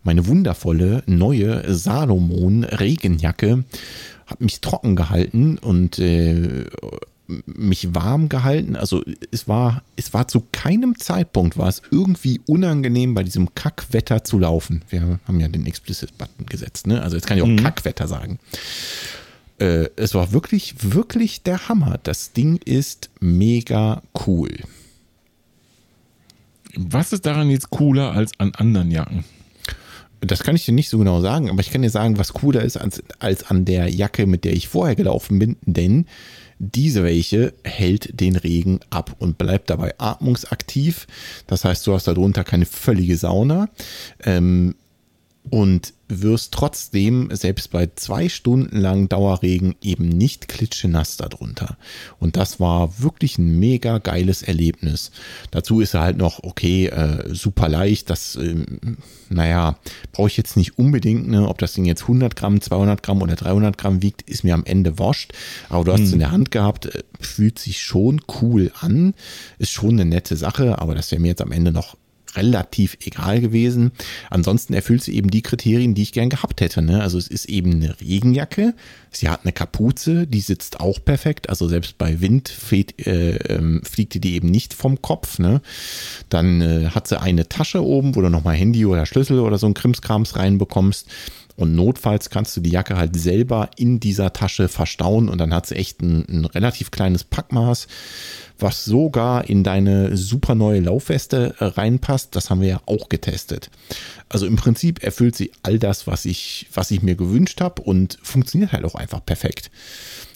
meine 0.02 0.26
wundervolle 0.26 1.02
neue 1.06 1.74
Salomon 1.74 2.64
Regenjacke 2.64 3.64
hat 4.26 4.40
mich 4.40 4.60
trocken 4.60 4.96
gehalten 4.96 5.58
und 5.58 5.98
äh, 5.98 6.66
mich 7.46 7.94
warm 7.94 8.28
gehalten. 8.28 8.76
Also 8.76 9.02
es 9.30 9.48
war, 9.48 9.82
es 9.96 10.14
war 10.14 10.28
zu 10.28 10.44
keinem 10.52 10.98
Zeitpunkt 10.98 11.58
war 11.58 11.68
es 11.68 11.82
irgendwie 11.90 12.40
unangenehm, 12.46 13.14
bei 13.14 13.22
diesem 13.22 13.54
Kackwetter 13.54 14.24
zu 14.24 14.38
laufen. 14.38 14.82
Wir 14.88 15.18
haben 15.26 15.40
ja 15.40 15.48
den 15.48 15.66
Explicit-Button 15.66 16.46
gesetzt, 16.46 16.86
ne? 16.86 17.02
Also 17.02 17.16
jetzt 17.16 17.26
kann 17.26 17.36
ich 17.36 17.42
auch 17.42 17.48
mhm. 17.48 17.62
Kackwetter 17.62 18.08
sagen. 18.08 18.38
Äh, 19.58 19.88
es 19.96 20.14
war 20.14 20.32
wirklich, 20.32 20.74
wirklich 20.92 21.42
der 21.42 21.68
Hammer. 21.68 21.98
Das 22.02 22.32
Ding 22.32 22.56
ist 22.64 23.10
mega 23.20 24.02
cool. 24.26 24.50
Was 26.76 27.12
ist 27.12 27.24
daran 27.24 27.50
jetzt 27.50 27.70
cooler 27.70 28.12
als 28.12 28.32
an 28.38 28.54
anderen 28.54 28.90
Jacken? 28.90 29.24
Das 30.26 30.42
kann 30.42 30.56
ich 30.56 30.64
dir 30.64 30.72
nicht 30.72 30.88
so 30.88 30.98
genau 30.98 31.20
sagen, 31.20 31.50
aber 31.50 31.60
ich 31.60 31.70
kann 31.70 31.82
dir 31.82 31.90
sagen, 31.90 32.18
was 32.18 32.32
cooler 32.32 32.62
ist 32.62 32.76
als, 32.76 33.02
als 33.18 33.44
an 33.44 33.64
der 33.64 33.88
Jacke, 33.88 34.26
mit 34.26 34.44
der 34.44 34.52
ich 34.52 34.68
vorher 34.68 34.96
gelaufen 34.96 35.38
bin, 35.38 35.56
denn 35.62 36.06
diese 36.58 37.04
welche 37.04 37.52
hält 37.64 38.18
den 38.18 38.36
Regen 38.36 38.80
ab 38.88 39.16
und 39.18 39.36
bleibt 39.36 39.68
dabei 39.68 39.94
atmungsaktiv. 39.98 41.06
Das 41.46 41.64
heißt, 41.64 41.86
du 41.86 41.92
hast 41.92 42.08
darunter 42.08 42.44
keine 42.44 42.64
völlige 42.64 43.16
Sauna. 43.16 43.68
Ähm, 44.24 44.74
und 45.50 45.92
wirst 46.08 46.52
trotzdem 46.52 47.28
selbst 47.32 47.70
bei 47.70 47.88
zwei 47.96 48.28
Stunden 48.28 48.78
lang 48.78 49.08
Dauerregen 49.08 49.74
eben 49.82 50.08
nicht 50.08 50.48
klitschenass 50.48 51.16
darunter. 51.16 51.76
Und 52.18 52.36
das 52.36 52.60
war 52.60 53.00
wirklich 53.00 53.38
ein 53.38 53.58
mega 53.58 53.98
geiles 53.98 54.42
Erlebnis. 54.42 55.10
Dazu 55.50 55.80
ist 55.80 55.94
er 55.94 56.02
halt 56.02 56.16
noch, 56.16 56.42
okay, 56.44 56.86
äh, 56.86 57.34
super 57.34 57.68
leicht. 57.68 58.10
Das, 58.10 58.36
äh, 58.36 58.54
naja, 59.28 59.78
brauche 60.12 60.28
ich 60.28 60.36
jetzt 60.36 60.56
nicht 60.56 60.78
unbedingt, 60.78 61.28
ne? 61.28 61.48
ob 61.48 61.58
das 61.58 61.74
Ding 61.74 61.84
jetzt 61.84 62.02
100 62.02 62.36
Gramm, 62.36 62.60
200 62.60 63.02
Gramm 63.02 63.22
oder 63.22 63.34
300 63.34 63.76
Gramm 63.76 64.02
wiegt, 64.02 64.22
ist 64.22 64.44
mir 64.44 64.54
am 64.54 64.64
Ende 64.64 64.98
wascht. 64.98 65.32
Aber 65.68 65.84
du 65.84 65.92
hast 65.92 66.02
es 66.02 66.08
hm. 66.08 66.14
in 66.14 66.20
der 66.20 66.30
Hand 66.30 66.50
gehabt, 66.50 66.86
äh, 66.86 67.02
fühlt 67.20 67.58
sich 67.58 67.80
schon 67.80 68.20
cool 68.40 68.70
an, 68.80 69.14
ist 69.58 69.72
schon 69.72 69.90
eine 69.90 70.04
nette 70.04 70.36
Sache, 70.36 70.78
aber 70.78 70.94
das 70.94 71.10
wäre 71.10 71.20
mir 71.20 71.28
jetzt 71.28 71.42
am 71.42 71.52
Ende 71.52 71.72
noch 71.72 71.96
relativ 72.36 72.96
egal 73.04 73.40
gewesen. 73.40 73.92
Ansonsten 74.30 74.74
erfüllt 74.74 75.02
sie 75.02 75.14
eben 75.16 75.30
die 75.30 75.42
Kriterien, 75.42 75.94
die 75.94 76.02
ich 76.02 76.12
gern 76.12 76.28
gehabt 76.28 76.60
hätte. 76.60 76.82
Ne? 76.82 77.02
Also 77.02 77.18
es 77.18 77.28
ist 77.28 77.46
eben 77.46 77.74
eine 77.74 78.00
Regenjacke, 78.00 78.74
sie 79.10 79.28
hat 79.28 79.40
eine 79.44 79.52
Kapuze, 79.52 80.26
die 80.26 80.40
sitzt 80.40 80.80
auch 80.80 80.98
perfekt. 81.04 81.48
Also 81.48 81.68
selbst 81.68 81.98
bei 81.98 82.20
Wind 82.20 82.48
fliegt, 82.48 83.06
äh, 83.06 83.36
ähm, 83.36 83.82
fliegt 83.84 84.22
die 84.22 84.34
eben 84.34 84.50
nicht 84.50 84.74
vom 84.74 85.02
Kopf. 85.02 85.38
Ne? 85.38 85.60
Dann 86.28 86.60
äh, 86.60 86.90
hat 86.90 87.08
sie 87.08 87.20
eine 87.20 87.48
Tasche 87.48 87.84
oben, 87.84 88.14
wo 88.14 88.20
du 88.20 88.28
nochmal 88.28 88.56
Handy 88.56 88.86
oder 88.86 89.06
Schlüssel 89.06 89.40
oder 89.40 89.58
so 89.58 89.66
ein 89.66 89.74
Krimskrams 89.74 90.36
reinbekommst. 90.36 91.06
Und 91.56 91.74
notfalls 91.74 92.28
kannst 92.30 92.56
du 92.56 92.60
die 92.60 92.70
Jacke 92.70 92.96
halt 92.96 93.16
selber 93.18 93.70
in 93.76 93.98
dieser 93.98 94.32
Tasche 94.32 94.68
verstauen 94.68 95.28
und 95.28 95.38
dann 95.38 95.54
hat 95.54 95.66
sie 95.66 95.76
echt 95.76 96.02
ein, 96.02 96.24
ein 96.28 96.44
relativ 96.44 96.90
kleines 96.90 97.24
Packmaß 97.24 97.86
was 98.58 98.84
sogar 98.84 99.48
in 99.48 99.62
deine 99.62 100.16
super 100.16 100.54
neue 100.54 100.80
Laufweste 100.80 101.54
äh, 101.58 101.64
reinpasst. 101.64 102.34
Das 102.34 102.50
haben 102.50 102.60
wir 102.60 102.68
ja 102.68 102.80
auch 102.86 103.08
getestet. 103.08 103.70
Also 104.28 104.46
im 104.46 104.56
Prinzip 104.56 105.02
erfüllt 105.02 105.36
sie 105.36 105.52
all 105.62 105.78
das, 105.78 106.06
was 106.06 106.24
ich, 106.24 106.66
was 106.72 106.90
ich 106.90 107.02
mir 107.02 107.14
gewünscht 107.14 107.60
habe 107.60 107.82
und 107.82 108.18
funktioniert 108.22 108.72
halt 108.72 108.84
auch 108.84 108.94
einfach 108.94 109.24
perfekt. 109.24 109.70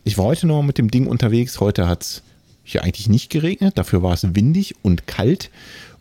Ich 0.04 0.18
war 0.18 0.26
heute 0.26 0.46
noch 0.46 0.62
mit 0.62 0.78
dem 0.78 0.90
Ding 0.90 1.06
unterwegs. 1.06 1.60
Heute 1.60 1.88
hat 1.88 2.02
es 2.02 2.22
hier 2.62 2.84
eigentlich 2.84 3.08
nicht 3.08 3.30
geregnet. 3.30 3.78
Dafür 3.78 4.02
war 4.02 4.12
es 4.12 4.34
windig 4.34 4.74
und 4.82 5.06
kalt. 5.06 5.50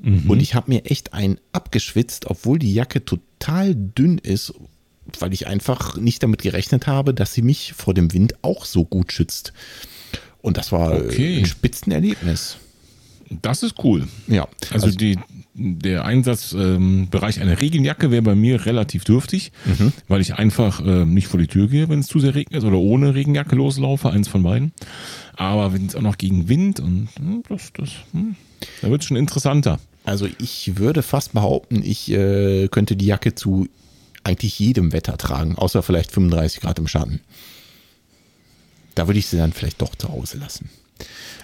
Mhm. 0.01 0.29
Und 0.29 0.41
ich 0.41 0.55
habe 0.55 0.71
mir 0.71 0.86
echt 0.86 1.13
einen 1.13 1.39
abgeschwitzt, 1.51 2.27
obwohl 2.27 2.60
die 2.60 2.73
Jacke 2.73 3.03
total 3.03 3.75
dünn 3.75 4.17
ist, 4.17 4.53
weil 5.19 5.34
ich 5.34 5.48
einfach 5.48 5.98
nicht 5.98 6.24
damit 6.24 6.41
gerechnet 6.41 6.88
habe, 6.88 7.13
dass 7.13 7.34
sie 7.34 7.41
mich 7.41 7.74
vor 7.74 7.93
dem 7.93 8.13
Wind 8.13 8.36
auch 8.43 8.65
so 8.65 8.86
gut 8.86 9.12
schützt. 9.12 9.54
Und 10.41 10.58
das 10.58 10.72
war 10.72 10.93
okay. 10.93 11.39
ein 11.39 11.45
Spitzenerlebnis. 11.45 12.58
Das 13.41 13.62
ist 13.63 13.76
cool. 13.84 14.08
Ja. 14.28 14.48
Also, 14.72 14.88
also 14.88 14.98
die, 14.98 15.17
der 15.54 16.06
Einsatzbereich 16.06 17.38
ähm, 17.38 17.43
einer 17.43 17.62
Regenjacke 17.62 18.12
wäre 18.12 18.22
bei 18.22 18.36
mir 18.36 18.65
relativ 18.65 19.04
dürftig, 19.04 19.52
mhm. 19.65 19.93
weil 20.08 20.22
ich 20.22 20.36
einfach 20.36 20.84
äh, 20.86 21.06
nicht 21.06 21.28
vor 21.28 21.39
die 21.39 21.48
Tür 21.48 21.67
gehe, 21.67 21.89
wenn 21.89 22.00
es 22.00 22.08
zu 22.08 22.19
sehr 22.19 22.34
regnet 22.34 22.63
oder 22.63 22.78
ohne 22.78 23.13
Regenjacke 23.13 23.56
loslaufe, 23.56 24.10
eins 24.10 24.28
von 24.28 24.43
beiden. 24.43 24.72
Aber 25.36 25.74
wenn 25.74 25.86
es 25.86 25.95
auch 25.95 26.02
noch 26.02 26.17
gegen 26.17 26.50
Wind 26.50 26.80
und 26.80 27.10
hm, 27.17 27.43
das, 27.48 27.72
das, 27.74 27.89
hm, 28.13 28.36
da 28.82 28.89
wird 28.89 29.02
es 29.02 29.08
schon 29.08 29.17
interessanter. 29.17 29.80
Also 30.06 30.28
ich 30.39 30.78
würde 30.78 31.04
fast 31.04 31.34
behaupten, 31.34 31.84
ich 31.84 32.10
äh, 32.12 32.67
könnte 32.69 32.95
die 32.95 33.06
Jacke 33.06 33.36
zu 33.36 33.67
eigentlich 34.23 34.60
jedem 34.60 34.91
Wetter 34.91 35.17
tragen, 35.17 35.55
außer 35.55 35.84
vielleicht 35.84 36.12
35 36.12 36.62
Grad 36.62 36.79
im 36.79 36.88
Schatten. 36.88 37.21
Da 38.95 39.08
würde 39.08 39.19
ich 39.19 39.27
sie 39.27 39.38
dann 39.38 39.53
vielleicht 39.53 39.82
doch 39.82 39.95
zu 39.95 40.10
Hause 40.10 40.38
lassen. 40.38 40.69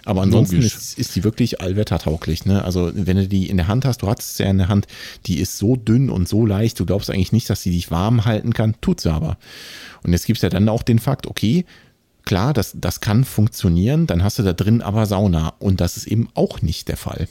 Aber 0.03 0.21
ansonsten 0.21 0.61
ist, 0.61 0.99
ist, 0.99 1.15
die 1.15 1.23
wirklich 1.23 1.61
allwettertauglich. 1.61 2.45
Ne? 2.45 2.63
Also 2.63 2.91
wenn 2.93 3.17
du 3.17 3.27
die 3.27 3.49
in 3.49 3.57
der 3.57 3.67
Hand 3.67 3.85
hast, 3.85 4.03
du 4.03 4.07
hattest 4.07 4.37
sie 4.37 4.43
ja 4.43 4.49
in 4.49 4.59
der 4.59 4.67
Hand, 4.67 4.87
die 5.25 5.39
ist 5.39 5.57
so 5.57 5.75
dünn 5.75 6.09
und 6.09 6.29
so 6.29 6.45
leicht, 6.45 6.79
du 6.79 6.85
glaubst 6.85 7.09
eigentlich 7.09 7.31
nicht, 7.31 7.49
dass 7.49 7.63
sie 7.63 7.71
dich 7.71 7.89
warm 7.89 8.25
halten 8.25 8.53
kann, 8.53 8.75
tut 8.81 9.01
sie 9.01 9.11
aber. 9.11 9.37
Und 10.03 10.11
jetzt 10.11 10.27
gibt 10.27 10.37
es 10.37 10.43
ja 10.43 10.49
dann 10.49 10.69
auch 10.69 10.83
den 10.83 10.99
Fakt, 10.99 11.25
okay, 11.25 11.65
klar, 12.23 12.53
das, 12.53 12.73
das 12.75 13.01
kann 13.01 13.23
funktionieren, 13.23 14.05
dann 14.05 14.23
hast 14.23 14.37
du 14.37 14.43
da 14.43 14.53
drin 14.53 14.81
aber 14.81 15.05
Sauna 15.07 15.53
und 15.59 15.81
das 15.81 15.97
ist 15.97 16.05
eben 16.05 16.29
auch 16.35 16.61
nicht 16.61 16.87
der 16.87 16.97
Fall. 16.97 17.27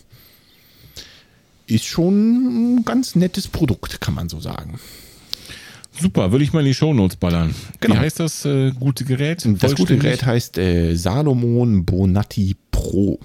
Ist 1.67 1.85
schon 1.85 2.77
ein 2.77 2.85
ganz 2.85 3.15
nettes 3.15 3.47
Produkt, 3.47 4.01
kann 4.01 4.15
man 4.15 4.29
so 4.29 4.41
sagen. 4.41 4.81
Super, 6.01 6.33
würde 6.33 6.45
ich 6.45 6.53
mal 6.53 6.61
in 6.61 6.67
die 6.67 6.75
Shownotes 6.75 7.17
ballern. 7.17 7.55
Genau. 7.81 7.95
Wie 7.95 7.99
heißt 7.99 8.21
das 8.21 8.45
äh, 8.45 8.73
gute 8.73 9.05
Gerät? 9.05 9.47
Das 9.61 9.75
gute 9.75 9.97
Gerät 9.97 10.25
heißt 10.25 10.59
äh, 10.59 10.95
Salomon 10.95 11.85
Bonatti 11.85 12.57
Pro. 12.71 13.19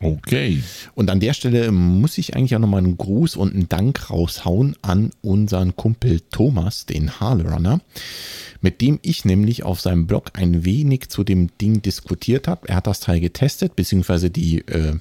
Okay. 0.00 0.62
Und 0.94 1.10
an 1.10 1.18
der 1.18 1.32
Stelle 1.32 1.72
muss 1.72 2.18
ich 2.18 2.36
eigentlich 2.36 2.54
auch 2.54 2.60
nochmal 2.60 2.84
einen 2.84 2.96
Gruß 2.96 3.34
und 3.34 3.54
einen 3.54 3.68
Dank 3.68 4.10
raushauen 4.10 4.76
an 4.80 5.10
unseren 5.22 5.74
Kumpel 5.74 6.20
Thomas, 6.30 6.86
den 6.86 7.18
Harlerunner, 7.18 7.80
mit 8.60 8.80
dem 8.80 9.00
ich 9.02 9.24
nämlich 9.24 9.64
auf 9.64 9.80
seinem 9.80 10.06
Blog 10.06 10.30
ein 10.34 10.64
wenig 10.64 11.08
zu 11.08 11.24
dem 11.24 11.48
Ding 11.58 11.82
diskutiert 11.82 12.46
habe. 12.46 12.68
Er 12.68 12.76
hat 12.76 12.86
das 12.86 13.00
Teil 13.00 13.18
getestet, 13.18 13.74
beziehungsweise 13.74 14.30
die 14.30 14.58
äh, 14.68 14.94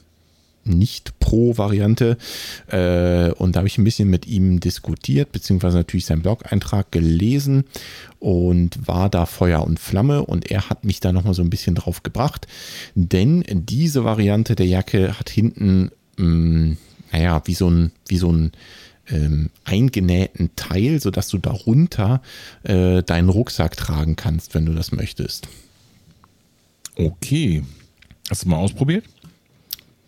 nicht-Pro-Variante. 0.67 2.17
Äh, 2.67 3.31
und 3.31 3.55
da 3.55 3.59
habe 3.59 3.67
ich 3.67 3.77
ein 3.77 3.83
bisschen 3.83 4.09
mit 4.09 4.27
ihm 4.27 4.59
diskutiert, 4.59 5.31
beziehungsweise 5.31 5.77
natürlich 5.77 6.05
seinen 6.05 6.21
Blog-Eintrag 6.21 6.91
gelesen 6.91 7.65
und 8.19 8.87
war 8.87 9.09
da 9.09 9.25
Feuer 9.25 9.63
und 9.63 9.79
Flamme. 9.79 10.23
Und 10.25 10.51
er 10.51 10.69
hat 10.69 10.83
mich 10.83 10.99
da 10.99 11.11
nochmal 11.11 11.33
so 11.33 11.41
ein 11.41 11.49
bisschen 11.49 11.75
drauf 11.75 12.03
gebracht. 12.03 12.47
Denn 12.95 13.43
diese 13.49 14.03
Variante 14.03 14.55
der 14.55 14.67
Jacke 14.67 15.17
hat 15.17 15.29
hinten, 15.29 15.91
mh, 16.17 16.25
mm, 16.25 16.77
naja, 17.11 17.41
wie 17.45 17.53
so 17.53 17.69
ein, 17.69 17.91
wie 18.07 18.17
so 18.17 18.31
ein 18.31 18.51
ähm, 19.09 19.49
eingenähten 19.63 20.51
Teil, 20.55 20.99
sodass 20.99 21.29
du 21.29 21.37
darunter 21.37 22.21
äh, 22.63 23.03
deinen 23.03 23.29
Rucksack 23.29 23.77
tragen 23.77 24.15
kannst, 24.15 24.53
wenn 24.53 24.65
du 24.65 24.73
das 24.73 24.91
möchtest. 24.91 25.47
Okay. 26.95 27.63
Hast 28.29 28.43
du 28.43 28.49
mal 28.49 28.57
ausprobiert? 28.57 29.05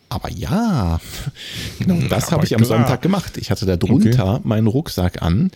Aber 0.10 0.32
ja, 0.32 1.00
genau 1.80 2.08
das 2.10 2.32
habe 2.32 2.44
ich 2.44 2.56
am 2.56 2.62
klar. 2.62 2.80
Sonntag 2.80 3.02
gemacht. 3.02 3.38
Ich 3.38 3.52
hatte 3.52 3.66
da 3.66 3.78
drunter 3.78 4.36
okay. 4.36 4.42
meinen 4.44 4.68
Rucksack 4.68 5.22
an 5.22 5.52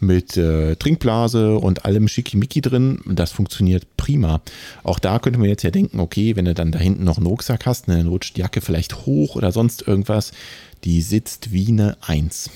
mit 0.00 0.36
äh, 0.36 0.76
Trinkblase 0.76 1.56
und 1.58 1.84
allem 1.84 2.08
Schickimicki 2.08 2.60
drin. 2.62 3.00
Das 3.06 3.32
funktioniert 3.32 3.86
prima. 3.96 4.40
Auch 4.82 4.98
da 4.98 5.18
könnte 5.18 5.38
man 5.38 5.48
jetzt 5.48 5.62
ja 5.62 5.70
denken, 5.70 6.00
okay, 6.00 6.36
wenn 6.36 6.46
du 6.46 6.54
dann 6.54 6.72
da 6.72 6.78
hinten 6.78 7.04
noch 7.04 7.18
einen 7.18 7.26
Rucksack 7.26 7.66
hast, 7.66 7.88
dann 7.88 8.08
rutscht 8.08 8.36
die 8.36 8.40
Jacke 8.40 8.60
vielleicht 8.60 9.06
hoch 9.06 9.36
oder 9.36 9.52
sonst 9.52 9.86
irgendwas. 9.86 10.32
Die 10.84 11.02
sitzt 11.02 11.52
wie 11.52 11.68
eine 11.68 11.96
Eins. 12.00 12.50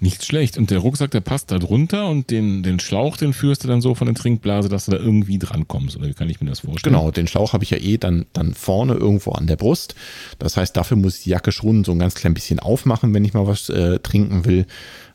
Nicht 0.00 0.24
schlecht. 0.24 0.58
Und 0.58 0.70
der 0.70 0.78
Rucksack, 0.78 1.10
der 1.10 1.20
passt 1.20 1.50
da 1.50 1.58
drunter 1.58 2.08
und 2.08 2.30
den, 2.30 2.62
den 2.62 2.78
Schlauch, 2.78 3.16
den 3.16 3.32
führst 3.32 3.64
du 3.64 3.68
dann 3.68 3.80
so 3.80 3.96
von 3.96 4.06
der 4.06 4.14
Trinkblase, 4.14 4.68
dass 4.68 4.84
du 4.84 4.92
da 4.92 4.98
irgendwie 4.98 5.38
drankommst. 5.38 5.96
Oder 5.96 6.06
wie 6.06 6.14
kann 6.14 6.30
ich 6.30 6.40
mir 6.40 6.48
das 6.48 6.60
vorstellen? 6.60 6.94
Genau, 6.94 7.10
den 7.10 7.26
Schlauch 7.26 7.52
habe 7.52 7.64
ich 7.64 7.70
ja 7.70 7.78
eh 7.78 7.98
dann, 7.98 8.26
dann 8.32 8.54
vorne 8.54 8.94
irgendwo 8.94 9.32
an 9.32 9.48
der 9.48 9.56
Brust. 9.56 9.96
Das 10.38 10.56
heißt, 10.56 10.76
dafür 10.76 10.96
muss 10.96 11.18
ich 11.18 11.24
die 11.24 11.30
Jacke 11.30 11.50
schon 11.50 11.82
so 11.82 11.92
ein 11.92 11.98
ganz 11.98 12.14
klein 12.14 12.34
bisschen 12.34 12.60
aufmachen, 12.60 13.12
wenn 13.12 13.24
ich 13.24 13.34
mal 13.34 13.48
was 13.48 13.70
äh, 13.70 13.98
trinken 13.98 14.44
will. 14.44 14.66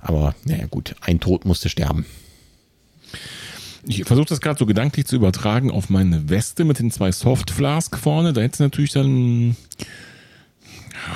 Aber 0.02 0.36
naja 0.44 0.66
gut, 0.70 0.96
ein 1.00 1.22
Tod 1.22 1.46
musste 1.46 1.70
sterben. 1.70 2.06
Ich 3.86 4.04
versuche 4.04 4.28
das 4.28 4.42
gerade 4.42 4.60
so 4.60 4.66
gedanklich 4.66 5.06
zu 5.06 5.16
übertragen 5.16 5.72
auf 5.72 5.90
meine 5.90 6.30
Weste 6.30 6.66
mit 6.66 6.80
den 6.80 6.92
zwei 6.92 7.12
Soft 7.12 7.52
Flask 7.52 7.98
vorne. 7.98 8.34
Da 8.34 8.42
hätte 8.42 8.54
es 8.54 8.60
natürlich 8.60 8.92
dann 8.92 9.56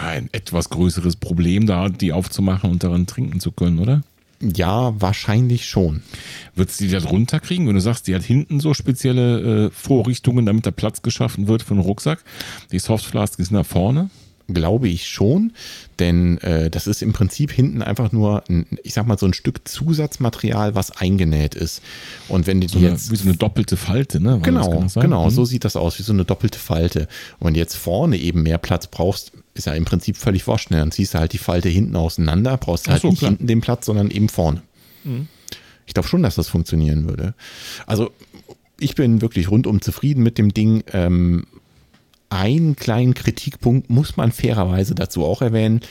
ein 0.02 0.30
etwas 0.32 0.70
größeres 0.70 1.16
Problem, 1.16 1.66
da 1.66 1.90
die 1.90 2.14
aufzumachen 2.14 2.70
und 2.70 2.84
daran 2.84 3.08
trinken 3.08 3.40
zu 3.40 3.52
können, 3.52 3.80
oder? 3.80 4.02
Ja, 4.40 4.94
wahrscheinlich 5.02 5.66
schon. 5.66 6.04
Wird 6.56 6.72
sie 6.72 6.88
die 6.88 6.94
da 6.94 7.00
drunter 7.00 7.40
kriegen, 7.40 7.68
wenn 7.68 7.76
du 7.76 7.82
sagst, 7.82 8.08
die 8.08 8.14
hat 8.14 8.24
hinten 8.24 8.60
so 8.60 8.74
spezielle 8.74 9.66
äh, 9.66 9.72
Vorrichtungen, 9.72 10.46
damit 10.46 10.66
da 10.66 10.72
Platz 10.72 11.02
geschaffen 11.02 11.48
wird 11.48 11.64
für 11.64 11.72
einen 11.72 11.82
Rucksack? 11.82 12.24
Die 12.72 12.80
Softflask 12.80 13.40
ist 13.40 13.52
nach 13.52 13.66
vorne? 13.66 14.10
Glaube 14.50 14.88
ich 14.88 15.08
schon, 15.08 15.52
denn 16.00 16.38
äh, 16.38 16.70
das 16.70 16.88
ist 16.88 17.02
im 17.02 17.12
Prinzip 17.12 17.52
hinten 17.52 17.82
einfach 17.82 18.14
nur, 18.14 18.44
ein, 18.50 18.66
ich 18.84 18.94
sag 18.94 19.06
mal, 19.06 19.18
so 19.18 19.26
ein 19.26 19.34
Stück 19.34 19.68
Zusatzmaterial, 19.68 20.74
was 20.74 20.92
eingenäht 20.92 21.54
ist. 21.54 21.82
Und 22.30 22.48
wenn 22.48 22.62
du 22.62 22.70
so 22.70 22.80
die 22.80 22.86
eine, 22.86 22.94
jetzt. 22.94 23.12
Wie 23.12 23.18
so 23.18 23.28
eine 23.28 23.36
doppelte 23.36 23.76
Falte, 23.76 24.22
ne? 24.22 24.32
War 24.34 24.40
Genau, 24.40 24.86
genau, 24.96 25.24
sein? 25.24 25.32
so 25.32 25.44
sieht 25.44 25.66
das 25.66 25.76
aus, 25.76 26.00
wie 26.00 26.04
so 26.04 26.14
eine 26.14 26.24
doppelte 26.24 26.60
Falte. 26.60 27.10
Und 27.40 27.58
jetzt 27.58 27.76
vorne 27.76 28.18
eben 28.18 28.44
mehr 28.44 28.58
Platz 28.58 28.88
brauchst, 28.88 29.34
ist 29.54 29.68
ja 29.68 29.74
im 29.74 29.84
Prinzip 29.86 30.16
völlig 30.16 30.48
wurscht. 30.48 30.72
ne? 30.72 30.78
Dann 30.78 30.92
ziehst 30.92 31.14
du 31.14 31.20
halt 31.20 31.34
die 31.34 31.38
Falte 31.40 31.68
hinten 31.68 31.96
auseinander, 31.98 32.56
brauchst 32.58 32.88
halt 32.88 33.02
so, 33.02 33.10
nicht 33.10 33.20
klar. 33.20 33.32
hinten 33.32 33.48
den 33.48 33.60
Platz, 33.62 33.86
sondern 33.86 34.10
eben 34.12 34.30
vorne. 34.30 34.62
Ich 35.86 35.94
glaube 35.94 36.08
schon, 36.08 36.24
dass 36.24 36.36
das 36.36 36.48
funktionieren 36.48 37.08
würde. 37.08 37.34
Also 37.86 38.12
ich 38.80 38.96
bin 38.96 39.22
wirklich 39.22 39.50
rundum 39.50 39.82
zufrieden 39.82 40.24
mit 40.24 40.38
dem 40.38 40.54
Ding. 40.54 40.84
Ähm, 40.94 41.46
einen 42.30 42.76
kleinen 42.76 43.14
Kritikpunkt 43.14 43.90
muss 43.90 44.18
man 44.18 44.32
fairerweise 44.32 44.96
dazu 44.96 45.26
auch 45.26 45.42
erwähnen. 45.42 45.82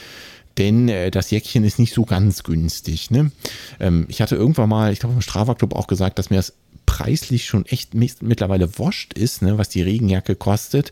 Denn 0.57 0.89
äh, 0.89 1.11
das 1.11 1.29
Jäckchen 1.31 1.63
ist 1.63 1.79
nicht 1.79 1.93
so 1.93 2.05
ganz 2.05 2.43
günstig. 2.43 3.11
Ne? 3.11 3.31
Ähm, 3.79 4.05
ich 4.09 4.21
hatte 4.21 4.35
irgendwann 4.35 4.69
mal, 4.69 4.91
ich 4.91 4.99
glaube 4.99 5.15
im 5.15 5.21
Strava 5.21 5.53
Club 5.55 5.73
auch 5.75 5.87
gesagt, 5.87 6.17
dass 6.17 6.29
mir 6.29 6.37
das 6.37 6.53
preislich 6.87 7.45
schon 7.45 7.65
echt 7.65 7.93
mittlerweile 7.93 8.79
wascht 8.79 9.13
ist, 9.13 9.43
ne, 9.43 9.57
was 9.57 9.69
die 9.69 9.81
Regenjacke 9.81 10.35
kostet, 10.35 10.91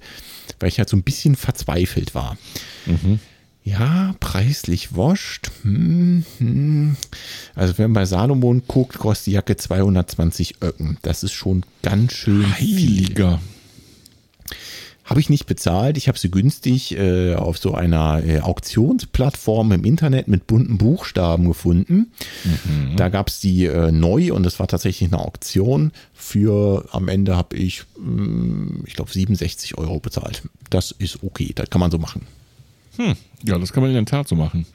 weil 0.60 0.70
ich 0.70 0.78
halt 0.78 0.90
so 0.90 0.98
ein 0.98 1.04
bisschen 1.04 1.36
verzweifelt 1.36 2.14
war. 2.14 2.38
Ja, 3.64 4.14
preislich 4.20 4.96
wascht. 4.96 5.50
Hm, 5.64 6.24
hm. 6.38 6.98
Also 7.56 7.78
wenn 7.78 7.86
man 7.86 7.94
bei 7.94 8.06
Salomon 8.06 8.62
guckt, 8.68 9.00
kostet 9.00 9.28
die 9.28 9.32
Jacke 9.32 9.58
220 9.58 10.62
Öcken. 10.62 10.98
Das 11.02 11.24
ist 11.24 11.34
schon 11.34 11.66
ganz 11.82 12.14
schön 12.14 12.46
viel. 12.46 13.16
Habe 15.06 15.20
ich 15.20 15.30
nicht 15.30 15.46
bezahlt. 15.46 15.98
Ich 15.98 16.08
habe 16.08 16.18
sie 16.18 16.32
günstig 16.32 16.98
äh, 16.98 17.36
auf 17.36 17.60
so 17.60 17.76
einer 17.76 18.24
äh, 18.26 18.40
Auktionsplattform 18.40 19.72
im 19.72 19.86
Internet 19.86 20.28
mit 20.28 20.48
bunten 20.48 20.80
Buchstaben 20.80 21.48
gefunden. 21.48 22.12
Da 22.98 23.10
gab 23.10 23.28
es 23.28 23.40
die 23.40 23.66
äh, 23.66 23.92
neu 23.92 24.34
und 24.34 24.46
es 24.48 24.60
war 24.60 24.68
tatsächlich 24.68 25.14
eine 25.14 25.22
Auktion. 25.22 25.92
Für 26.14 26.90
am 26.92 27.08
Ende 27.08 27.38
habe 27.38 27.56
ich, 27.56 27.84
mh, 28.00 28.84
ich 28.88 28.96
glaube, 28.96 29.12
67 29.12 29.78
Euro 29.78 30.00
bezahlt. 30.00 30.42
Das 30.72 30.90
ist 30.92 31.24
okay, 31.24 31.52
das 31.54 31.70
kann 31.70 31.82
man 31.82 31.92
so 31.92 32.00
machen. 32.00 32.24
Hm. 32.98 33.16
Ja, 33.44 33.60
das 33.60 33.74
kann 33.74 33.84
man 33.84 33.92
in 33.92 33.96
der 33.96 34.06
Tat 34.06 34.28
so 34.28 34.36
machen. 34.36 34.66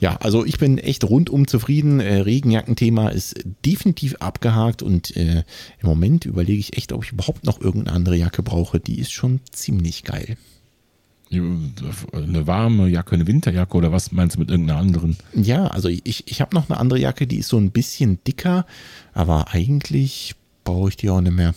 Ja, 0.00 0.16
also 0.16 0.44
ich 0.44 0.58
bin 0.58 0.78
echt 0.78 1.04
rundum 1.04 1.48
zufrieden. 1.48 2.00
Äh, 2.00 2.20
Regenjackenthema 2.20 3.08
ist 3.08 3.34
definitiv 3.64 4.16
abgehakt 4.16 4.82
und 4.82 5.16
äh, 5.16 5.42
im 5.80 5.88
Moment 5.88 6.24
überlege 6.24 6.60
ich 6.60 6.76
echt, 6.76 6.92
ob 6.92 7.04
ich 7.04 7.12
überhaupt 7.12 7.44
noch 7.44 7.60
irgendeine 7.60 7.96
andere 7.96 8.16
Jacke 8.16 8.42
brauche. 8.42 8.78
Die 8.78 8.98
ist 8.98 9.12
schon 9.12 9.40
ziemlich 9.50 10.04
geil. 10.04 10.36
Eine 11.30 12.46
warme 12.46 12.88
Jacke, 12.88 13.14
eine 13.14 13.26
Winterjacke 13.26 13.76
oder 13.76 13.92
was 13.92 14.12
meinst 14.12 14.36
du 14.36 14.40
mit 14.40 14.50
irgendeiner 14.50 14.78
anderen? 14.78 15.16
Ja, 15.34 15.66
also 15.66 15.88
ich, 15.88 16.26
ich 16.26 16.40
habe 16.40 16.54
noch 16.54 16.70
eine 16.70 16.78
andere 16.78 16.98
Jacke, 16.98 17.26
die 17.26 17.36
ist 17.36 17.48
so 17.48 17.58
ein 17.58 17.70
bisschen 17.70 18.18
dicker, 18.24 18.64
aber 19.12 19.52
eigentlich 19.52 20.36
brauche 20.64 20.88
ich 20.88 20.96
die 20.96 21.10
auch 21.10 21.20
nicht 21.20 21.36
mehr. 21.36 21.54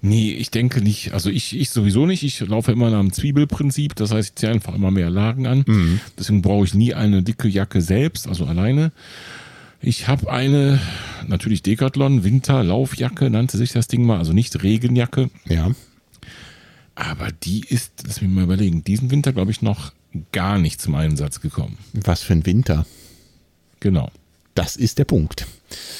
Nee, 0.00 0.32
ich 0.32 0.50
denke 0.50 0.80
nicht. 0.80 1.12
Also 1.12 1.30
ich, 1.30 1.56
ich 1.56 1.70
sowieso 1.70 2.06
nicht. 2.06 2.22
Ich 2.22 2.40
laufe 2.40 2.72
immer 2.72 2.90
nach 2.90 3.00
dem 3.00 3.12
Zwiebelprinzip. 3.12 3.94
Das 3.96 4.12
heißt, 4.12 4.28
ich 4.30 4.34
ziehe 4.36 4.52
einfach 4.52 4.74
immer 4.74 4.90
mehr 4.90 5.10
Lagen 5.10 5.46
an. 5.46 6.00
Deswegen 6.18 6.42
brauche 6.42 6.64
ich 6.64 6.74
nie 6.74 6.94
eine 6.94 7.22
dicke 7.22 7.48
Jacke 7.48 7.80
selbst, 7.80 8.28
also 8.28 8.46
alleine. 8.46 8.92
Ich 9.82 10.08
habe 10.08 10.30
eine, 10.32 10.80
natürlich 11.26 11.62
Decathlon, 11.62 12.24
Winterlaufjacke 12.24 13.28
nannte 13.30 13.58
sich 13.58 13.72
das 13.72 13.88
Ding 13.88 14.04
mal, 14.06 14.18
also 14.18 14.32
nicht 14.32 14.62
Regenjacke. 14.62 15.30
Ja, 15.48 15.70
Aber 16.94 17.28
die 17.30 17.60
ist, 17.60 17.92
lass 18.06 18.22
mich 18.22 18.30
mal 18.30 18.44
überlegen, 18.44 18.82
diesen 18.84 19.10
Winter, 19.10 19.32
glaube 19.32 19.50
ich, 19.50 19.60
noch 19.62 19.92
gar 20.32 20.58
nicht 20.58 20.80
zum 20.80 20.94
Einsatz 20.94 21.40
gekommen. 21.40 21.76
was 21.92 22.22
für 22.22 22.32
ein 22.32 22.46
Winter. 22.46 22.86
Genau. 23.80 24.10
Das 24.54 24.76
ist 24.76 24.98
der 24.98 25.04
Punkt. 25.04 25.46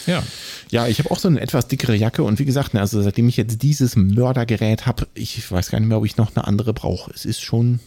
Ja. 0.07 0.23
Ja, 0.71 0.89
ich 0.89 0.99
habe 0.99 1.11
auch 1.11 1.19
so 1.19 1.29
eine 1.29 1.41
etwas 1.41 1.69
dickere 1.69 1.95
Jacke 1.95 2.23
und 2.25 2.39
wie 2.39 2.45
gesagt, 2.45 2.75
ne, 2.75 2.81
also 2.81 3.01
seitdem 3.01 3.29
ich 3.29 3.37
jetzt 3.37 3.63
dieses 3.63 3.95
Mördergerät 3.97 4.87
habe, 4.87 5.07
ich 5.15 5.51
weiß 5.51 5.71
gar 5.71 5.79
nicht 5.79 5.89
mehr, 5.89 5.99
ob 5.99 6.07
ich 6.07 6.17
noch 6.17 6.35
eine 6.35 6.47
andere 6.47 6.73
brauche. 6.75 7.13
Es 7.15 7.25
ist 7.25 7.41
schon, 7.41 7.79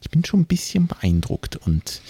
ich 0.00 0.10
bin 0.10 0.24
schon 0.24 0.40
ein 0.40 0.46
bisschen 0.46 0.86
beeindruckt 0.86 1.56
und 1.56 2.00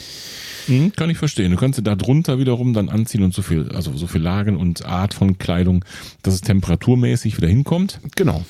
Mhm, 0.69 0.93
kann 0.93 1.11
ich 1.11 1.17
verstehen. 1.19 1.51
Du 1.51 1.57
kannst 1.57 1.79
dir 1.79 1.83
da 1.83 1.97
drunter 1.97 2.39
wiederum 2.39 2.75
dann 2.75 2.89
anziehen 2.91 3.23
und 3.23 3.35
so 3.35 3.43
viel, 3.43 3.71
also 3.73 3.97
so 3.97 4.07
viel 4.07 4.21
Lagen 4.21 4.57
und 4.57 4.85
Art 4.85 5.15
von 5.15 5.39
Kleidung, 5.39 5.85
dass 6.23 6.35
es 6.35 6.43
temperaturmäßig 6.43 7.37
wieder 7.39 7.49
hinkommt. 7.49 7.99
genau. 8.15 8.45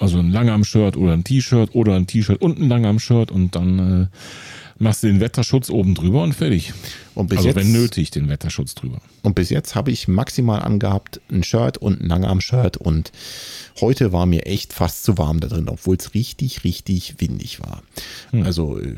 Also 0.00 0.20
ein 0.20 0.30
Langarm-Shirt 0.30 0.96
oder 0.96 1.12
ein 1.12 1.24
T-Shirt 1.24 1.74
oder 1.74 1.96
ein 1.96 2.06
T-Shirt 2.06 2.40
und 2.40 2.60
ein 2.60 2.68
Langarm-Shirt 2.68 3.32
und 3.32 3.56
dann 3.56 4.02
äh, 4.04 4.06
machst 4.78 5.02
du 5.02 5.08
den 5.08 5.20
Wetterschutz 5.20 5.70
oben 5.70 5.94
drüber 5.94 6.22
und 6.22 6.34
fertig. 6.34 6.72
Und 7.14 7.28
bis 7.28 7.38
also 7.38 7.48
jetzt, 7.48 7.56
wenn 7.56 7.72
nötig, 7.72 8.10
den 8.10 8.28
Wetterschutz 8.28 8.74
drüber. 8.74 9.00
Und 9.22 9.34
bis 9.34 9.50
jetzt 9.50 9.74
habe 9.74 9.90
ich 9.90 10.08
maximal 10.08 10.62
angehabt 10.62 11.20
ein 11.30 11.42
Shirt 11.42 11.78
und 11.78 12.00
ein 12.00 12.08
Langarm-Shirt 12.08 12.76
und 12.76 13.10
heute 13.80 14.12
war 14.12 14.26
mir 14.26 14.46
echt 14.46 14.72
fast 14.72 15.04
zu 15.04 15.18
warm 15.18 15.40
da 15.40 15.48
drin, 15.48 15.68
obwohl 15.68 15.96
es 15.96 16.14
richtig, 16.14 16.64
richtig 16.64 17.16
windig 17.18 17.60
war. 17.60 17.82
Also 18.44 18.78
äh, 18.78 18.94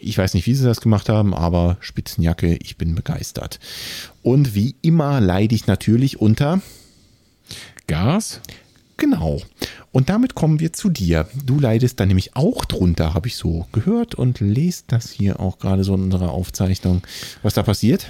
ich 0.00 0.18
weiß 0.18 0.34
nicht, 0.34 0.46
wie 0.46 0.54
sie 0.54 0.64
das 0.64 0.80
gemacht 0.80 1.08
haben, 1.08 1.34
aber 1.34 1.76
Spitzenjacke, 1.80 2.56
ich 2.60 2.76
bin 2.76 2.94
begeistert. 2.94 3.60
Und 4.22 4.54
wie 4.54 4.74
immer 4.82 5.20
leide 5.20 5.54
ich 5.54 5.66
natürlich 5.66 6.20
unter, 6.20 6.60
Gas? 7.86 8.40
genau. 9.00 9.40
Und 9.92 10.08
damit 10.08 10.34
kommen 10.34 10.60
wir 10.60 10.72
zu 10.72 10.88
dir. 10.88 11.28
Du 11.44 11.58
leidest 11.58 11.98
da 11.98 12.06
nämlich 12.06 12.36
auch 12.36 12.64
drunter, 12.64 13.12
habe 13.14 13.26
ich 13.26 13.36
so 13.36 13.66
gehört 13.72 14.14
und 14.14 14.38
lest 14.40 14.86
das 14.88 15.10
hier 15.10 15.40
auch 15.40 15.58
gerade 15.58 15.82
so 15.82 15.94
in 15.94 16.04
unserer 16.04 16.30
Aufzeichnung. 16.30 17.02
Was 17.42 17.54
da 17.54 17.62
passiert? 17.64 18.06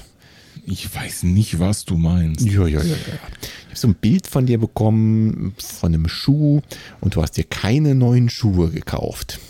Ich 0.66 0.94
weiß 0.94 1.22
nicht, 1.22 1.58
was 1.58 1.86
du 1.86 1.96
meinst. 1.96 2.44
Ja, 2.44 2.66
ja, 2.66 2.82
ja, 2.82 2.84
ja. 2.84 2.94
Ich 2.94 3.66
habe 3.68 3.76
so 3.76 3.88
ein 3.88 3.94
Bild 3.94 4.26
von 4.26 4.44
dir 4.44 4.58
bekommen, 4.58 5.54
von 5.58 5.94
einem 5.94 6.08
Schuh 6.08 6.60
und 7.00 7.14
du 7.16 7.22
hast 7.22 7.38
dir 7.38 7.44
keine 7.44 7.94
neuen 7.94 8.28
Schuhe 8.28 8.70
gekauft. 8.70 9.40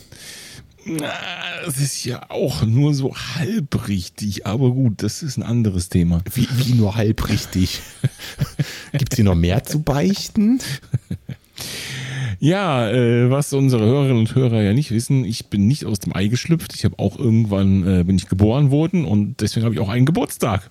Na, 0.86 1.12
Das 1.66 1.78
ist 1.78 2.04
ja 2.04 2.30
auch 2.30 2.62
nur 2.62 2.94
so 2.94 3.14
halb 3.14 3.88
richtig, 3.88 4.46
aber 4.46 4.70
gut, 4.70 5.02
das 5.02 5.22
ist 5.22 5.36
ein 5.36 5.42
anderes 5.42 5.88
Thema. 5.88 6.22
Wie, 6.32 6.46
wie 6.58 6.74
nur 6.74 6.94
halb 6.94 7.28
richtig. 7.28 7.80
Gibt 8.92 9.12
es 9.12 9.16
hier 9.16 9.24
noch 9.24 9.34
mehr 9.34 9.64
zu 9.64 9.80
beichten? 9.82 10.60
Ja, 12.38 12.88
äh, 12.90 13.30
was 13.30 13.52
unsere 13.52 13.84
Hörerinnen 13.84 14.18
und 14.18 14.34
Hörer 14.34 14.62
ja 14.62 14.72
nicht 14.72 14.90
wissen, 14.90 15.24
ich 15.24 15.46
bin 15.46 15.66
nicht 15.66 15.84
aus 15.84 15.98
dem 15.98 16.14
Ei 16.14 16.28
geschlüpft. 16.28 16.74
Ich 16.74 16.84
habe 16.84 16.98
auch 16.98 17.18
irgendwann 17.18 17.86
äh, 17.86 18.04
bin 18.04 18.16
ich 18.16 18.28
geboren 18.28 18.70
worden 18.70 19.04
und 19.04 19.40
deswegen 19.40 19.64
habe 19.64 19.74
ich 19.74 19.80
auch 19.80 19.88
einen 19.88 20.06
Geburtstag. 20.06 20.70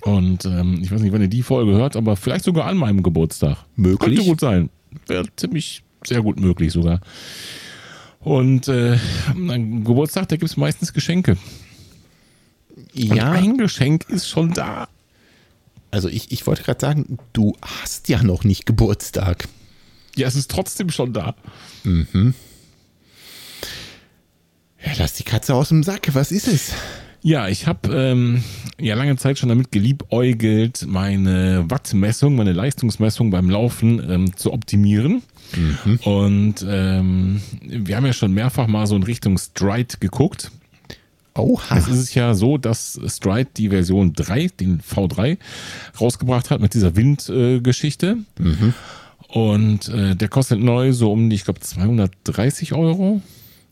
Und 0.00 0.44
ähm, 0.44 0.78
ich 0.82 0.90
weiß 0.90 1.00
nicht, 1.00 1.12
wann 1.12 1.22
ihr 1.22 1.28
die 1.28 1.42
Folge 1.42 1.72
hört, 1.72 1.96
aber 1.96 2.16
vielleicht 2.16 2.44
sogar 2.44 2.66
an 2.66 2.76
meinem 2.76 3.02
Geburtstag. 3.02 3.58
Möglich. 3.76 4.16
Könnte 4.16 4.24
gut 4.30 4.40
sein. 4.40 4.70
Wäre 5.06 5.24
ziemlich 5.36 5.82
sehr 6.04 6.22
gut 6.22 6.38
möglich 6.40 6.72
sogar. 6.72 7.00
Und 8.20 8.68
äh, 8.68 8.98
am 9.36 9.84
Geburtstag, 9.84 10.28
da 10.28 10.36
gibt 10.36 10.50
es 10.50 10.56
meistens 10.56 10.92
Geschenke. 10.92 11.36
Und 12.76 12.94
Ja, 12.94 13.32
ein 13.32 13.56
Geschenk 13.58 14.06
ist 14.08 14.28
schon 14.28 14.52
da. 14.52 14.88
also 15.90 16.08
ich, 16.08 16.32
ich 16.32 16.46
wollte 16.46 16.62
gerade 16.62 16.80
sagen, 16.80 17.18
du 17.32 17.56
hast 17.62 18.08
ja 18.08 18.22
noch 18.22 18.44
nicht 18.44 18.66
Geburtstag. 18.66 19.48
Ja, 20.16 20.26
es 20.26 20.34
ist 20.34 20.50
trotzdem 20.50 20.90
schon 20.90 21.12
da. 21.12 21.34
Ja, 24.84 24.92
lass 24.98 25.14
die 25.14 25.24
Katze 25.24 25.54
aus 25.54 25.68
dem 25.68 25.82
Sack. 25.82 26.14
Was 26.14 26.32
ist 26.32 26.48
es? 26.48 26.72
Ja, 27.22 27.48
ich 27.48 27.66
habe 27.66 27.92
ähm, 27.92 28.44
ja 28.80 28.94
lange 28.94 29.16
Zeit 29.16 29.38
schon 29.38 29.48
damit 29.48 29.72
geliebäugelt, 29.72 30.84
meine 30.86 31.64
Wattmessung, 31.68 32.36
meine 32.36 32.52
Leistungsmessung 32.52 33.30
beim 33.30 33.50
Laufen 33.50 34.00
ähm, 34.08 34.36
zu 34.36 34.52
optimieren. 34.52 35.22
Und 36.04 36.64
ähm, 36.68 37.42
wir 37.62 37.96
haben 37.96 38.06
ja 38.06 38.12
schon 38.12 38.32
mehrfach 38.32 38.68
mal 38.68 38.86
so 38.86 38.94
in 38.94 39.02
Richtung 39.02 39.38
Stride 39.38 39.96
geguckt. 39.98 40.52
Oha. 41.34 41.76
Es 41.76 41.88
ist 41.88 42.14
ja 42.14 42.34
so, 42.34 42.58
dass 42.58 43.00
Stride 43.06 43.50
die 43.56 43.68
Version 43.70 44.12
3, 44.12 44.48
den 44.60 44.80
V3, 44.80 45.36
rausgebracht 46.00 46.50
hat 46.50 46.60
mit 46.60 46.74
dieser 46.74 46.96
Windgeschichte. 46.96 48.18
Und 49.36 49.90
äh, 49.90 50.16
der 50.16 50.28
kostet 50.28 50.60
neu 50.60 50.94
so 50.94 51.12
um 51.12 51.28
die, 51.28 51.36
ich 51.36 51.44
glaube, 51.44 51.60
230 51.60 52.72
Euro. 52.72 53.20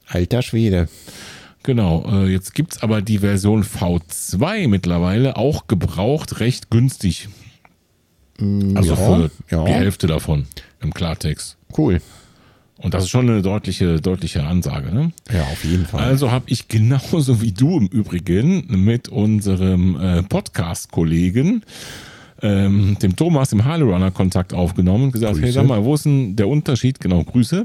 Alter 0.07 0.43
Schwede. 0.43 0.91
Genau, 1.63 2.05
äh, 2.07 2.31
jetzt 2.31 2.55
gibt's 2.55 2.83
aber 2.83 3.01
die 3.01 3.21
Version 3.21 3.65
V2 3.65 4.69
mittlerweile 4.69 5.39
auch 5.39 5.67
gebraucht 5.67 6.41
recht 6.41 6.71
günstig. 6.71 7.31
Also 8.39 8.91
ja, 8.91 8.97
für 8.97 9.31
ja. 9.51 9.65
die 9.65 9.73
Hälfte 9.73 10.07
davon 10.07 10.45
im 10.83 10.93
Klartext. 10.93 11.57
Cool. 11.79 12.03
Und 12.77 12.93
das 12.93 13.05
ist 13.05 13.11
schon 13.11 13.31
eine 13.31 13.41
deutliche, 13.41 14.03
deutliche 14.03 14.45
Ansage. 14.45 14.95
Ne? 14.95 15.13
Ja, 15.33 15.45
auf 15.45 15.65
jeden 15.65 15.87
Fall. 15.87 16.05
Also 16.05 16.31
habe 16.31 16.45
ich 16.49 16.69
genauso 16.69 17.41
wie 17.41 17.53
du 17.53 17.79
im 17.79 17.87
Übrigen 17.87 18.67
mit 18.85 19.09
unserem 19.09 19.99
äh, 19.99 20.23
Podcast-Kollegen, 20.25 21.65
ähm, 22.45 22.99
dem 23.01 23.17
Thomas 23.17 23.53
im 23.53 23.65
Harley 23.65 23.85
Runner 23.85 24.11
Kontakt 24.11 24.53
aufgenommen 24.53 25.05
und 25.05 25.13
gesagt, 25.13 25.33
Grüße. 25.33 25.47
hey, 25.47 25.53
sag 25.53 25.67
mal, 25.67 25.83
wo 25.83 25.95
ist 25.95 26.05
denn 26.05 26.37
der 26.37 26.47
Unterschied, 26.47 27.01
genau, 27.01 27.25
Grüße, 27.25 27.65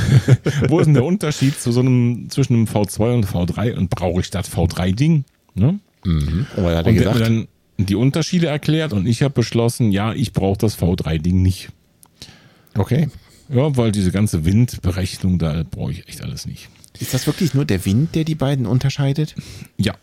wo 0.68 0.80
ist 0.80 0.86
denn 0.86 0.94
der 0.94 1.04
Unterschied 1.04 1.60
zu 1.60 1.70
so 1.70 1.80
einem, 1.80 2.30
zwischen 2.30 2.54
einem 2.54 2.64
V2 2.64 3.14
und 3.14 3.26
V3 3.26 3.74
und 3.76 3.90
brauche 3.90 4.22
ich 4.22 4.30
das 4.30 4.50
V3-Ding? 4.50 5.24
Ne? 5.54 5.78
mhm. 6.04 6.46
Und 6.56 6.64
was 6.64 6.76
hat 6.76 6.86
er 6.86 6.92
Und 6.92 6.98
der 6.98 7.10
hat 7.10 7.18
mir 7.18 7.24
dann 7.24 7.48
die 7.76 7.94
Unterschiede 7.94 8.46
erklärt 8.46 8.94
und 8.94 9.06
ich 9.06 9.22
habe 9.22 9.34
beschlossen, 9.34 9.92
ja, 9.92 10.14
ich 10.14 10.32
brauche 10.32 10.56
das 10.56 10.78
V3-Ding 10.78 11.42
nicht. 11.42 11.68
Okay. 12.76 13.08
Ja, 13.50 13.76
weil 13.76 13.92
diese 13.92 14.10
ganze 14.10 14.46
Windberechnung, 14.46 15.38
da 15.38 15.62
brauche 15.70 15.92
ich 15.92 16.08
echt 16.08 16.22
alles 16.22 16.46
nicht. 16.46 16.70
Ist 16.98 17.12
das 17.12 17.26
wirklich 17.26 17.52
nur 17.52 17.66
der 17.66 17.84
Wind, 17.84 18.14
der 18.14 18.24
die 18.24 18.36
beiden 18.36 18.64
unterscheidet? 18.64 19.34
Ja, 19.76 19.94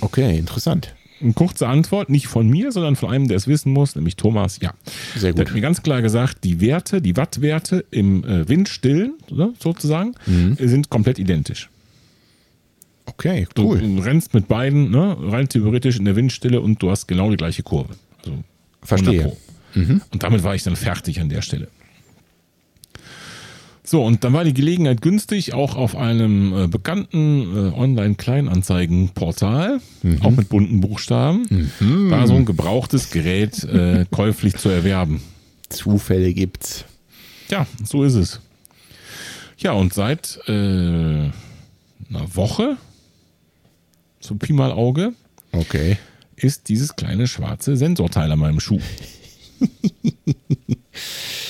Okay, 0.00 0.38
interessant. 0.38 0.94
Eine 1.20 1.32
kurze 1.32 1.66
Antwort, 1.66 2.10
nicht 2.10 2.26
von 2.28 2.48
mir, 2.48 2.70
sondern 2.70 2.94
von 2.96 3.10
einem, 3.10 3.26
der 3.28 3.36
es 3.36 3.48
wissen 3.48 3.72
muss, 3.72 3.96
nämlich 3.96 4.16
Thomas. 4.16 4.58
Ja. 4.62 4.74
Sehr 5.16 5.32
Der 5.32 5.44
gut. 5.44 5.48
hat 5.48 5.54
mir 5.54 5.60
ganz 5.60 5.82
klar 5.82 6.00
gesagt, 6.02 6.44
die 6.44 6.60
Werte, 6.60 7.02
die 7.02 7.16
Wattwerte 7.16 7.84
im 7.90 8.22
äh, 8.24 8.48
Windstillen 8.48 9.14
ne, 9.30 9.52
sozusagen 9.58 10.14
Mhm. 10.26 10.56
sind 10.60 10.90
komplett 10.90 11.18
identisch. 11.18 11.70
Okay, 13.06 13.46
Du, 13.54 13.70
cool. 13.72 13.80
du 13.80 13.98
rennst 14.00 14.34
mit 14.34 14.48
beiden 14.48 14.90
ne, 14.90 15.16
rein 15.18 15.48
theoretisch 15.48 15.98
in 15.98 16.04
der 16.04 16.14
Windstille 16.14 16.60
und 16.60 16.82
du 16.82 16.90
hast 16.90 17.06
genau 17.08 17.30
die 17.30 17.36
gleiche 17.36 17.62
Kurve. 17.62 17.94
Also 18.18 18.30
100 18.32 18.44
Verstehe. 18.82 19.32
Mhm. 19.74 20.02
Und 20.12 20.22
damit 20.22 20.42
war 20.42 20.54
ich 20.54 20.62
dann 20.62 20.76
fertig 20.76 21.20
an 21.20 21.28
der 21.28 21.42
Stelle. 21.42 21.68
So, 23.90 24.04
und 24.04 24.22
dann 24.22 24.34
war 24.34 24.44
die 24.44 24.52
Gelegenheit 24.52 25.00
günstig, 25.00 25.54
auch 25.54 25.74
auf 25.74 25.96
einem 25.96 26.64
äh, 26.64 26.66
bekannten 26.66 27.56
äh, 27.56 27.72
Online-Kleinanzeigen-Portal, 27.74 29.80
Mhm. 30.02 30.20
auch 30.22 30.30
mit 30.32 30.50
bunten 30.50 30.82
Buchstaben, 30.82 31.70
da 32.10 32.26
so 32.26 32.34
ein 32.34 32.44
gebrauchtes 32.44 33.08
Gerät 33.10 33.64
äh, 33.64 34.04
käuflich 34.10 34.56
zu 34.56 34.68
erwerben. 34.68 35.22
Zufälle 35.70 36.34
gibt's. 36.34 36.84
Ja, 37.50 37.66
so 37.82 38.04
ist 38.04 38.12
es. 38.14 38.40
Ja, 39.56 39.72
und 39.72 39.94
seit 39.94 40.38
äh, 40.48 40.52
einer 40.52 41.32
Woche, 42.34 42.76
so 44.20 44.34
Pi 44.34 44.52
mal 44.52 44.70
Auge, 44.70 45.14
Okay. 45.52 45.96
ist 46.36 46.68
dieses 46.68 46.94
kleine 46.94 47.26
schwarze 47.26 47.74
Sensorteil 47.78 48.30
an 48.30 48.38
meinem 48.38 48.60
Schuh. 48.60 48.80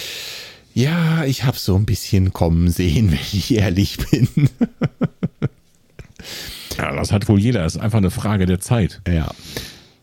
Ja, 0.78 1.24
ich 1.24 1.42
habe 1.42 1.58
so 1.58 1.74
ein 1.74 1.86
bisschen 1.86 2.32
kommen 2.32 2.70
sehen, 2.70 3.10
wenn 3.10 3.18
ich 3.18 3.52
ehrlich 3.52 3.98
bin. 3.98 4.28
Ja, 6.76 6.94
das 6.94 7.10
hat 7.10 7.28
wohl 7.28 7.40
jeder. 7.40 7.64
Das 7.64 7.74
ist 7.74 7.80
einfach 7.80 7.98
eine 7.98 8.12
Frage 8.12 8.46
der 8.46 8.60
Zeit. 8.60 9.00
Ja. 9.08 9.28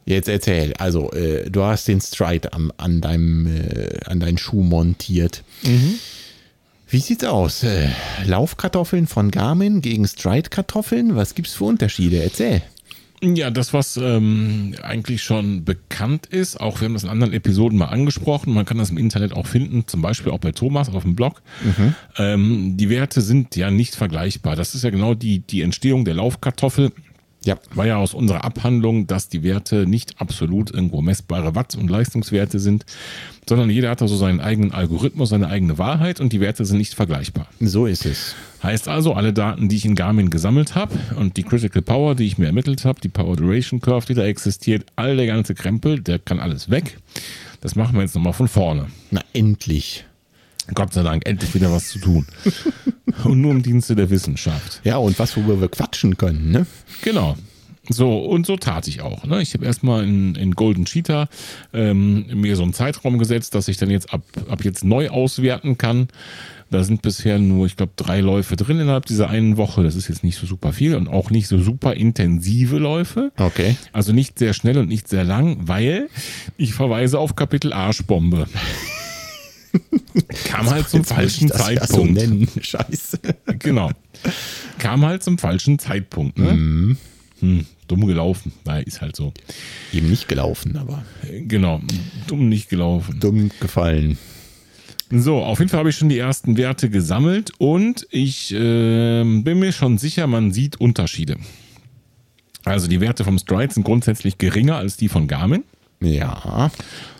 Jetzt 0.03 0.27
erzähl, 0.27 0.73
also 0.73 1.13
äh, 1.13 1.49
du 1.49 1.63
hast 1.63 1.87
den 1.87 2.01
Stride 2.01 2.51
am, 2.51 2.73
an, 2.75 2.99
deinem, 2.99 3.47
äh, 3.47 3.99
an 4.05 4.19
deinen 4.19 4.37
Schuh 4.37 4.63
montiert. 4.63 5.45
Wie 6.89 6.99
sieht's 6.99 7.23
aus? 7.23 7.63
Äh, 7.63 7.87
Laufkartoffeln 8.25 9.07
von 9.07 9.31
Garmin 9.31 9.79
gegen 9.79 10.05
Stride-Kartoffeln? 10.05 11.15
Was 11.15 11.35
gibt's 11.35 11.53
für 11.53 11.63
Unterschiede? 11.63 12.21
Erzähl. 12.21 12.61
Ja, 13.21 13.49
das, 13.49 13.73
was 13.73 13.97
ähm, 13.97 14.75
eigentlich 14.83 15.23
schon 15.23 15.63
bekannt 15.63 16.25
ist, 16.25 16.59
auch 16.59 16.81
wir 16.81 16.85
haben 16.85 16.93
das 16.93 17.03
in 17.03 17.09
anderen 17.09 17.33
Episoden 17.33 17.77
mal 17.77 17.85
angesprochen, 17.85 18.53
man 18.53 18.65
kann 18.65 18.77
das 18.77 18.89
im 18.89 18.97
Internet 18.97 19.33
auch 19.33 19.47
finden, 19.47 19.87
zum 19.87 20.01
Beispiel 20.01 20.31
auch 20.31 20.39
bei 20.39 20.51
Thomas 20.51 20.89
auf 20.89 21.03
dem 21.03 21.15
Blog. 21.15 21.41
Ähm, 22.17 22.77
die 22.77 22.89
Werte 22.89 23.21
sind 23.21 23.55
ja 23.55 23.71
nicht 23.71 23.95
vergleichbar. 23.95 24.55
Das 24.55 24.75
ist 24.75 24.83
ja 24.83 24.89
genau 24.89 25.13
die, 25.13 25.39
die 25.39 25.61
Entstehung 25.61 26.05
der 26.05 26.15
Laufkartoffel. 26.15 26.91
Ja. 27.45 27.57
war 27.73 27.85
ja 27.85 27.97
aus 27.97 28.13
unserer 28.13 28.43
Abhandlung, 28.43 29.07
dass 29.07 29.29
die 29.29 29.43
Werte 29.43 29.85
nicht 29.87 30.19
absolut 30.19 30.71
irgendwo 30.71 31.01
messbare 31.01 31.55
Watt- 31.55 31.75
und 31.75 31.89
Leistungswerte 31.89 32.59
sind, 32.59 32.85
sondern 33.47 33.69
jeder 33.69 33.91
hat 33.91 34.01
da 34.01 34.07
so 34.07 34.17
seinen 34.17 34.41
eigenen 34.41 34.71
Algorithmus, 34.71 35.29
seine 35.29 35.47
eigene 35.47 35.77
Wahrheit 35.77 36.19
und 36.19 36.33
die 36.33 36.41
Werte 36.41 36.65
sind 36.65 36.79
nicht 36.79 36.95
vergleichbar. 36.95 37.47
So 37.59 37.85
ist 37.85 38.05
es. 38.05 38.35
Heißt 38.63 38.87
also, 38.87 39.13
alle 39.13 39.31
Daten, 39.31 39.69
die 39.69 39.75
ich 39.75 39.85
in 39.85 39.93
Garmin 39.95 40.31
gesammelt 40.31 40.73
habe 40.73 40.97
und 41.17 41.37
die 41.37 41.43
Critical 41.43 41.83
Power, 41.83 42.15
die 42.15 42.25
ich 42.25 42.39
mir 42.39 42.47
ermittelt 42.47 42.83
habe, 42.83 42.99
die 42.99 43.09
Power 43.09 43.35
Duration 43.35 43.79
Curve, 43.79 44.07
die 44.07 44.15
da 44.15 44.25
existiert, 44.25 44.85
all 44.95 45.15
der 45.15 45.27
ganze 45.27 45.53
Krempel, 45.53 46.01
der 46.01 46.17
kann 46.17 46.39
alles 46.39 46.71
weg. 46.71 46.97
Das 47.61 47.75
machen 47.75 47.93
wir 47.93 48.01
jetzt 48.01 48.15
nochmal 48.15 48.33
von 48.33 48.47
vorne. 48.47 48.87
Na, 49.11 49.21
endlich. 49.33 50.05
Gott 50.73 50.93
sei 50.93 51.03
Dank, 51.03 51.27
endlich 51.27 51.53
wieder 51.53 51.71
was 51.71 51.89
zu 51.89 51.99
tun. 51.99 52.25
und 53.23 53.41
nur 53.41 53.51
im 53.51 53.61
Dienste 53.61 53.95
der 53.95 54.09
Wissenschaft. 54.09 54.81
Ja, 54.83 54.97
und 54.97 55.17
was, 55.19 55.35
worüber 55.37 55.61
wir 55.61 55.69
quatschen 55.69 56.17
können, 56.17 56.51
ne? 56.51 56.65
Genau. 57.03 57.35
So, 57.89 58.17
und 58.17 58.47
so 58.47 58.57
tat 58.57 58.87
ich 58.87 59.01
auch. 59.01 59.25
Ne? 59.25 59.41
Ich 59.41 59.53
habe 59.53 59.65
erstmal 59.65 60.03
in, 60.03 60.35
in 60.35 60.51
Golden 60.51 60.85
Cheetah 60.85 61.27
ähm, 61.73 62.25
mir 62.33 62.55
so 62.55 62.63
einen 62.63 62.73
Zeitraum 62.73 63.19
gesetzt, 63.19 63.53
dass 63.53 63.67
ich 63.67 63.77
dann 63.77 63.91
jetzt 63.91 64.11
ab, 64.11 64.23
ab 64.49 64.63
jetzt 64.65 64.83
neu 64.83 65.09
auswerten 65.09 65.77
kann. 65.77 66.07
Da 66.71 66.83
sind 66.83 67.03
bisher 67.03 67.37
nur, 67.37 67.67
ich 67.67 67.77
glaube, 67.77 67.91
drei 67.95 68.21
Läufe 68.21 68.55
drin 68.55 68.79
innerhalb 68.79 69.05
dieser 69.05 69.29
einen 69.29 69.55
Woche. 69.57 69.83
Das 69.83 69.95
ist 69.95 70.07
jetzt 70.07 70.23
nicht 70.23 70.37
so 70.37 70.47
super 70.47 70.73
viel 70.73 70.95
und 70.95 71.07
auch 71.07 71.29
nicht 71.29 71.47
so 71.47 71.59
super 71.59 71.93
intensive 71.93 72.77
Läufe. 72.79 73.31
Okay. 73.37 73.77
Also 73.93 74.13
nicht 74.13 74.39
sehr 74.39 74.53
schnell 74.53 74.79
und 74.79 74.87
nicht 74.87 75.07
sehr 75.07 75.23
lang, 75.23 75.67
weil 75.67 76.09
ich 76.57 76.73
verweise 76.73 77.19
auf 77.19 77.35
Kapitel 77.35 77.71
Arschbombe. 77.71 78.47
Kam 80.45 80.69
halt 80.69 80.89
zum 80.89 81.03
falschen 81.05 81.49
Zeitpunkt. 81.49 81.91
So 81.93 82.05
nennen. 82.05 82.47
Scheiße. 82.61 83.19
Genau. 83.59 83.91
Kam 84.79 85.05
halt 85.05 85.23
zum 85.23 85.37
falschen 85.37 85.79
Zeitpunkt. 85.79 86.37
Ne? 86.37 86.53
Mhm. 86.53 86.97
Hm, 87.41 87.65
dumm 87.87 88.07
gelaufen. 88.07 88.53
Naja, 88.65 88.81
ist 88.85 89.01
halt 89.01 89.15
so. 89.15 89.33
Eben 89.93 90.09
nicht 90.09 90.27
gelaufen, 90.27 90.77
aber 90.77 91.03
Genau, 91.47 91.81
dumm 92.27 92.47
nicht 92.49 92.69
gelaufen. 92.69 93.19
dumm 93.19 93.51
gefallen. 93.59 94.17
So, 95.11 95.43
auf 95.43 95.59
jeden 95.59 95.69
Fall 95.69 95.79
habe 95.79 95.89
ich 95.89 95.97
schon 95.97 96.09
die 96.09 96.17
ersten 96.17 96.57
Werte 96.57 96.89
gesammelt 96.89 97.51
und 97.59 98.07
ich 98.09 98.53
ähm, 98.57 99.43
bin 99.43 99.59
mir 99.59 99.71
schon 99.71 99.97
sicher, 99.99 100.25
man 100.25 100.51
sieht 100.51 100.77
Unterschiede. 100.81 101.37
Also 102.63 102.87
die 102.87 103.01
Werte 103.01 103.23
vom 103.23 103.37
Stride 103.37 103.71
sind 103.73 103.83
grundsätzlich 103.83 104.39
geringer 104.39 104.77
als 104.77 104.97
die 104.97 105.07
von 105.09 105.27
Garmin. 105.27 105.63
Ja. 106.01 106.71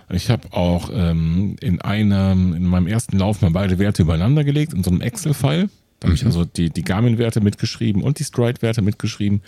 Ich 0.09 0.29
habe 0.29 0.51
auch 0.53 0.89
ähm, 0.93 1.55
in 1.61 1.81
einem, 1.81 2.53
in 2.53 2.65
meinem 2.65 2.87
ersten 2.87 3.17
Lauf 3.17 3.41
mal 3.41 3.51
beide 3.51 3.79
Werte 3.79 4.03
übereinander 4.03 4.43
gelegt 4.43 4.73
in 4.73 4.83
so 4.83 4.91
einem 4.91 5.01
Excel-File. 5.01 5.69
Da 5.99 6.07
habe 6.07 6.15
ich 6.15 6.25
also 6.25 6.43
die, 6.45 6.69
die 6.69 6.83
Garmin-Werte 6.83 7.41
mitgeschrieben 7.41 8.03
und 8.03 8.19
die 8.19 8.23
Stride-Werte 8.25 8.81
mitgeschrieben. 8.81 9.41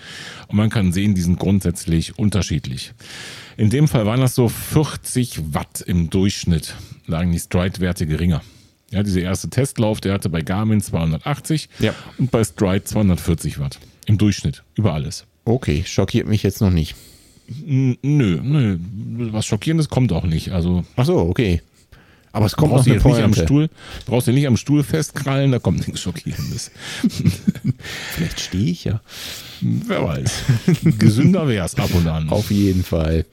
Und 0.48 0.56
man 0.56 0.70
kann 0.70 0.94
sehen, 0.94 1.14
die 1.14 1.22
sind 1.22 1.38
grundsätzlich 1.40 2.18
unterschiedlich. 2.18 2.94
In 3.58 3.70
dem 3.70 3.88
Fall 3.88 4.06
waren 4.06 4.22
das 4.22 4.34
so 4.34 4.48
40 4.50 5.54
Watt 5.54 5.82
im 5.82 6.10
Durchschnitt, 6.10 6.74
lagen 7.06 7.32
die 7.32 7.40
Stride-Werte 7.40 8.08
geringer. 8.08 8.42
Ja, 8.92 9.04
dieser 9.04 9.22
erste 9.22 9.50
Testlauf, 9.50 10.00
der 10.00 10.14
hatte 10.14 10.30
bei 10.30 10.42
Garmin 10.42 10.80
280 10.82 11.68
Ja. 11.80 11.94
und 12.18 12.32
bei 12.32 12.44
Stride 12.44 12.86
240 12.86 13.60
Watt. 13.60 13.80
Im 14.06 14.18
Durchschnitt, 14.18 14.64
über 14.76 14.94
alles. 14.94 15.26
Okay, 15.44 15.84
schockiert 15.86 16.28
mich 16.28 16.44
jetzt 16.44 16.62
noch 16.62 16.72
nicht. 16.72 16.96
Nö, 17.48 17.96
nö, 18.02 18.78
was 19.32 19.46
Schockierendes 19.46 19.90
kommt 19.90 20.12
auch 20.12 20.26
nicht. 20.26 20.52
Also 20.52 20.84
Ach 20.96 21.06
so, 21.06 21.18
okay. 21.20 21.62
Aber 22.34 22.46
es 22.46 22.56
kommt 22.56 22.72
noch 22.74 22.86
brauchst 22.86 22.88
du 22.88 23.10
eine 23.10 23.28
nicht 23.28 23.40
am. 23.40 23.46
Stuhl, 23.46 23.70
brauchst 24.06 24.28
du 24.28 24.32
nicht 24.32 24.48
am 24.48 24.58
Stuhl 24.58 24.84
festkrallen, 24.84 25.52
da 25.52 25.60
kommt 25.60 25.88
nichts 25.88 26.02
Schockierendes. 26.02 26.72
Vielleicht 28.12 28.40
stehe 28.40 28.70
ich 28.70 28.84
ja. 28.84 29.02
Wer 29.62 30.04
weiß. 30.04 30.44
Gesünder 31.00 31.48
wär's 31.48 31.76
ab 31.76 31.90
und 31.96 32.08
an. 32.08 32.30
Auf 32.30 32.52
jeden 32.52 32.84
Fall. 32.84 33.26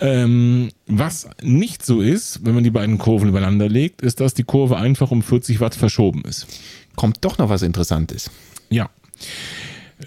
Ähm, 0.00 0.70
was 0.86 1.28
nicht 1.42 1.84
so 1.84 2.00
ist, 2.00 2.44
wenn 2.44 2.54
man 2.54 2.64
die 2.64 2.70
beiden 2.70 2.96
Kurven 2.96 3.28
übereinander 3.28 3.68
legt, 3.68 4.00
ist, 4.00 4.20
dass 4.20 4.32
die 4.32 4.44
Kurve 4.44 4.78
einfach 4.78 5.10
um 5.10 5.22
40 5.22 5.60
Watt 5.60 5.74
verschoben 5.74 6.22
ist. 6.22 6.46
Kommt 6.96 7.18
doch 7.20 7.36
noch 7.36 7.50
was 7.50 7.60
Interessantes. 7.60 8.30
Ja. 8.70 8.88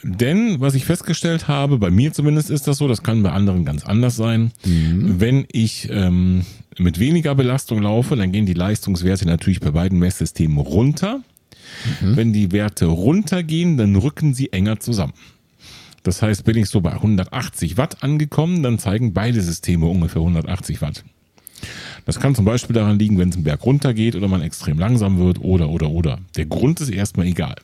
Denn, 0.02 0.60
was 0.60 0.76
ich 0.76 0.86
festgestellt 0.86 1.48
habe, 1.48 1.78
bei 1.78 1.92
mir 1.92 2.14
zumindest 2.14 2.50
ist 2.50 2.68
das 2.68 2.78
so, 2.78 2.88
das 2.88 3.04
kann 3.04 3.22
bei 3.22 3.32
anderen 3.32 3.66
ganz 3.66 3.86
anders 3.86 4.16
sein. 4.16 4.52
Wenn 5.20 5.46
ich 5.52 5.90
ähm, 5.92 6.46
mit 6.78 7.00
weniger 7.00 7.36
Belastung 7.36 7.82
laufe, 7.82 8.16
dann 8.16 8.32
gehen 8.32 8.46
die 8.46 8.54
Leistungswerte 8.54 9.26
natürlich 9.26 9.60
bei 9.60 9.72
beiden 9.72 10.00
Messsystemen 10.00 10.58
runter. 10.58 11.22
Wenn 12.16 12.34
die 12.34 12.52
Werte 12.52 12.86
runtergehen, 12.86 13.78
dann 13.78 13.96
rücken 13.96 14.34
sie 14.34 14.52
enger 14.52 14.80
zusammen. 14.80 15.14
Das 16.04 16.22
heißt, 16.22 16.44
bin 16.44 16.58
ich 16.58 16.68
so 16.68 16.82
bei 16.82 16.92
180 16.92 17.78
Watt 17.78 18.04
angekommen, 18.04 18.62
dann 18.62 18.78
zeigen 18.78 19.14
beide 19.14 19.42
Systeme 19.42 19.86
ungefähr 19.86 20.22
180 20.22 20.82
Watt. 20.82 21.04
Das 22.06 22.20
kann 22.20 22.36
zum 22.36 22.44
Beispiel 22.44 22.74
daran 22.74 23.00
liegen, 23.00 23.18
wenn 23.18 23.30
es 23.30 23.36
einen 23.36 23.46
Berg 23.46 23.66
runtergeht 23.66 24.16
oder 24.16 24.28
man 24.28 24.42
extrem 24.42 24.78
langsam 24.78 25.18
wird 25.18 25.40
oder, 25.40 25.70
oder, 25.70 25.90
oder. 25.90 26.20
Der 26.36 26.46
Grund 26.46 26.82
ist 26.82 26.90
erstmal 26.90 27.28
egal. 27.28 27.56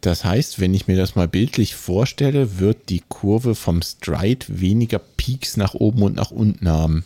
Das 0.00 0.24
heißt, 0.24 0.60
wenn 0.60 0.74
ich 0.74 0.86
mir 0.86 0.96
das 0.96 1.16
mal 1.16 1.28
bildlich 1.28 1.74
vorstelle, 1.74 2.58
wird 2.58 2.88
die 2.88 3.02
Kurve 3.08 3.54
vom 3.54 3.82
Stride 3.82 4.46
weniger 4.48 4.98
Peaks 4.98 5.56
nach 5.56 5.74
oben 5.74 6.02
und 6.02 6.16
nach 6.16 6.30
unten 6.30 6.68
haben. 6.68 7.04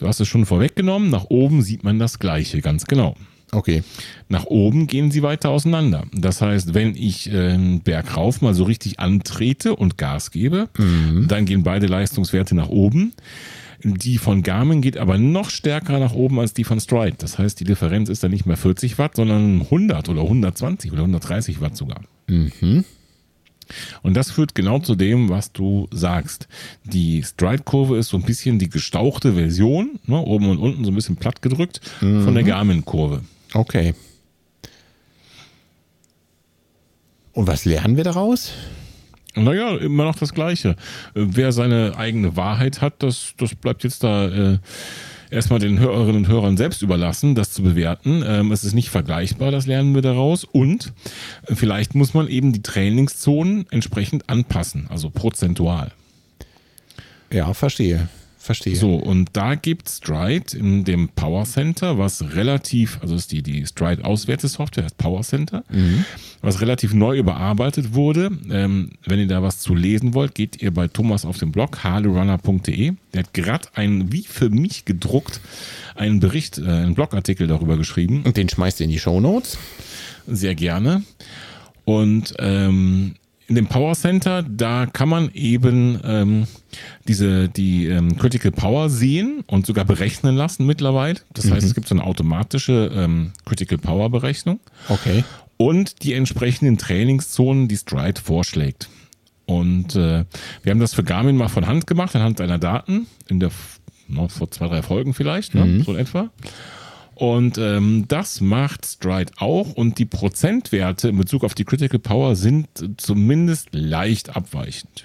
Du 0.00 0.08
hast 0.08 0.20
es 0.20 0.28
schon 0.28 0.44
vorweggenommen, 0.44 1.10
nach 1.10 1.26
oben 1.28 1.62
sieht 1.62 1.84
man 1.84 1.98
das 1.98 2.18
gleiche, 2.18 2.60
ganz 2.60 2.86
genau. 2.86 3.16
Okay. 3.52 3.84
Nach 4.28 4.46
oben 4.46 4.88
gehen 4.88 5.12
sie 5.12 5.22
weiter 5.22 5.50
auseinander. 5.50 6.04
Das 6.12 6.40
heißt, 6.40 6.74
wenn 6.74 6.96
ich 6.96 7.32
äh, 7.32 7.52
einen 7.52 7.80
Berg 7.80 8.16
rauf 8.16 8.40
mal 8.40 8.52
so 8.52 8.64
richtig 8.64 8.98
antrete 8.98 9.76
und 9.76 9.96
Gas 9.96 10.32
gebe, 10.32 10.68
dann 11.28 11.46
gehen 11.46 11.62
beide 11.62 11.86
Leistungswerte 11.86 12.56
nach 12.56 12.68
oben. 12.68 13.12
Die 13.84 14.18
von 14.18 14.42
Garmin 14.42 14.80
geht 14.80 14.96
aber 14.96 15.18
noch 15.18 15.50
stärker 15.50 15.98
nach 16.00 16.14
oben 16.14 16.40
als 16.40 16.54
die 16.54 16.64
von 16.64 16.80
Stride. 16.80 17.16
Das 17.18 17.38
heißt, 17.38 17.60
die 17.60 17.64
Differenz 17.64 18.08
ist 18.08 18.24
dann 18.24 18.30
nicht 18.30 18.46
mehr 18.46 18.56
40 18.56 18.98
Watt, 18.98 19.16
sondern 19.16 19.60
100 19.60 20.08
oder 20.08 20.22
120 20.22 20.90
oder 20.90 21.02
130 21.02 21.60
Watt 21.60 21.76
sogar. 21.76 22.00
Und 24.02 24.14
das 24.14 24.30
führt 24.30 24.54
genau 24.54 24.78
zu 24.78 24.94
dem, 24.94 25.30
was 25.30 25.52
du 25.52 25.88
sagst. 25.90 26.48
Die 26.84 27.22
Stride-Kurve 27.22 27.96
ist 27.96 28.08
so 28.08 28.16
ein 28.16 28.22
bisschen 28.22 28.58
die 28.58 28.68
gestauchte 28.68 29.34
Version, 29.34 29.98
ne, 30.06 30.20
oben 30.20 30.50
und 30.50 30.58
unten 30.58 30.84
so 30.84 30.90
ein 30.90 30.94
bisschen 30.94 31.16
platt 31.16 31.42
gedrückt, 31.42 31.80
von 31.98 32.34
der 32.34 32.44
Garmin-Kurve. 32.44 33.22
Okay. 33.54 33.94
Und 37.32 37.46
was 37.46 37.64
lernen 37.64 37.96
wir 37.96 38.04
daraus? 38.04 38.52
Naja, 39.34 39.76
immer 39.78 40.04
noch 40.04 40.16
das 40.16 40.32
Gleiche. 40.32 40.76
Wer 41.14 41.50
seine 41.50 41.96
eigene 41.96 42.36
Wahrheit 42.36 42.80
hat, 42.80 43.02
das, 43.02 43.34
das 43.36 43.54
bleibt 43.54 43.82
jetzt 43.82 44.04
da 44.04 44.28
äh, 44.28 44.58
erstmal 45.34 45.58
den 45.58 45.78
Hörerinnen 45.78 46.24
und 46.24 46.28
Hörern 46.28 46.56
selbst 46.56 46.80
überlassen, 46.82 47.34
das 47.34 47.52
zu 47.52 47.62
bewerten. 47.62 48.24
Ähm, 48.26 48.52
es 48.52 48.64
ist 48.64 48.74
nicht 48.74 48.90
vergleichbar, 48.90 49.50
das 49.50 49.66
lernen 49.66 49.94
wir 49.94 50.02
daraus. 50.02 50.44
Und 50.44 50.92
vielleicht 51.44 51.94
muss 51.94 52.14
man 52.14 52.28
eben 52.28 52.52
die 52.52 52.62
Trainingszonen 52.62 53.66
entsprechend 53.70 54.30
anpassen, 54.30 54.86
also 54.88 55.10
prozentual. 55.10 55.92
Ja, 57.30 57.52
verstehe. 57.52 58.08
Verstehe. 58.44 58.76
So, 58.76 58.96
und 58.96 59.30
da 59.32 59.54
gibt 59.54 59.88
Stride 59.88 60.54
in 60.54 60.84
dem 60.84 61.08
Power 61.08 61.44
Center, 61.44 61.96
was 61.96 62.34
relativ, 62.34 62.98
also 63.00 63.14
ist 63.14 63.32
die, 63.32 63.42
die 63.42 63.64
Stride 63.64 64.04
Auswertesoftware, 64.04 64.84
heißt 64.84 64.98
Power 64.98 65.22
Center, 65.22 65.64
was 66.42 66.60
relativ 66.60 66.92
neu 66.92 67.16
überarbeitet 67.16 67.94
wurde. 67.94 68.30
Ähm, 68.50 68.90
wenn 69.06 69.18
ihr 69.18 69.28
da 69.28 69.42
was 69.42 69.60
zu 69.60 69.74
lesen 69.74 70.12
wollt, 70.12 70.34
geht 70.34 70.60
ihr 70.60 70.74
bei 70.74 70.88
Thomas 70.88 71.24
auf 71.24 71.38
den 71.38 71.52
Blog, 71.52 71.84
harlerunner.de. 71.84 72.92
Der 73.14 73.22
hat 73.22 73.32
gerade 73.32 73.68
einen, 73.72 74.12
wie 74.12 74.24
für 74.24 74.50
mich 74.50 74.84
gedruckt, 74.84 75.40
einen 75.94 76.20
Bericht, 76.20 76.58
äh, 76.58 76.68
einen 76.68 76.94
Blogartikel 76.94 77.46
darüber 77.46 77.78
geschrieben. 77.78 78.24
Und 78.24 78.36
den 78.36 78.50
schmeißt 78.50 78.78
ihr 78.80 78.84
in 78.84 78.90
die 78.90 78.98
Shownotes. 78.98 79.56
Sehr 80.26 80.54
gerne. 80.54 81.02
Und 81.86 82.34
ähm, 82.38 83.14
in 83.46 83.56
dem 83.56 83.66
Power 83.66 83.94
Center, 83.94 84.42
da 84.42 84.86
kann 84.86 85.08
man 85.08 85.30
eben 85.34 86.00
ähm, 86.04 86.46
diese 87.06 87.48
die 87.48 87.86
ähm, 87.86 88.16
Critical 88.16 88.50
Power 88.52 88.88
sehen 88.88 89.44
und 89.46 89.66
sogar 89.66 89.84
berechnen 89.84 90.34
lassen 90.34 90.64
mittlerweile. 90.66 91.20
Das 91.34 91.50
heißt, 91.50 91.66
es 91.66 91.74
gibt 91.74 91.86
so 91.88 91.94
eine 91.94 92.04
automatische 92.04 92.90
ähm, 92.94 93.32
Critical 93.44 93.78
Power 93.78 94.08
Berechnung 94.10 94.60
Okay. 94.88 95.24
und 95.58 96.02
die 96.02 96.14
entsprechenden 96.14 96.78
Trainingszonen, 96.78 97.68
die 97.68 97.76
Stride 97.76 98.20
vorschlägt. 98.20 98.88
Und 99.46 99.94
äh, 99.94 100.24
wir 100.62 100.70
haben 100.70 100.80
das 100.80 100.94
für 100.94 101.04
Garmin 101.04 101.36
mal 101.36 101.48
von 101.48 101.66
Hand 101.66 101.86
gemacht, 101.86 102.16
anhand 102.16 102.38
seiner 102.38 102.58
Daten, 102.58 103.06
in 103.28 103.40
der 103.40 103.50
noch 104.08 104.30
vor 104.30 104.50
zwei, 104.50 104.68
drei 104.68 104.82
Folgen 104.82 105.12
vielleicht, 105.12 105.54
ne? 105.54 105.82
so 105.84 105.92
in 105.92 105.98
etwa. 105.98 106.30
Und 107.14 107.58
ähm, 107.58 108.06
das 108.08 108.40
macht 108.40 108.86
Stride 108.86 109.32
auch 109.36 109.74
und 109.74 109.98
die 109.98 110.04
Prozentwerte 110.04 111.08
in 111.08 111.16
Bezug 111.16 111.44
auf 111.44 111.54
die 111.54 111.64
Critical 111.64 112.00
Power 112.00 112.34
sind 112.34 112.68
zumindest 112.96 113.68
leicht 113.72 114.34
abweichend. 114.36 115.04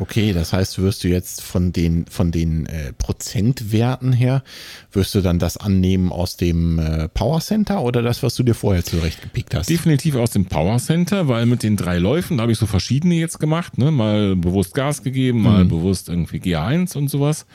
Okay, 0.00 0.32
das 0.32 0.52
heißt, 0.52 0.78
wirst 0.78 1.02
du 1.02 1.08
jetzt 1.08 1.42
von 1.42 1.72
den, 1.72 2.06
von 2.06 2.30
den 2.30 2.66
äh, 2.66 2.92
Prozentwerten 2.92 4.12
her, 4.12 4.44
wirst 4.92 5.14
du 5.14 5.20
dann 5.20 5.40
das 5.40 5.56
annehmen 5.56 6.12
aus 6.12 6.36
dem 6.36 6.78
äh, 6.78 7.08
Power 7.08 7.40
Center 7.40 7.82
oder 7.82 8.00
das, 8.00 8.22
was 8.22 8.36
du 8.36 8.44
dir 8.44 8.54
vorher 8.54 8.84
zurechtgepickt 8.84 9.56
hast? 9.56 9.68
Definitiv 9.68 10.14
aus 10.14 10.30
dem 10.30 10.46
Power 10.46 10.78
Center, 10.78 11.26
weil 11.26 11.46
mit 11.46 11.64
den 11.64 11.76
drei 11.76 11.98
Läufen, 11.98 12.36
da 12.36 12.42
habe 12.42 12.52
ich 12.52 12.58
so 12.58 12.66
verschiedene 12.66 13.16
jetzt 13.16 13.40
gemacht, 13.40 13.76
ne? 13.76 13.90
mal 13.90 14.36
bewusst 14.36 14.74
Gas 14.74 15.02
gegeben, 15.02 15.42
mal 15.42 15.64
bewusst 15.64 16.08
irgendwie 16.08 16.38
G1 16.38 16.96
und 16.96 17.08
sowas 17.08 17.46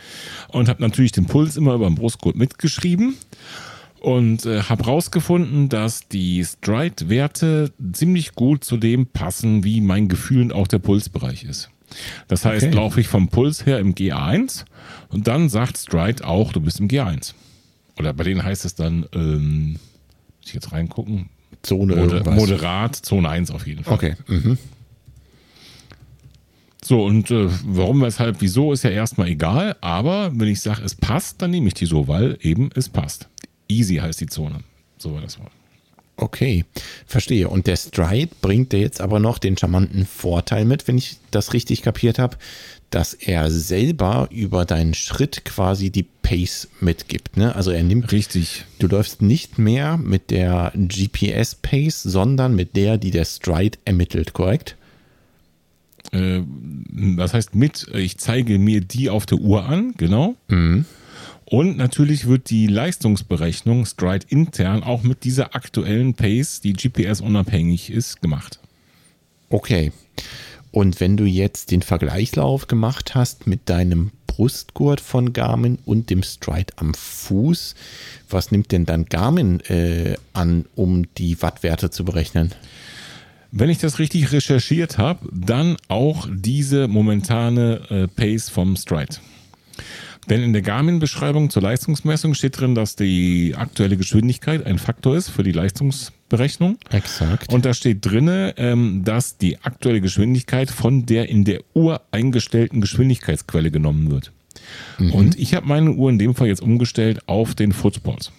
und 0.49 0.67
habe 0.67 0.81
natürlich 0.81 1.13
den 1.13 1.25
Puls 1.25 1.55
immer 1.55 1.73
über 1.73 1.87
den 1.87 1.95
Brustgurt 1.95 2.35
mitgeschrieben 2.35 3.15
und 4.01 4.45
äh, 4.45 4.63
habe 4.63 4.83
rausgefunden, 4.83 5.69
dass 5.69 6.09
die 6.09 6.43
Stride-Werte 6.43 7.71
ziemlich 7.93 8.33
gut 8.35 8.65
zu 8.65 8.75
dem 8.75 9.07
passen, 9.07 9.63
wie 9.63 9.79
mein 9.79 10.09
Gefühl 10.09 10.41
und 10.41 10.53
auch 10.53 10.67
der 10.67 10.79
Pulsbereich 10.79 11.45
ist. 11.45 11.69
Das 12.27 12.45
heißt, 12.45 12.67
Okay. 12.67 12.75
laufe 12.75 12.99
ich 12.99 13.07
vom 13.07 13.27
Puls 13.29 13.65
her 13.65 13.79
im 13.79 13.95
G1 13.95 14.65
und 15.09 15.27
dann 15.27 15.49
sagt 15.49 15.77
Stride 15.77 16.25
auch, 16.25 16.51
du 16.53 16.59
bist 16.61 16.79
im 16.79 16.87
G1. 16.87 17.33
Oder 17.97 18.13
bei 18.13 18.23
denen 18.23 18.43
heißt 18.43 18.65
es 18.65 18.75
dann, 18.75 19.05
ähm, 19.13 19.73
muss 19.73 20.47
ich 20.47 20.53
jetzt 20.53 20.71
reingucken, 20.71 21.29
Zone 21.61 21.95
Moder 21.95 22.29
moderat, 22.31 22.95
Zone 22.95 23.29
1 23.29 23.51
auf 23.51 23.65
jeden 23.67 23.83
Fall. 23.83 23.93
Okay. 23.93 24.15
Mhm. 24.27 24.57
So, 26.83 27.05
und 27.05 27.31
äh, 27.31 27.47
warum, 27.65 28.01
weshalb, 28.01 28.41
wieso 28.41 28.73
ist 28.73 28.83
ja 28.83 28.89
erstmal 28.89 29.29
egal, 29.29 29.77
aber 29.79 30.31
wenn 30.37 30.49
ich 30.49 30.59
sage, 30.59 30.81
es 30.83 30.95
passt, 30.95 31.41
dann 31.41 31.51
nehme 31.51 31.67
ich 31.67 31.73
die 31.75 31.85
so, 31.85 32.09
weil 32.09 32.37
eben 32.41 32.69
es 32.75 32.89
passt. 32.89 33.29
Easy 33.69 33.95
heißt 33.95 34.19
die 34.19 34.25
Zone. 34.25 34.59
So 34.97 35.13
war 35.13 35.21
das 35.21 35.39
Wort. 35.39 35.51
Okay, 36.15 36.65
verstehe. 37.07 37.49
Und 37.49 37.65
der 37.65 37.75
Stride 37.75 38.31
bringt 38.41 38.71
dir 38.71 38.79
jetzt 38.79 39.01
aber 39.01 39.19
noch 39.19 39.39
den 39.39 39.57
charmanten 39.57 40.05
Vorteil 40.05 40.63
mit, 40.63 40.87
wenn 40.87 40.97
ich 40.97 41.17
das 41.31 41.53
richtig 41.53 41.81
kapiert 41.81 42.19
habe, 42.19 42.37
dass 42.91 43.15
er 43.15 43.49
selber 43.49 44.27
über 44.29 44.65
deinen 44.65 44.93
Schritt 44.93 45.43
quasi 45.45 45.89
die 45.89 46.05
Pace 46.21 46.67
mitgibt. 46.79 47.35
Ne? 47.37 47.55
Also 47.55 47.71
er 47.71 47.81
nimmt, 47.81 48.11
Richtig. 48.11 48.65
du 48.77 48.87
läufst 48.87 49.23
nicht 49.23 49.57
mehr 49.57 49.97
mit 49.97 50.29
der 50.29 50.71
GPS-Pace, 50.75 52.03
sondern 52.03 52.55
mit 52.55 52.75
der, 52.75 52.99
die 52.99 53.09
der 53.09 53.25
Stride 53.25 53.79
ermittelt, 53.83 54.33
korrekt? 54.33 54.77
Äh, 56.11 56.41
das 57.17 57.33
heißt 57.33 57.55
mit, 57.55 57.87
ich 57.93 58.19
zeige 58.19 58.59
mir 58.59 58.81
die 58.81 59.09
auf 59.09 59.25
der 59.25 59.39
Uhr 59.39 59.65
an, 59.65 59.95
genau. 59.97 60.35
Und 61.45 61.77
natürlich 61.77 62.27
wird 62.27 62.49
die 62.49 62.67
Leistungsberechnung 62.67 63.85
Stride 63.85 64.25
intern 64.29 64.83
auch 64.83 65.03
mit 65.03 65.23
dieser 65.23 65.55
aktuellen 65.55 66.13
Pace, 66.13 66.61
die 66.61 66.73
GPS 66.73 67.21
unabhängig 67.21 67.91
ist, 67.91 68.21
gemacht. 68.21 68.59
Okay. 69.49 69.91
Und 70.71 70.99
wenn 70.99 71.17
du 71.17 71.25
jetzt 71.25 71.69
den 71.69 71.83
Vergleichslauf 71.83 72.67
gemacht 72.67 73.13
hast 73.13 73.45
mit 73.45 73.69
deinem 73.69 74.11
Brustgurt 74.25 74.99
von 74.99 75.31
Garmin 75.31 75.77
und 75.85 76.09
dem 76.09 76.23
Stride 76.23 76.73
am 76.77 76.95
Fuß, 76.95 77.75
was 78.29 78.51
nimmt 78.51 78.71
denn 78.71 78.85
dann 78.85 79.05
Garmin 79.05 79.59
äh, 79.61 80.15
an, 80.33 80.65
um 80.75 81.05
die 81.15 81.39
Wattwerte 81.43 81.91
zu 81.91 82.03
berechnen? 82.03 82.51
Wenn 83.51 83.69
ich 83.69 83.77
das 83.77 83.99
richtig 83.99 84.31
recherchiert 84.31 84.97
habe, 84.97 85.29
dann 85.31 85.77
auch 85.87 86.27
diese 86.31 86.87
momentane 86.87 87.81
äh, 87.91 88.07
Pace 88.07 88.49
vom 88.49 88.75
Stride. 88.75 89.17
Denn 90.29 90.41
in 90.41 90.53
der 90.53 90.61
Garmin-Beschreibung 90.61 91.49
zur 91.49 91.61
Leistungsmessung 91.61 92.33
steht 92.33 92.59
drin, 92.59 92.75
dass 92.75 92.95
die 92.95 93.55
aktuelle 93.57 93.97
Geschwindigkeit 93.97 94.65
ein 94.65 94.79
Faktor 94.79 95.17
ist 95.17 95.29
für 95.29 95.43
die 95.43 95.51
Leistungsberechnung. 95.51 96.77
Exakt. 96.91 97.51
Und 97.51 97.65
da 97.65 97.73
steht 97.73 98.05
drinne, 98.05 98.53
ähm, 98.57 99.03
dass 99.03 99.37
die 99.37 99.61
aktuelle 99.61 100.01
Geschwindigkeit 100.01 100.69
von 100.69 101.05
der 101.05 101.29
in 101.29 101.43
der 101.43 101.61
Uhr 101.73 102.01
eingestellten 102.11 102.79
Geschwindigkeitsquelle 102.81 103.71
genommen 103.71 104.11
wird. 104.11 104.31
Und 104.97 105.37
ich 105.37 105.55
habe 105.55 105.67
meine 105.67 105.91
Uhr 105.91 106.09
in 106.09 106.19
dem 106.19 106.35
Fall 106.35 106.47
jetzt 106.47 106.61
umgestellt 106.61 107.27
auf 107.27 107.55
den 107.55 107.73
Footsport. 107.73 108.31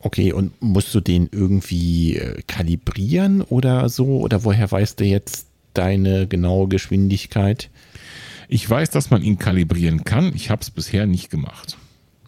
okay, 0.00 0.32
und 0.32 0.60
musst 0.60 0.92
du 0.94 1.00
den 1.00 1.28
irgendwie 1.30 2.16
äh, 2.16 2.42
kalibrieren 2.48 3.42
oder 3.42 3.88
so? 3.88 4.18
Oder 4.18 4.42
woher 4.44 4.70
weißt 4.70 4.98
du 4.98 5.04
jetzt 5.04 5.46
deine 5.74 6.26
genaue 6.26 6.68
Geschwindigkeit? 6.68 7.70
Ich 8.52 8.68
weiß, 8.68 8.90
dass 8.90 9.08
man 9.08 9.22
ihn 9.22 9.38
kalibrieren 9.38 10.04
kann. 10.04 10.34
Ich 10.34 10.50
habe 10.50 10.60
es 10.60 10.70
bisher 10.70 11.06
nicht 11.06 11.30
gemacht. 11.30 11.78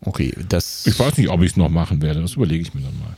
Okay, 0.00 0.32
das 0.48 0.86
Ich 0.86 0.98
weiß 0.98 1.18
nicht, 1.18 1.28
ob 1.28 1.42
ich 1.42 1.50
es 1.50 1.56
noch 1.58 1.68
machen 1.68 2.00
werde. 2.00 2.22
Das 2.22 2.32
überlege 2.32 2.62
ich 2.62 2.72
mir 2.72 2.80
dann 2.80 2.98
mal. 2.98 3.14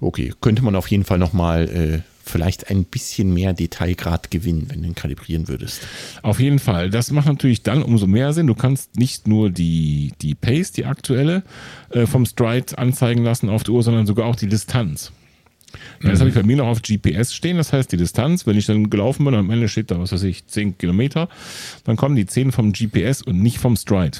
okay, 0.00 0.32
könnte 0.40 0.62
man 0.62 0.76
auf 0.76 0.86
jeden 0.86 1.02
Fall 1.02 1.18
nochmal 1.18 1.68
äh, 1.68 2.02
vielleicht 2.24 2.70
ein 2.70 2.84
bisschen 2.84 3.34
mehr 3.34 3.52
Detailgrad 3.52 4.30
gewinnen, 4.30 4.66
wenn 4.68 4.82
du 4.82 4.86
ihn 4.88 4.94
kalibrieren 4.94 5.48
würdest. 5.48 5.80
Auf 6.22 6.38
jeden 6.38 6.60
Fall. 6.60 6.88
Das 6.90 7.10
macht 7.10 7.26
natürlich 7.26 7.64
dann 7.64 7.82
umso 7.82 8.06
mehr 8.06 8.32
Sinn. 8.32 8.46
Du 8.46 8.54
kannst 8.54 8.96
nicht 8.96 9.26
nur 9.26 9.50
die, 9.50 10.12
die 10.22 10.36
Pace, 10.36 10.70
die 10.70 10.84
aktuelle, 10.84 11.42
äh, 11.90 12.06
vom 12.06 12.26
Stride 12.26 12.78
anzeigen 12.78 13.24
lassen 13.24 13.48
auf 13.48 13.64
der 13.64 13.74
Uhr, 13.74 13.82
sondern 13.82 14.06
sogar 14.06 14.26
auch 14.26 14.36
die 14.36 14.48
Distanz. 14.48 15.10
Das 16.02 16.18
habe 16.20 16.28
ich 16.28 16.34
bei 16.34 16.42
mir 16.42 16.56
noch 16.56 16.66
auf 16.66 16.82
GPS 16.82 17.34
stehen. 17.34 17.56
Das 17.56 17.72
heißt, 17.72 17.92
die 17.92 17.96
Distanz, 17.96 18.46
wenn 18.46 18.56
ich 18.56 18.66
dann 18.66 18.90
gelaufen 18.90 19.24
bin 19.24 19.34
und 19.34 19.40
am 19.40 19.50
Ende 19.50 19.68
steht 19.68 19.90
da, 19.90 19.98
was 20.00 20.12
weiß 20.12 20.22
ich, 20.24 20.46
10 20.46 20.78
Kilometer, 20.78 21.28
dann 21.84 21.96
kommen 21.96 22.16
die 22.16 22.26
10 22.26 22.52
vom 22.52 22.72
GPS 22.72 23.22
und 23.22 23.40
nicht 23.40 23.58
vom 23.58 23.76
Stride. 23.76 24.18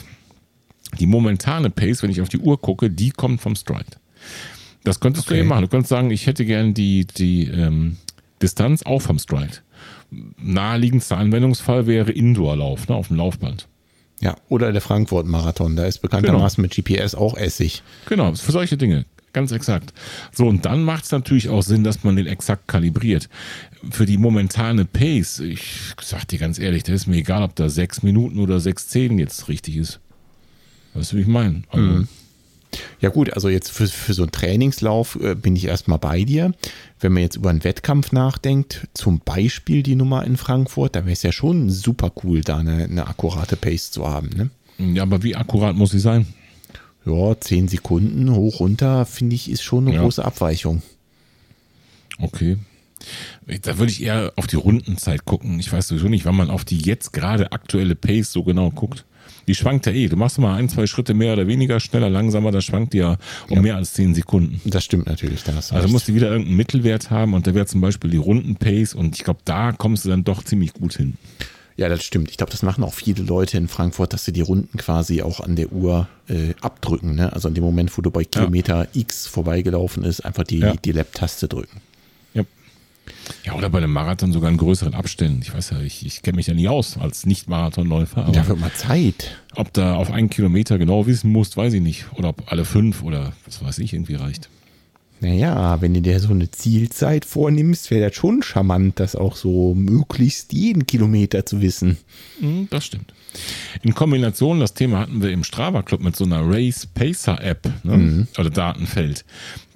Die 0.99 1.07
momentane 1.07 1.71
Pace, 1.71 2.03
wenn 2.03 2.11
ich 2.11 2.21
auf 2.21 2.29
die 2.29 2.39
Uhr 2.39 2.61
gucke, 2.61 2.91
die 2.91 3.11
kommt 3.11 3.41
vom 3.41 3.55
Stride. 3.57 3.87
Das 4.85 5.01
könntest 5.01 5.29
du 5.29 5.33
Okay. 5.33 5.41
eben 5.41 5.49
machen. 5.49 5.63
Du 5.63 5.69
könntest 5.69 5.91
sagen, 5.91 6.11
ich 6.11 6.27
hätte 6.27 6.45
gern 6.45 6.75
die, 6.75 7.07
die 7.07 7.45
ähm, 7.47 7.97
Distanz 8.43 8.83
auch 8.83 9.03
vom 9.03 9.19
Stride. 9.19 9.59
Naheliegendster 10.39 11.17
Anwendungsfall 11.19 11.87
wäre 11.87 12.11
Indoor-Lauf, 12.11 12.89
ne, 12.89 12.95
auf 12.95 13.09
dem 13.09 13.17
Laufband. 13.17 13.69
Ja, 14.21 14.37
oder 14.49 14.73
der 14.73 14.81
Frankfurt-Marathon, 14.83 15.77
da 15.77 15.87
ist 15.87 15.99
bekanntermaßen 16.01 16.61
mit 16.61 16.75
GPS 16.75 17.15
auch 17.15 17.37
Essig. 17.37 17.83
Genau, 18.07 18.35
für 18.35 18.53
solche 18.53 18.77
Dinge. 18.77 19.07
Ganz 19.33 19.53
exakt. 19.53 19.93
So, 20.33 20.47
und 20.49 20.65
dann 20.65 20.83
macht 20.83 21.05
es 21.05 21.13
natürlich 21.13 21.49
auch 21.49 21.63
Sinn, 21.63 21.85
dass 21.85 22.03
man 22.03 22.17
den 22.17 22.27
exakt 22.27 22.67
kalibriert. 22.67 23.29
Für 23.91 24.07
die 24.07 24.19
momentane 24.19 24.85
Pace, 24.85 25.41
ich 25.41 25.81
sag 26.03 26.27
dir 26.27 26.39
ganz 26.39 26.59
ehrlich, 26.59 26.83
da 26.83 26.93
ist 26.93 27.07
mir 27.07 27.19
egal, 27.19 27.43
ob 27.45 27.55
da 27.55 27.69
sechs 27.69 28.03
Minuten 28.03 28.41
oder 28.41 28.59
sechs 28.59 28.89
Zehn 28.89 29.19
jetzt 29.19 29.49
richtig 29.49 29.77
ist. 29.77 30.01
Weißt 30.95 31.13
du, 31.13 31.17
wie 31.17 31.23
ich 31.23 31.29
meine? 31.29 31.63
Also, 31.71 31.85
Mhm. 31.87 32.09
Ja 33.01 33.09
gut, 33.09 33.33
also 33.33 33.49
jetzt 33.49 33.71
für, 33.73 33.89
für 33.89 34.15
so 34.15 34.23
einen 34.23 34.31
Trainingslauf 34.33 35.19
äh, 35.21 35.35
bin 35.35 35.57
ich 35.57 35.65
erstmal 35.65 35.99
bei 35.99 36.23
dir. 36.23 36.53
Wenn 37.01 37.13
man 37.13 37.23
jetzt 37.23 37.35
über 37.37 37.51
einen 37.51 37.65
Wettkampf 37.65 38.13
nachdenkt, 38.13 38.87
zum 38.95 39.21
Beispiel 39.25 39.83
die 39.83 39.97
Nummer 39.97 40.25
in 40.25 40.37
Frankfurt, 40.37 40.95
da 40.95 41.01
wäre 41.01 41.13
es 41.13 41.23
ja 41.23 41.33
schon 41.33 41.71
super 41.71 42.13
cool, 42.23 42.43
da 42.43 42.59
eine, 42.59 42.85
eine 42.85 43.07
akkurate 43.09 43.57
Pace 43.57 43.91
zu 43.91 44.07
haben. 44.07 44.31
Ne? 44.37 44.51
Ja, 44.95 45.03
aber 45.03 45.23
wie 45.23 45.35
akkurat 45.35 45.75
muss 45.75 45.91
sie 45.91 45.99
sein? 45.99 46.27
Ja, 47.07 47.39
10 47.39 47.69
Sekunden 47.69 48.35
hoch 48.35 48.61
runter, 48.61 49.07
finde 49.07 49.35
ich, 49.37 49.51
ist 49.51 49.63
schon 49.63 49.87
eine 49.87 49.97
Ja. 49.97 50.03
große 50.03 50.25
Abweichung. 50.25 50.83
Okay. 52.19 52.59
Da 53.63 53.79
würde 53.79 53.91
ich 53.91 54.03
eher 54.03 54.33
auf 54.37 54.47
die 54.47 54.57
Rundenzeit 54.57 55.25
gucken. 55.25 55.59
Ich 55.59 55.73
weiß 55.73 55.89
sowieso 55.89 56.09
nicht, 56.09 56.27
wann 56.27 56.37
man 56.37 56.51
auf 56.51 56.65
die 56.67 56.79
jetzt 56.79 57.13
gerade 57.13 57.53
aktuelle 57.53 57.95
Pace 57.95 58.31
so 58.31 58.43
genau 58.45 58.71
guckt. 58.71 59.07
Die 59.49 59.55
schwankt 59.55 59.87
ja 59.87 59.93
eh. 59.93 60.09
Du 60.09 60.17
machst 60.17 60.39
mal 60.39 60.55
ein, 60.57 60.69
zwei 60.69 60.87
Schritte 60.87 61.15
mehr 61.15 61.33
oder 61.33 61.47
weniger, 61.47 61.81
schneller, 61.81 62.11
langsamer, 62.11 62.51
da 62.53 62.61
schwankt 62.61 62.93
die 62.93 62.99
ja 62.99 63.17
um 63.49 63.63
mehr 63.63 63.77
als 63.77 63.95
10 63.95 64.15
Sekunden. 64.15 64.61
Das 64.67 64.85
stimmt 64.85 65.07
natürlich. 65.07 65.43
Da 65.45 65.55
hast 65.55 65.71
du 65.71 65.75
Also 65.77 65.85
recht. 65.87 65.93
muss 65.93 66.05
die 66.05 66.15
wieder 66.15 66.29
irgendeinen 66.31 66.57
Mittelwert 66.59 67.11
haben 67.11 67.33
und 67.33 67.47
da 67.47 67.55
wäre 67.55 67.65
zum 67.67 67.81
Beispiel 67.81 68.11
die 68.11 68.19
Rundenpace 68.19 68.95
und 68.95 69.17
ich 69.17 69.25
glaube, 69.25 69.41
da 69.47 69.73
kommst 69.73 70.05
du 70.05 70.11
dann 70.11 70.23
doch 70.25 70.45
ziemlich 70.45 70.75
gut 70.75 70.95
hin. 70.97 71.15
Ja, 71.81 71.89
das 71.89 72.05
stimmt. 72.05 72.31
Ich 72.31 72.37
glaube, 72.37 72.53
das 72.53 72.63
machen 72.63 72.85
auch 72.85 72.93
viele 72.93 73.23
Leute 73.23 73.57
in 73.57 73.67
Frankfurt, 73.67 74.13
dass 74.13 74.27
sie 74.27 74.33
die 74.33 74.43
Runden 74.43 74.77
quasi 74.77 75.23
auch 75.23 75.41
an 75.41 75.57
der 75.57 75.73
Uhr 75.73 76.09
äh, 76.29 76.53
abdrücken. 76.61 77.15
Ne? 77.15 77.33
Also 77.33 77.49
in 77.49 77.55
dem 77.55 77.65
Moment, 77.65 77.97
wo 77.97 78.03
du 78.03 78.11
bei 78.11 78.23
Kilometer 78.25 78.87
X 78.93 79.27
vorbeigelaufen 79.27 80.05
ist, 80.05 80.21
einfach 80.21 80.45
die, 80.45 80.59
Ja. 80.59 80.75
die 80.75 80.93
Lab-Taste 80.93 81.49
drücken. 81.49 81.81
Ja. 82.35 82.43
Ja, 83.45 83.55
oder 83.55 83.71
bei 83.71 83.79
einem 83.79 83.95
Marathon 83.95 84.31
sogar 84.31 84.51
in 84.51 84.59
größeren 84.59 84.93
Abständen. 84.93 85.41
Ich 85.41 85.55
weiß 85.55 85.71
ja, 85.71 85.81
ich, 85.81 86.05
ich 86.05 86.21
kenne 86.21 86.37
mich 86.37 86.49
ja 86.49 86.53
nie 86.55 86.69
aus 86.69 86.99
als 86.99 87.25
Nicht-Marathonläufer. 87.25 88.29
Da 88.31 88.47
wird 88.47 88.61
mal 88.61 88.73
Zeit. 88.75 89.39
Ob 89.57 89.73
da 89.73 89.95
auf 89.95 90.11
einen 90.11 90.29
Kilometer 90.29 90.77
genau 90.77 91.07
wissen 91.07 91.33
musst, 91.33 91.57
weiß 91.57 91.73
ich 91.73 91.81
nicht. 91.81 92.05
Oder 92.15 92.29
ob 92.29 92.53
alle 92.53 92.67
fünf 92.67 93.03
oder 93.03 93.33
was 93.47 93.65
weiß 93.65 93.79
ich 93.79 93.95
irgendwie 93.95 94.17
reicht. 94.17 94.51
Naja, 95.21 95.81
wenn 95.83 95.93
du 95.95 96.01
dir 96.01 96.19
so 96.19 96.31
eine 96.31 96.51
Zielzeit 96.51 97.25
vornimmst, 97.25 97.91
wäre 97.91 98.09
das 98.09 98.17
schon 98.17 98.43
charmant, 98.43 98.99
das 98.99 99.15
auch 99.15 99.37
so 99.37 99.75
möglichst 99.75 100.53
jeden 100.53 100.87
Kilometer 100.87 101.45
zu 101.45 101.61
wissen. 101.61 101.99
Hm, 102.41 102.69
Das 102.71 102.87
stimmt. 102.87 103.13
In 103.83 103.95
Kombination, 103.95 104.59
das 104.61 104.75
Thema 104.75 104.99
hatten 104.99 105.23
wir 105.23 105.31
im 105.31 105.45
Strava 105.45 105.83
Club 105.83 106.01
mit 106.03 106.17
so 106.17 106.25
einer 106.25 106.43
Race 106.45 106.87
Pacer 106.87 107.41
App 107.43 107.71
ne? 107.85 108.27
oder 108.39 108.51
Datenfeld. 108.51 109.25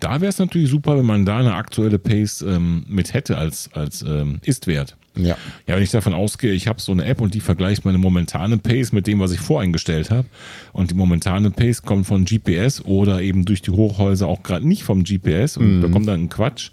Da 0.01 0.21
wäre 0.21 0.31
es 0.31 0.39
natürlich 0.39 0.71
super, 0.71 0.97
wenn 0.99 1.07
man 1.07 1.25
da 1.25 1.39
eine 1.39 1.55
aktuelle 1.55 1.99
Pace 1.99 2.43
ähm, 2.43 2.85
mit 2.89 3.15
hätte 3.15 3.39
als, 3.39 3.71
als 3.73 4.03
ähm, 4.03 4.41
Ist-Wert. 4.43 4.97
Ja. 5.17 5.37
Ja, 5.67 5.77
wenn 5.77 5.83
ich 5.83 5.91
davon 5.91 6.13
ausgehe, 6.13 6.53
ich 6.53 6.67
habe 6.67 6.81
so 6.81 6.93
eine 6.93 7.05
App 7.05 7.21
und 7.21 7.35
die 7.35 7.41
vergleicht 7.41 7.85
meine 7.85 7.99
momentane 7.99 8.59
Pace 8.59 8.93
mit 8.93 9.07
dem, 9.07 9.21
was 9.21 9.33
ich 9.33 9.41
voreingestellt 9.41 10.11
habe. 10.11 10.27
Und 10.73 10.91
die 10.91 10.95
momentane 10.95 11.51
Pace 11.51 11.83
kommt 11.83 12.07
von 12.07 12.25
GPS 12.25 12.81
oder 12.85 13.23
eben 13.23 13.45
durch 13.45 13.63
die 13.63 13.71
Hochhäuser 13.71 14.27
auch 14.27 14.43
gerade 14.43 14.67
nicht 14.67 14.83
vom 14.83 15.05
GPS 15.05 15.57
und 15.57 15.83
da 15.83 15.89
kommt 15.89 16.09
dann 16.09 16.23
ein 16.23 16.29
Quatsch. 16.29 16.71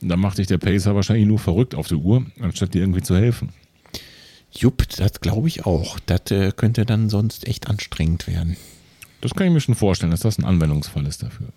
Und 0.00 0.08
dann 0.08 0.20
macht 0.20 0.36
sich 0.36 0.46
der 0.46 0.58
Pacer 0.58 0.94
wahrscheinlich 0.94 1.26
nur 1.26 1.38
verrückt 1.38 1.74
auf 1.74 1.88
der 1.88 1.98
Uhr, 1.98 2.24
anstatt 2.40 2.74
dir 2.74 2.80
irgendwie 2.80 3.02
zu 3.02 3.16
helfen. 3.16 3.50
Jupp, 4.52 4.88
das 4.96 5.20
glaube 5.20 5.48
ich 5.48 5.66
auch. 5.66 5.98
Das 6.06 6.30
äh, 6.30 6.52
könnte 6.56 6.84
dann 6.86 7.08
sonst 7.08 7.46
echt 7.46 7.68
anstrengend 7.68 8.26
werden. 8.26 8.56
Das 9.20 9.34
kann 9.34 9.46
ich 9.46 9.52
mir 9.52 9.60
schon 9.60 9.74
vorstellen, 9.74 10.10
dass 10.10 10.20
das 10.20 10.38
ein 10.38 10.44
Anwendungsfall 10.44 11.06
ist 11.06 11.22
dafür. 11.22 11.48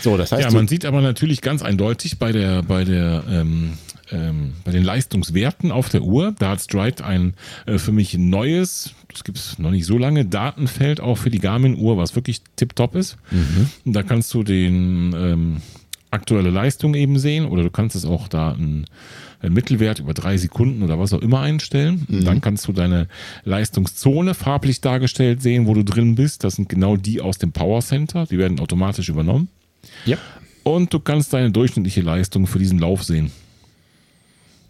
So, 0.00 0.16
das 0.16 0.30
heißt, 0.32 0.42
Ja, 0.42 0.50
man 0.52 0.68
sieht 0.68 0.84
aber 0.84 1.00
natürlich 1.00 1.40
ganz 1.40 1.62
eindeutig 1.62 2.18
bei 2.18 2.30
der, 2.32 2.62
bei 2.62 2.84
der, 2.84 3.24
ähm, 3.28 3.72
ähm, 4.12 4.52
bei 4.64 4.72
den 4.72 4.82
Leistungswerten 4.84 5.70
auf 5.72 5.88
der 5.88 6.02
Uhr, 6.02 6.34
da 6.38 6.50
hat 6.50 6.60
Stride 6.60 7.04
ein 7.04 7.34
äh, 7.66 7.78
für 7.78 7.92
mich 7.92 8.16
neues, 8.16 8.92
das 9.08 9.24
gibt 9.24 9.38
es 9.38 9.58
noch 9.58 9.70
nicht 9.70 9.86
so 9.86 9.98
lange, 9.98 10.24
Datenfeld 10.24 11.00
auch 11.00 11.16
für 11.18 11.30
die 11.30 11.38
Garmin-Uhr, 11.38 11.96
was 11.96 12.14
wirklich 12.14 12.42
tipptopp 12.56 12.94
ist. 12.96 13.16
Und 13.84 13.92
da 13.92 14.02
kannst 14.02 14.32
du 14.34 14.42
den 14.42 15.14
ähm, 15.16 15.56
aktuelle 16.10 16.50
Leistung 16.50 16.94
eben 16.94 17.18
sehen 17.18 17.44
oder 17.46 17.62
du 17.62 17.70
kannst 17.70 17.94
es 17.96 18.04
auch 18.04 18.26
da 18.28 18.52
einen, 18.52 18.86
einen 19.40 19.54
Mittelwert 19.54 20.00
über 20.00 20.12
drei 20.12 20.36
Sekunden 20.36 20.82
oder 20.82 20.98
was 20.98 21.12
auch 21.12 21.22
immer 21.22 21.40
einstellen. 21.40 22.04
Und 22.08 22.24
Dann 22.24 22.40
kannst 22.40 22.66
du 22.66 22.72
deine 22.72 23.06
Leistungszone 23.44 24.34
farblich 24.34 24.80
dargestellt 24.80 25.42
sehen, 25.42 25.66
wo 25.66 25.74
du 25.74 25.84
drin 25.84 26.14
bist. 26.14 26.44
Das 26.44 26.56
sind 26.56 26.68
genau 26.68 26.96
die 26.96 27.20
aus 27.20 27.38
dem 27.38 27.52
Power 27.52 27.80
Center. 27.80 28.26
Die 28.26 28.38
werden 28.38 28.58
automatisch 28.60 29.08
übernommen. 29.08 29.48
ja, 30.04 30.16
Und 30.62 30.92
du 30.92 31.00
kannst 31.00 31.32
deine 31.32 31.50
durchschnittliche 31.50 32.00
Leistung 32.02 32.46
für 32.46 32.58
diesen 32.58 32.78
Lauf 32.78 33.02
sehen. 33.04 33.30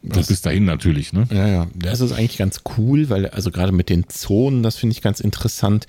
Das 0.03 0.29
bis 0.29 0.41
dahin 0.41 0.65
natürlich, 0.65 1.13
ne? 1.13 1.27
Ja, 1.31 1.47
ja, 1.47 1.67
das 1.75 2.01
ist 2.01 2.13
eigentlich 2.13 2.39
ganz 2.39 2.63
cool, 2.79 3.11
weil 3.11 3.27
also 3.27 3.51
gerade 3.51 3.71
mit 3.73 3.91
den 3.91 4.09
Zonen, 4.09 4.63
das 4.63 4.77
finde 4.77 4.95
ich 4.95 5.03
ganz 5.03 5.21
interessant, 5.21 5.87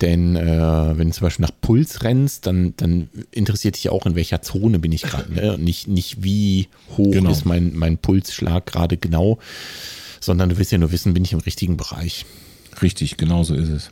denn 0.00 0.36
äh, 0.36 0.96
wenn 0.96 1.08
du 1.08 1.14
zum 1.14 1.24
Beispiel 1.26 1.44
nach 1.44 1.54
Puls 1.60 2.04
rennst, 2.04 2.46
dann, 2.46 2.74
dann 2.76 3.08
interessiert 3.32 3.74
dich 3.74 3.88
auch, 3.88 4.06
in 4.06 4.14
welcher 4.14 4.42
Zone 4.42 4.78
bin 4.78 4.92
ich 4.92 5.02
gerade, 5.02 5.32
ne? 5.32 5.58
Nicht, 5.58 5.88
nicht 5.88 6.22
wie 6.22 6.68
hoch 6.96 7.10
Genau. 7.10 7.32
ist 7.32 7.46
mein, 7.46 7.74
mein 7.74 7.98
Pulsschlag 7.98 8.64
gerade 8.66 8.96
genau, 8.96 9.38
sondern 10.20 10.50
du 10.50 10.58
willst 10.58 10.70
ja 10.70 10.78
nur 10.78 10.92
wissen, 10.92 11.12
bin 11.14 11.24
ich 11.24 11.32
im 11.32 11.40
richtigen 11.40 11.76
Bereich. 11.76 12.26
Richtig, 12.80 13.16
genau 13.16 13.42
so 13.42 13.54
ist 13.54 13.70
es. 13.70 13.90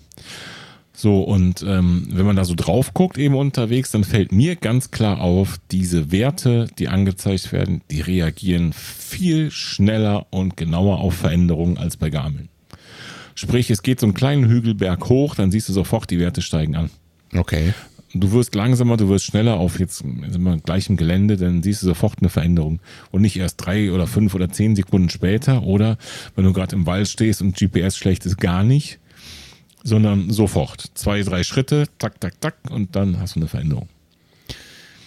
So, 0.99 1.21
und 1.21 1.63
ähm, 1.63 2.09
wenn 2.11 2.25
man 2.25 2.37
da 2.37 2.47
so 2.47 2.55
drauf 2.55 2.95
guckt, 2.95 3.19
eben 3.19 3.35
unterwegs, 3.35 3.91
dann 3.91 4.03
fällt 4.03 4.33
mir 4.33 4.57
ganz 4.57 4.91
klar 4.91 5.21
auf, 5.21 5.59
diese 5.71 6.11
Werte, 6.11 6.69
die 6.79 6.89
angezeigt 6.89 7.53
werden, 7.53 7.83
die 7.91 8.01
reagieren 8.01 8.73
viel 8.73 9.51
schneller 9.51 10.27
und 10.31 10.57
genauer 10.57 11.01
auf 11.01 11.13
Veränderungen 11.13 11.77
als 11.77 11.99
bei 11.99 12.09
Garmin. 12.09 12.49
Sprich, 13.35 13.71
es 13.71 13.83
geht 13.83 14.01
so 14.01 14.07
einen 14.07 14.15
kleinen 14.15 14.49
Hügelberg 14.49 15.11
hoch, 15.11 15.35
dann 15.35 15.51
siehst 15.51 15.69
du 15.69 15.75
sofort, 15.75 16.11
die 16.11 16.19
Werte 16.19 16.41
steigen 16.41 16.77
an. 16.77 16.89
Okay. 17.35 17.75
Du 18.15 18.33
wirst 18.33 18.55
langsamer, 18.55 18.97
du 18.97 19.11
wirst 19.11 19.27
schneller 19.27 19.59
auf 19.59 19.79
jetzt 19.79 19.99
sind 19.99 20.43
wir 20.45 20.57
gleich 20.57 20.89
im 20.89 20.97
Gelände, 20.97 21.37
dann 21.37 21.63
siehst 21.63 21.83
du 21.83 21.89
sofort 21.89 22.21
eine 22.21 22.31
Veränderung. 22.31 22.81
Und 23.11 23.21
nicht 23.21 23.37
erst 23.37 23.57
drei 23.59 23.93
oder 23.93 24.07
fünf 24.07 24.35
oder 24.35 24.49
zehn 24.49 24.75
Sekunden 24.75 25.11
später 25.11 25.63
oder 25.63 25.99
wenn 26.37 26.47
du 26.47 26.55
gerade 26.55 26.75
im 26.75 26.87
Wald 26.87 27.07
stehst 27.07 27.43
und 27.43 27.55
GPS 27.55 27.99
schlecht 27.99 28.25
ist, 28.25 28.39
gar 28.39 28.65
nicht, 28.65 28.99
sondern 29.87 30.31
sofort. 30.31 30.91
Zwei, 30.95 31.23
drei 31.23 31.45
Schritte, 31.45 31.87
tak, 31.99 32.21
tak, 32.21 32.41
tak 32.41 32.57
und 32.71 32.97
dann 32.97 33.21
hast 33.21 33.37
du 33.37 33.41
eine 33.41 33.49
Veränderung. 33.49 33.89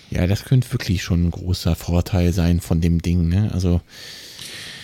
Ja, 0.09 0.25
das 0.25 0.45
könnte 0.45 0.71
wirklich 0.71 1.03
schon 1.03 1.25
ein 1.25 1.31
großer 1.31 1.75
Vorteil 1.75 2.33
sein 2.33 2.61
von 2.61 2.81
dem 2.81 3.01
Ding, 3.01 3.27
ne? 3.27 3.51
Also 3.53 3.81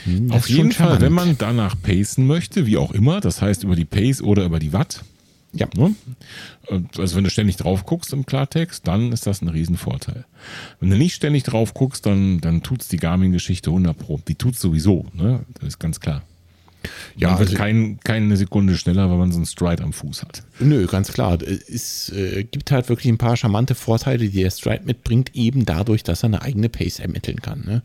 hm, 0.03 0.31
Auf 0.31 0.49
jeden 0.49 0.71
Fall, 0.71 1.01
wenn 1.01 1.13
man 1.13 1.37
danach 1.37 1.75
pacen 1.81 2.27
möchte, 2.27 2.67
wie 2.67 2.77
auch 2.77 2.91
immer, 2.91 3.21
das 3.21 3.41
heißt 3.41 3.63
über 3.63 3.75
die 3.75 3.85
Pace 3.85 4.21
oder 4.21 4.45
über 4.45 4.59
die 4.59 4.73
Watt, 4.73 5.03
Ja. 5.53 5.67
Ne? 5.75 5.95
Also 6.97 7.15
wenn 7.15 7.23
du 7.23 7.29
ständig 7.29 7.55
drauf 7.55 7.85
guckst 7.85 8.11
im 8.13 8.25
Klartext, 8.25 8.85
dann 8.87 9.13
ist 9.13 9.25
das 9.25 9.41
ein 9.41 9.47
Riesenvorteil. 9.47 10.25
Wenn 10.79 10.89
du 10.89 10.97
nicht 10.97 11.15
ständig 11.15 11.43
drauf 11.43 11.73
guckst, 11.73 12.05
dann, 12.05 12.41
dann 12.41 12.61
tut's 12.61 12.89
die 12.89 12.97
Garmin-Geschichte 12.97 13.69
100 13.69 13.97
Pro. 13.97 14.19
Die 14.27 14.35
tut's 14.35 14.59
sowieso, 14.59 15.05
ne? 15.13 15.45
Das 15.55 15.69
ist 15.69 15.79
ganz 15.79 15.99
klar. 15.99 16.21
Ja, 17.15 17.29
man 17.29 17.39
wird 17.39 17.49
also- 17.49 17.57
kein, 17.57 17.99
keine 18.03 18.37
Sekunde 18.37 18.77
schneller, 18.77 19.09
weil 19.09 19.17
man 19.17 19.31
so 19.31 19.37
einen 19.37 19.45
Stride 19.45 19.83
am 19.83 19.93
Fuß 19.93 20.21
hat. 20.23 20.43
Nö, 20.59 20.85
ganz 20.87 21.11
klar. 21.11 21.37
Es 21.41 22.09
äh, 22.09 22.43
gibt 22.43 22.71
halt 22.71 22.89
wirklich 22.89 23.11
ein 23.11 23.17
paar 23.17 23.37
charmante 23.37 23.75
Vorteile, 23.75 24.29
die 24.29 24.41
der 24.41 24.51
Stride 24.51 24.83
mitbringt, 24.85 25.35
eben 25.35 25.65
dadurch, 25.65 26.03
dass 26.03 26.23
er 26.23 26.27
eine 26.27 26.41
eigene 26.41 26.69
Pace 26.69 26.99
ermitteln 26.99 27.41
kann. 27.41 27.63
Ne? 27.65 27.81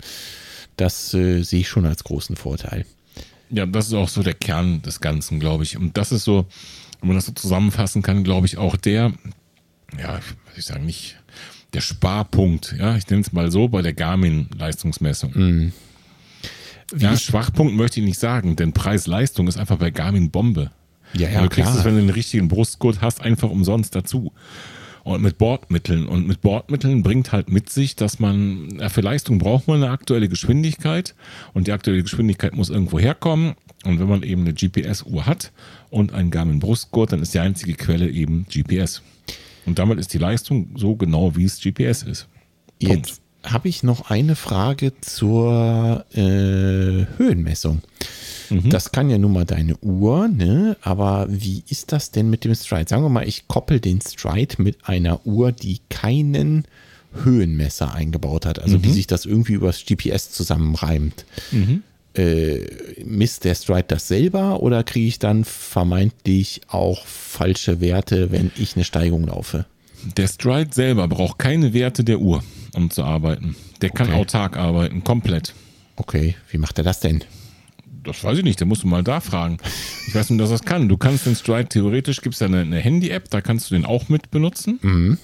Das 0.76 1.14
äh, 1.14 1.42
sehe 1.42 1.61
ich 1.61 1.68
schon 1.68 1.86
als 1.86 2.05
großen 2.05 2.36
Vorteil. 2.36 2.86
Ja, 3.51 3.66
das 3.66 3.88
ist 3.88 3.94
auch 3.94 4.09
so 4.09 4.22
der 4.22 4.34
Kern 4.34 4.80
des 4.82 5.01
Ganzen, 5.01 5.40
glaube 5.40 5.64
ich. 5.64 5.76
Und 5.76 5.96
das 5.96 6.12
ist 6.12 6.24
so, 6.24 6.46
wenn 7.01 7.09
man 7.09 7.16
das 7.16 7.26
so 7.26 7.32
zusammenfassen 7.32 8.03
kann, 8.03 8.22
glaube 8.24 8.46
ich, 8.46 8.59
auch 8.59 8.76
der, 8.76 9.12
ja, 9.98 10.20
ich 10.57 10.64
sagen, 10.64 10.86
nicht 10.86 11.16
der 11.72 11.80
Sparpunkt, 11.80 12.74
ja, 12.78 12.96
ich 12.96 13.09
nenne 13.09 13.22
es 13.22 13.32
mal 13.32 13.51
so, 13.51 13.68
bei 13.68 13.82
der 13.82 13.92
Garmin-Leistungsmessung. 13.92 15.72
Ja, 16.97 17.16
Schwachpunkt 17.16 17.74
möchte 17.74 18.01
ich 18.01 18.07
nicht 18.07 18.18
sagen, 18.18 18.57
denn 18.57 18.72
Preis-Leistung 18.72 19.49
ist 19.49 19.57
einfach 19.57 19.78
bei 19.78 19.91
Garmin 19.91 20.30
Bombe. 20.30 20.70
Ja, 21.14 21.28
ja, 21.28 21.43
du 21.43 21.49
kriegst 21.49 21.70
klar. 21.70 21.78
es, 21.78 21.84
wenn 21.84 21.95
du 21.95 22.01
den 22.01 22.11
richtigen 22.11 22.49
Brustgurt 22.49 23.01
hast, 23.01 23.20
einfach 23.20 23.51
umsonst 23.51 23.95
dazu. 23.95 24.32
Und 25.03 25.22
mit 25.22 25.38
Bordmitteln. 25.38 26.07
Und 26.07 26.28
mit 26.28 26.43
Bordmitteln 26.43 27.03
bringt 27.03 27.32
halt 27.32 27.51
mit 27.51 27.70
sich, 27.70 27.97
dass 27.97 28.18
man, 28.18 28.78
ja, 28.78 28.91
für 28.91 29.01
Leistung 29.01 29.38
braucht 29.38 29.66
man 29.66 29.82
eine 29.82 29.91
aktuelle 29.91 30.28
Geschwindigkeit. 30.28 31.14
Und 31.55 31.66
die 31.66 31.72
aktuelle 31.72 32.03
Geschwindigkeit 32.03 32.55
muss 32.55 32.68
irgendwo 32.68 32.99
herkommen. 32.99 33.55
Und 33.84 33.99
wenn 33.99 34.09
man 34.09 34.22
eben 34.22 34.43
eine 34.43 34.53
GPS-Uhr 34.53 35.24
hat 35.24 35.53
und 35.88 36.12
einen 36.12 36.30
Garmin-Brustgurt, 36.30 37.12
dann 37.12 37.22
ist 37.22 37.32
die 37.32 37.38
einzige 37.38 37.74
Quelle 37.74 38.11
eben 38.11 38.45
GPS. 38.53 39.03
Und 39.64 39.78
damit 39.78 39.99
ist 39.99 40.12
die 40.12 40.18
Leistung 40.18 40.68
so 40.76 40.97
genau, 40.97 41.34
wie 41.34 41.45
es 41.45 41.61
GPS 41.61 42.03
ist. 42.03 42.28
Punkt. 42.82 43.09
Jetzt, 43.09 43.20
habe 43.45 43.68
ich 43.68 43.82
noch 43.82 44.11
eine 44.11 44.36
Frage 44.36 44.93
zur 45.01 46.05
äh, 46.12 47.07
Höhenmessung. 47.16 47.82
Das 48.68 48.91
kann 48.91 49.09
ja 49.11 49.16
nun 49.16 49.32
mal 49.32 49.45
deine 49.45 49.76
Uhr, 49.76 50.26
ne? 50.26 50.76
Aber 50.82 51.26
wie 51.30 51.62
ist 51.68 51.93
das 51.93 52.11
denn 52.11 52.30
mit 52.30 52.45
dem 52.45 52.55
Stride? 52.55 52.88
Sagen 52.88 53.05
wir 53.05 53.09
mal, 53.09 53.26
ich 53.28 53.47
koppel 53.47 53.78
den 53.78 54.01
Stride 54.01 54.61
mit 54.61 54.88
einer 54.88 55.24
Uhr, 55.24 55.53
die 55.53 55.80
keinen 55.88 56.64
Höhenmesser 57.22 57.95
eingebaut 57.95 58.47
hat, 58.47 58.59
also 58.59 58.76
die 58.76 58.91
sich 58.93 59.07
das 59.07 59.24
irgendwie 59.24 59.53
übers 59.53 59.84
GPS 59.84 60.30
zusammenreimt. 60.32 61.24
Äh, 62.14 62.66
misst 63.05 63.45
der 63.45 63.55
Stride 63.55 63.84
das 63.86 64.09
selber 64.09 64.61
oder 64.62 64.82
kriege 64.82 65.07
ich 65.07 65.20
dann 65.20 65.45
vermeintlich 65.45 66.62
auch 66.66 67.07
falsche 67.07 67.80
Werte, 67.80 68.32
wenn 68.32 68.51
ich 68.59 68.74
eine 68.74 68.84
Steigung 68.84 69.26
laufe? 69.28 69.64
Der 70.16 70.26
Stride 70.26 70.70
selber 70.72 71.07
braucht 71.07 71.38
keine 71.38 71.72
Werte 71.72 72.03
der 72.03 72.20
Uhr, 72.20 72.43
um 72.75 72.91
zu 72.91 73.05
arbeiten. 73.05 73.57
Der 73.83 73.91
kann 73.91 74.09
Okay. 74.09 74.16
autark 74.16 74.57
arbeiten, 74.57 75.05
komplett. 75.05 75.55
Okay, 75.97 76.35
wie 76.51 76.59
macht 76.59 76.79
er 76.79 76.85
das 76.85 77.01
denn? 77.01 77.23
Das 78.03 78.25
weiß 78.25 78.39
ich 78.39 78.45
nicht, 78.45 78.61
da 78.61 78.64
musst 78.64 78.83
du 78.83 78.87
mal 78.89 79.03
da 79.05 79.21
fragen. 79.21 79.59
Ich 80.09 80.14
weiß 80.14 80.31
nicht, 80.31 80.41
dass 80.41 80.49
das 80.51 80.62
kann. 80.62 80.89
Du 80.89 80.97
kannst 80.97 81.27
den 81.27 81.37
Stride 81.37 81.68
theoretisch, 81.68 82.23
gibt 82.23 82.35
es 82.35 82.41
ja 82.41 82.47
eine, 82.47 82.61
eine 82.61 82.79
Handy-App, 82.79 83.29
da 83.29 83.43
kannst 83.43 83.71
du 83.71 83.75
den 83.75 83.85
auch 83.85 84.09
mit 84.09 84.31
benutzen. 84.31 85.18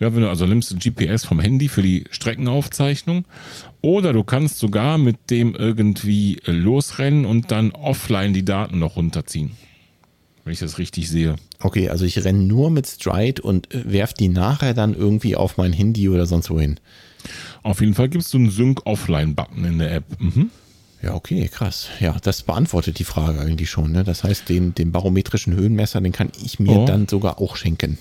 Ja, 0.00 0.12
wenn 0.14 0.22
du 0.22 0.28
also 0.28 0.46
nimmst 0.46 0.72
du 0.72 0.76
GPS 0.76 1.24
vom 1.24 1.38
Handy 1.40 1.68
für 1.68 1.82
die 1.82 2.04
Streckenaufzeichnung. 2.10 3.26
Oder 3.82 4.12
du 4.12 4.24
kannst 4.24 4.58
sogar 4.58 4.98
mit 4.98 5.30
dem 5.30 5.54
irgendwie 5.54 6.40
losrennen 6.46 7.24
und 7.26 7.50
dann 7.52 7.70
offline 7.72 8.32
die 8.32 8.44
Daten 8.44 8.78
noch 8.78 8.96
runterziehen. 8.96 9.52
Wenn 10.50 10.54
ich 10.54 10.58
das 10.58 10.78
richtig 10.78 11.08
sehe. 11.08 11.36
Okay, 11.60 11.90
also 11.90 12.04
ich 12.04 12.24
renne 12.24 12.40
nur 12.42 12.70
mit 12.70 12.88
Stride 12.88 13.40
und 13.40 13.72
äh, 13.72 13.84
werf 13.92 14.12
die 14.14 14.26
nachher 14.26 14.74
dann 14.74 14.94
irgendwie 14.96 15.36
auf 15.36 15.56
mein 15.58 15.72
Handy 15.72 16.08
oder 16.08 16.26
sonst 16.26 16.50
wohin. 16.50 16.80
Auf 17.62 17.78
jeden 17.80 17.94
Fall 17.94 18.08
gibt 18.08 18.24
es 18.24 18.30
so 18.30 18.38
einen 18.38 18.50
Sync-Offline-Button 18.50 19.64
in 19.64 19.78
der 19.78 19.92
App. 19.94 20.04
Mhm. 20.18 20.50
Ja, 21.02 21.14
okay, 21.14 21.46
krass. 21.46 21.86
Ja, 22.00 22.16
das 22.20 22.42
beantwortet 22.42 22.98
die 22.98 23.04
Frage 23.04 23.38
eigentlich 23.38 23.70
schon. 23.70 23.92
Ne? 23.92 24.02
Das 24.02 24.24
heißt, 24.24 24.48
den, 24.48 24.74
den 24.74 24.90
barometrischen 24.90 25.54
Höhenmesser, 25.54 26.00
den 26.00 26.10
kann 26.10 26.32
ich 26.44 26.58
mir 26.58 26.78
Oh. 26.78 26.84
dann 26.84 27.06
sogar 27.06 27.40
auch 27.40 27.54
schenken. 27.54 27.96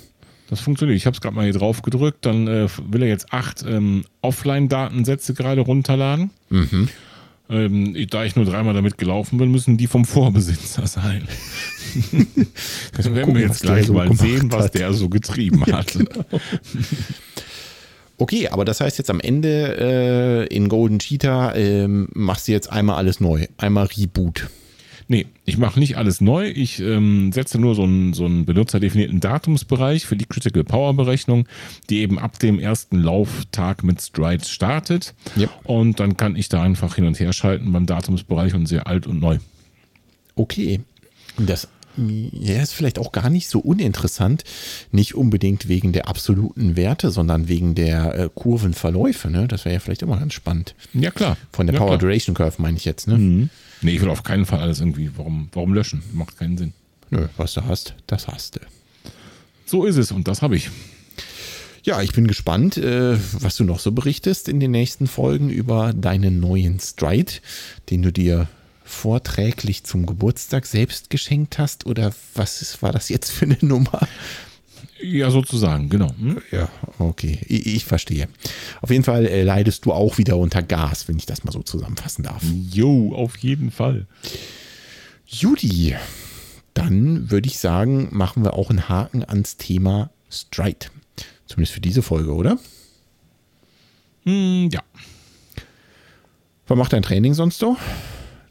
Das 0.50 0.60
funktioniert. 0.60 0.97
Ich 0.97 1.06
habe 1.06 1.14
es 1.14 1.22
gerade 1.22 1.36
mal 1.36 1.43
hier 1.43 1.54
drauf 1.54 1.84
gedrückt. 1.84 2.26
Dann 2.26 2.47
äh, 2.47 2.68
will 2.89 3.04
er 3.04 3.10
jetzt 3.10 3.32
acht 3.32 3.64
ähm, 3.64 4.06
Offline-Datensätze 4.24 5.36
gerade 5.36 5.62
runterladen. 5.62 6.32
Ähm, 7.50 7.95
da 8.10 8.26
ich 8.26 8.36
nur 8.36 8.45
dreimal 8.45 8.76
damit 8.76 8.97
gelaufen 8.97 9.39
bin, 9.39 9.50
müssen 9.52 9.78
die 9.78 9.88
vom 9.88 10.06
Vorbesitzer 10.06 10.86
sein. 10.86 11.28
das 12.95 13.06
werden 13.06 13.20
gucken, 13.22 13.36
wir 13.36 13.41
jetzt 13.41 13.62
gleich 13.62 13.88
so 13.88 13.93
mal 13.93 14.16
sehen, 14.16 14.52
was 14.52 14.66
hat. 14.66 14.76
der 14.76 14.93
so 14.93 15.10
getrieben 15.10 15.66
hat. 15.66 15.97
Okay, 18.22 18.50
aber 18.50 18.66
das 18.66 18.82
heißt 18.82 18.97
jetzt 18.97 19.10
am 19.10 19.22
Ende 19.22 20.47
äh, 20.50 20.54
in 20.54 20.68
Golden 20.68 21.00
Cheetah 21.00 21.56
ähm, 21.56 22.10
machst 22.14 22.50
du 22.50 22.52
jetzt 22.52 22.70
einmal 22.70 22.97
alles 22.97 23.22
neu. 23.22 23.47
Einmal 23.58 23.86
Reboot. 23.86 24.50
Nee, 25.12 25.26
ich 25.43 25.57
mache 25.57 25.80
nicht 25.80 25.97
alles 25.97 26.22
neu. 26.22 26.49
Ich 26.49 26.80
ähm, 26.80 27.32
setze 27.32 27.57
nur 27.57 27.74
so 27.74 27.82
einen, 27.82 28.14
so 28.14 28.26
einen 28.26 28.45
benutzerdefinierten 28.45 29.20
Datumsbereich 29.20 30.05
für 30.05 30.16
die 30.16 30.28
Critical 30.28 30.64
Power 30.64 30.93
Berechnung, 30.93 31.47
die 31.89 32.01
eben 32.01 32.20
ab 32.20 32.38
dem 32.38 32.60
ersten 32.60 32.99
Lauftag 32.99 33.84
mit 33.84 34.03
Stride 34.03 34.45
startet. 34.45 35.16
Yep. 35.36 35.49
Und 35.64 35.99
dann 35.99 36.16
kann 36.16 36.36
ich 36.36 36.47
da 36.47 36.62
einfach 36.62 36.93
hin 36.93 37.07
und 37.07 37.20
her 37.20 37.34
schalten 37.34 37.72
beim 37.72 37.88
Datumsbereich 37.88 38.53
und 38.53 38.68
sehr 38.68 38.86
alt 38.86 39.07
und 39.07 39.20
neu. 39.20 39.39
Okay. 40.36 40.82
Das 41.39 41.68
ja, 41.97 42.62
ist 42.62 42.74
vielleicht 42.74 42.99
auch 42.99 43.12
gar 43.12 43.32
nicht 43.32 43.49
so 43.49 43.60
uninteressant. 43.62 44.43
Nicht 44.91 45.16
unbedingt 45.16 45.68
wegen 45.68 45.91
der 45.91 46.07
absoluten 46.07 46.76
Werte, 46.76 47.10
sondern 47.10 47.47
wegen 47.47 47.74
der 47.74 48.14
äh, 48.16 48.30
Kurvenverläufe. 48.34 49.32
Ne? 49.32 49.47
Das 49.47 49.66
wäre 49.66 49.74
ja 49.74 49.80
vielleicht 49.80 50.03
immer 50.03 50.20
ganz 50.20 50.36
spannend. 50.36 50.76
Ja, 50.93 51.10
klar. 51.10 51.36
Von 51.51 51.66
der 51.66 51.74
ja, 51.74 51.80
Power 51.80 51.97
klar. 51.97 51.97
Duration 51.97 52.36
Curve 52.36 52.62
meine 52.62 52.78
ich 52.78 52.86
jetzt. 52.86 53.07
Ne? 53.07 53.49
Nee, 53.82 53.92
ich 53.92 54.02
will 54.02 54.10
auf 54.10 54.24
keinen 54.24 54.46
Fall 54.46 54.60
alles 54.60 54.80
irgendwie. 54.80 55.12
Warum, 55.16 55.50
warum 55.54 55.74
löschen? 55.74 56.04
Macht 56.14 56.38
keinen 56.38 56.58
Sinn. 56.58 56.74
Nö, 57.10 57.28
was 57.38 57.54
du 57.54 57.66
hast, 57.66 57.96
das 58.08 58.28
hast 58.28 58.56
du. 58.56 58.60
So 59.66 59.86
ist 59.86 59.98
es 59.98 60.12
und 60.12 60.28
das 60.28 60.42
habe 60.42 60.56
ich. 60.56 60.70
Ja, 61.84 62.02
ich 62.02 62.12
bin 62.14 62.28
gespannt, 62.28 62.78
äh, 62.78 63.18
was 63.40 63.56
du 63.56 63.64
noch 63.64 63.80
so 63.80 63.92
berichtest 63.92 64.50
in 64.50 64.60
den 64.60 64.72
nächsten 64.72 65.08
Folgen 65.08 65.50
über 65.50 65.94
deinen 65.94 66.40
neuen 66.40 66.80
Stride, 66.80 67.32
den 67.90 68.02
du 68.02 68.12
dir 68.12 68.48
vorträglich 68.84 69.84
zum 69.84 70.06
Geburtstag 70.06 70.66
selbst 70.66 71.10
geschenkt 71.10 71.58
hast. 71.58 71.86
Oder 71.86 72.14
was 72.34 72.62
ist, 72.62 72.82
war 72.82 72.92
das 72.92 73.10
jetzt 73.10 73.32
für 73.32 73.46
eine 73.46 73.58
Nummer? 73.62 74.08
Ja, 75.02 75.32
sozusagen, 75.32 75.89
genau. 75.89 76.10
Hm? 76.20 76.41
Ja, 76.52 76.70
okay, 76.97 77.39
ich, 77.47 77.68
ich 77.68 77.86
verstehe. 77.86 78.28
Auf 78.82 78.89
jeden 78.89 79.04
Fall 79.04 79.26
äh, 79.26 79.43
leidest 79.43 79.86
du 79.86 79.93
auch 79.93 80.18
wieder 80.18 80.38
unter 80.38 80.62
Gas, 80.62 81.08
wenn 81.08 81.18
ich 81.18 81.26
das 81.26 81.43
mal 81.43 81.52
so 81.52 81.62
zusammenfassen 81.62 82.24
darf. 82.24 82.43
Jo, 82.72 83.14
auf 83.16 83.38
jeden 83.38 83.72
Fall. 83.72 84.08
Judy, 85.26 85.95
dann 86.74 87.32
würde 87.32 87.47
ich 87.47 87.60
sagen, 87.60 88.10
machen 88.12 88.43
wir 88.43 88.54
auch 88.54 88.70
einen 88.70 88.89
Haken 88.89 89.24
ans 89.24 89.58
Thema 89.58 90.10
Stride. 90.30 90.88
Zumindest 91.45 91.74
für 91.74 91.82
diese 91.82 92.02
Folge, 92.02 92.34
oder? 92.34 92.58
Hm, 94.26 94.70
ja. 94.72 94.82
Was 96.68 96.78
macht 96.78 96.93
dein 96.93 97.04
Training 97.04 97.34
sonst 97.34 97.60
so? 97.60 97.78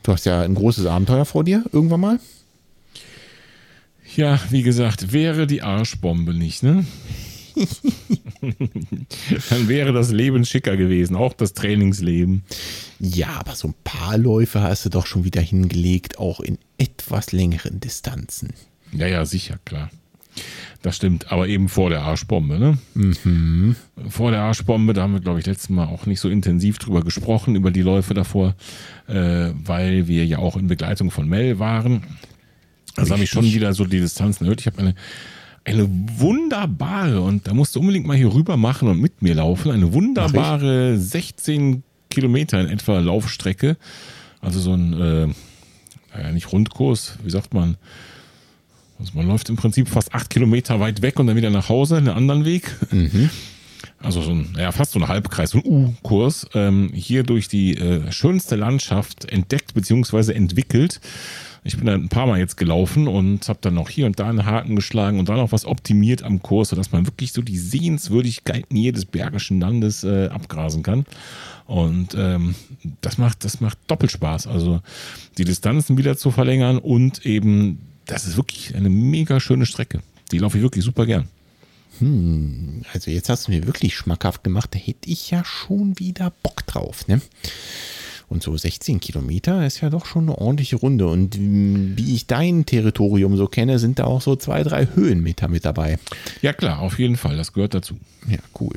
Du 0.03 0.13
hast 0.13 0.25
ja 0.25 0.41
ein 0.41 0.55
großes 0.55 0.87
Abenteuer 0.87 1.25
vor 1.25 1.45
dir, 1.45 1.65
irgendwann 1.73 2.01
mal. 2.01 2.21
Ja, 4.17 4.41
wie 4.51 4.63
gesagt, 4.63 5.13
wäre 5.13 5.47
die 5.47 5.63
Arschbombe 5.63 6.35
nicht, 6.35 6.63
ne? 6.63 6.85
Dann 9.51 9.69
wäre 9.69 9.93
das 9.93 10.11
Leben 10.11 10.45
schicker 10.45 10.77
gewesen, 10.77 11.17
auch 11.17 11.33
das 11.33 11.55
Trainingsleben. 11.55 12.45
Ja, 13.01 13.31
aber 13.41 13.55
so 13.55 13.69
ein 13.69 13.75
paar 13.85 14.17
Läufe 14.17 14.63
hast 14.63 14.85
du 14.85 14.91
doch 14.91 15.07
schon 15.07 15.25
wieder 15.25 15.41
hingelegt, 15.41 16.19
auch 16.19 16.41
in 16.41 16.59
etwas 16.79 17.33
längeren 17.33 17.81
Distanzen. 17.81 18.53
Ja, 18.93 19.07
ja, 19.07 19.25
sicher, 19.25 19.59
klar. 19.65 19.91
Das 20.83 20.95
stimmt, 20.95 21.33
aber 21.33 21.49
eben 21.49 21.69
vor 21.69 21.91
der 21.91 22.03
Arschbombe, 22.03 22.59
ne? 22.59 22.79
Vor 24.09 24.31
der 24.31 24.43
Arschbombe, 24.43 24.93
da 24.93 25.03
haben 25.03 25.15
wir, 25.15 25.21
glaube 25.21 25.41
ich, 25.41 25.47
letztes 25.47 25.71
Mal 25.71 25.87
auch 25.87 26.07
nicht 26.07 26.21
so 26.21 26.29
intensiv 26.29 26.79
drüber 26.79 27.03
gesprochen, 27.03 27.57
über 27.57 27.73
die 27.73 27.83
Läufe 27.83 28.15
davor, 28.15 28.55
äh, 29.09 29.51
weil 29.55 30.07
wir 30.07 30.25
ja 30.25 30.39
auch 30.39 30.57
in 30.57 30.69
Begleitung 30.69 31.11
von 31.11 31.29
Mel 31.29 31.59
waren. 31.59 32.05
Also 32.99 33.15
habe 33.15 33.25
ich 33.25 33.31
schon 33.31 33.45
wieder 33.45 33.73
so 33.75 33.85
die 33.85 34.01
Distanzen 34.01 34.45
erhöht. 34.45 34.61
Ich 34.61 34.67
habe 34.67 34.79
eine, 34.79 34.95
eine 35.65 35.89
wunderbare, 36.17 37.21
und 37.21 37.47
da 37.47 37.55
musst 37.55 37.77
du 37.77 37.81
unbedingt 37.81 38.07
mal 38.07 38.17
hier 38.17 38.33
rüber 38.33 38.57
machen 38.57 38.89
und 38.89 39.01
mit 39.01 39.23
mir 39.23 39.35
laufen, 39.35 39.71
eine 39.71 39.93
wunderbare 39.93 40.99
16 40.99 41.83
Kilometer 42.11 42.61
in 42.61 42.69
etwa 42.69 42.99
Laufstrecke. 42.99 43.77
Also 44.41 44.61
so 44.61 44.73
ein, 44.75 44.93
äh, 44.95 45.29
naja, 46.15 46.33
nicht 46.33 46.53
Rundkurs, 46.53 47.19
wie 47.23 47.31
sagt 47.31 47.55
man? 47.55 47.77
Also 48.99 49.13
man 49.15 49.27
läuft 49.29 49.49
im 49.49 49.57
Prinzip 49.57 49.89
fast 49.89 50.15
acht 50.15 50.31
Kilometer 50.31 50.81
weit 50.81 51.03
weg 51.03 51.21
und 51.21 51.29
dann 51.29 51.37
wieder 51.37 51.51
nach 51.51 51.69
Hause, 51.69 51.97
einen 51.97 52.09
anderen 52.09 52.45
Weg. 52.45 52.75
Also 54.01 54.23
so 54.23 54.31
ein, 54.31 54.57
ja, 54.59 54.73
fast 54.73 54.93
so 54.93 54.99
ein 55.01 55.09
Halbkreis, 55.09 55.51
so 55.51 55.59
ein 55.59 55.65
U-Kurs, 55.65 56.47
ähm, 56.55 56.91
hier 56.93 57.23
durch 57.25 57.49
die 57.49 57.77
äh, 57.77 58.11
schönste 58.13 58.57
Landschaft 58.57 59.25
entdeckt 59.31 59.75
bzw. 59.75 60.33
entwickelt. 60.33 61.01
Ich 61.69 61.77
bin 61.77 61.85
da 61.85 61.93
ein 61.93 62.09
paar 62.09 62.27
Mal 62.27 62.39
jetzt 62.39 62.57
gelaufen 62.57 63.09
und 63.09 63.47
habe 63.47 63.59
dann 63.61 63.75
noch 63.75 63.91
hier 63.91 64.07
und 64.07 64.19
da 64.19 64.27
einen 64.27 64.47
Haken 64.47 64.75
geschlagen 64.75 65.19
und 65.19 65.29
dann 65.29 65.37
noch 65.37 65.53
was 65.53 65.67
optimiert 65.67 66.23
am 66.23 66.41
Kurs, 66.41 66.71
sodass 66.71 66.93
man 66.93 67.07
wirklich 67.07 67.33
so 67.33 67.43
die 67.43 67.59
Sehenswürdigkeiten 67.59 68.75
jedes 68.75 69.05
bergischen 69.05 69.61
Landes 69.61 70.03
äh, 70.03 70.29
abgrasen 70.29 70.83
kann. 70.83 71.05
Und 71.67 72.15
ähm, 72.17 72.55
das 73.03 73.19
macht, 73.19 73.45
das 73.45 73.61
macht 73.61 73.77
doppelt 73.87 74.11
Spaß. 74.11 74.47
Also 74.47 74.81
die 75.37 75.45
Distanzen 75.45 75.99
wieder 75.99 76.17
zu 76.17 76.31
verlängern 76.31 76.79
und 76.79 77.27
eben, 77.27 77.81
das 78.07 78.27
ist 78.27 78.39
wirklich 78.39 78.75
eine 78.75 78.89
mega 78.89 79.39
schöne 79.39 79.67
Strecke. 79.67 80.01
Die 80.33 80.39
laufe 80.39 80.57
ich 80.57 80.63
wirklich 80.63 80.87
super 80.87 81.05
gern. 81.05 81.29
Also 82.95 83.11
jetzt 83.11 83.29
hast 83.29 83.47
du 83.47 83.53
mir 83.53 83.67
wirklich 83.67 83.95
schmackhaft 83.95 84.43
gemacht, 84.43 84.75
da 84.75 84.79
hätte 84.79 85.11
ich 85.11 85.31
ja 85.31 85.45
schon 85.45 85.99
wieder 85.99 86.33
Bock 86.43 86.67
drauf, 86.67 87.07
ne? 87.09 87.21
Und 88.29 88.43
so 88.43 88.57
16 88.57 89.01
Kilometer 89.01 89.67
ist 89.67 89.81
ja 89.81 89.89
doch 89.89 90.05
schon 90.05 90.25
eine 90.25 90.37
ordentliche 90.37 90.77
Runde. 90.77 91.09
Und 91.09 91.37
wie 91.39 92.15
ich 92.15 92.27
dein 92.27 92.67
Territorium 92.67 93.37
so 93.37 93.47
kenne, 93.47 93.79
sind 93.79 93.99
da 93.99 94.05
auch 94.05 94.21
so 94.21 94.37
zwei, 94.37 94.63
drei 94.63 94.87
Höhenmeter 94.95 95.49
mit 95.49 95.65
dabei. 95.65 95.99
Ja 96.43 96.53
klar, 96.53 96.81
auf 96.81 96.99
jeden 96.99 97.17
Fall, 97.17 97.37
das 97.37 97.55
gehört 97.55 97.75
dazu. 97.75 97.99
Ja, 98.29 98.39
cool. 98.61 98.75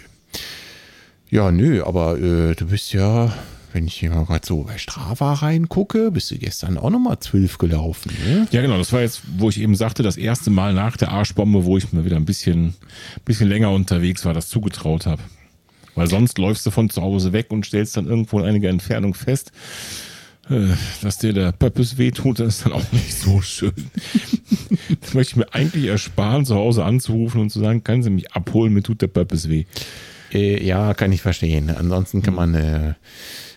Ja, 1.30 1.52
nö, 1.52 1.84
aber 1.84 2.18
äh, 2.18 2.56
du 2.56 2.68
bist 2.68 2.94
ja, 2.94 3.34
wenn 3.74 3.88
ich 3.88 3.96
hier 3.96 4.10
mal 4.10 4.26
gerade 4.26 4.46
so 4.46 4.64
bei 4.64 4.78
Strava 4.78 5.34
reingucke, 5.34 6.12
bist 6.12 6.32
du 6.32 6.38
gestern 6.38 6.78
auch 6.78 6.90
nochmal 6.90 7.20
zwölf 7.20 7.58
gelaufen, 7.58 8.12
ne? 8.26 8.48
Ja, 8.52 8.62
genau, 8.62 8.78
das 8.78 8.92
war 8.92 9.02
jetzt, 9.02 9.22
wo 9.38 9.50
ich 9.50 9.60
eben 9.60 9.76
sagte, 9.76 10.04
das 10.04 10.18
erste 10.18 10.50
Mal 10.50 10.74
nach 10.74 10.98
der 10.98 11.12
Arschbombe, 11.12 11.66
wo 11.66 11.78
ich 11.78 11.92
mir 11.94 12.06
wieder 12.06 12.18
ein 12.18 12.26
bisschen, 12.26 12.76
bisschen 13.26 13.50
länger 13.50 13.72
unterwegs 13.72 14.26
war, 14.26 14.34
das 14.34 14.50
zugetraut 14.50 15.06
habe. 15.06 15.22
Weil 15.96 16.08
sonst 16.08 16.38
läufst 16.38 16.66
du 16.66 16.72
von 16.72 16.90
zu 16.90 17.02
Hause 17.02 17.34
weg 17.34 17.48
und 17.50 17.66
stellst 17.66 17.98
dann 17.98 18.08
irgendwo 18.08 18.40
in 18.40 18.46
einiger 18.46 18.70
Entfernung 18.70 19.14
fest, 19.14 19.52
äh, 20.50 20.68
dass 21.02 21.18
dir 21.18 21.34
der 21.34 21.52
Pöppes 21.52 21.98
wehtut, 21.98 22.40
das 22.40 22.58
ist 22.58 22.66
dann 22.66 22.74
auch 22.74 22.92
nicht 22.92 23.14
so 23.14 23.42
schön. 23.42 23.74
das 25.02 25.14
möchte 25.14 25.32
ich 25.32 25.36
mir 25.38 25.54
eigentlich 25.54 25.86
ersparen, 25.86 26.46
zu 26.46 26.56
Hause 26.56 26.84
anzurufen 26.86 27.42
und 27.42 27.50
zu 27.50 27.60
sagen, 27.60 27.84
können 27.84 28.04
Sie 28.04 28.10
mich 28.10 28.32
abholen, 28.34 28.74
mir 28.74 28.84
tut 28.84 29.02
der 29.02 29.08
Pöppes 29.08 29.50
weh. 29.50 29.66
Äh, 30.34 30.66
ja, 30.66 30.94
kann 30.94 31.12
ich 31.12 31.22
verstehen. 31.22 31.70
Ansonsten 31.70 32.22
kann 32.22 32.36
man, 32.36 32.54
äh, 32.56 32.94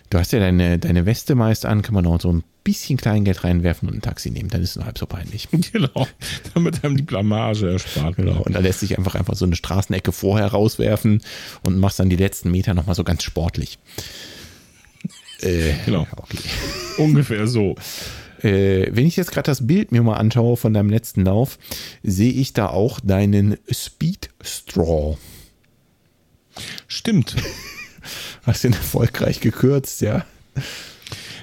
du 0.09 0.17
hast 0.17 0.31
ja 0.31 0.39
deine, 0.39 0.79
deine 0.79 1.05
Weste 1.05 1.35
meist 1.35 1.65
an, 1.65 1.81
kann 1.81 1.93
man 1.93 2.05
auch 2.05 2.21
so 2.21 2.31
ein 2.31 2.43
bisschen 2.63 2.97
Kleingeld 2.97 3.43
reinwerfen 3.43 3.87
und 3.87 3.95
ein 3.95 4.01
Taxi 4.01 4.31
nehmen. 4.31 4.49
Dann 4.49 4.61
ist 4.61 4.71
es 4.71 4.75
nur 4.75 4.85
halb 4.85 4.97
so 4.97 5.05
peinlich. 5.05 5.47
Genau, 5.71 6.07
damit 6.53 6.83
einem 6.83 6.97
die 6.97 7.03
Blamage 7.03 7.71
erspart 7.71 8.15
Genau. 8.17 8.41
Und 8.41 8.53
da 8.53 8.59
lässt 8.59 8.79
sich 8.79 8.97
einfach 8.97 9.15
einfach 9.15 9.35
so 9.35 9.45
eine 9.45 9.55
Straßenecke 9.55 10.11
vorher 10.11 10.47
rauswerfen 10.47 11.21
und 11.63 11.79
machst 11.79 11.99
dann 11.99 12.09
die 12.09 12.15
letzten 12.15 12.51
Meter 12.51 12.73
nochmal 12.73 12.95
so 12.95 13.03
ganz 13.03 13.23
sportlich. 13.23 13.77
Äh, 15.41 15.73
genau. 15.85 16.07
Okay. 16.15 16.37
Ungefähr 16.97 17.47
so. 17.47 17.75
Äh, 18.41 18.89
wenn 18.91 19.05
ich 19.05 19.15
jetzt 19.15 19.31
gerade 19.31 19.47
das 19.47 19.65
Bild 19.65 19.91
mir 19.91 20.03
mal 20.03 20.17
anschaue 20.17 20.57
von 20.57 20.73
deinem 20.73 20.89
letzten 20.89 21.25
Lauf, 21.25 21.57
sehe 22.03 22.31
ich 22.31 22.53
da 22.53 22.67
auch 22.67 22.99
deinen 22.99 23.57
Speed 23.71 24.29
Straw. 24.41 25.17
Stimmt. 26.87 27.35
Hast 28.45 28.63
den 28.63 28.73
erfolgreich 28.73 29.39
gekürzt, 29.39 30.01
ja? 30.01 30.25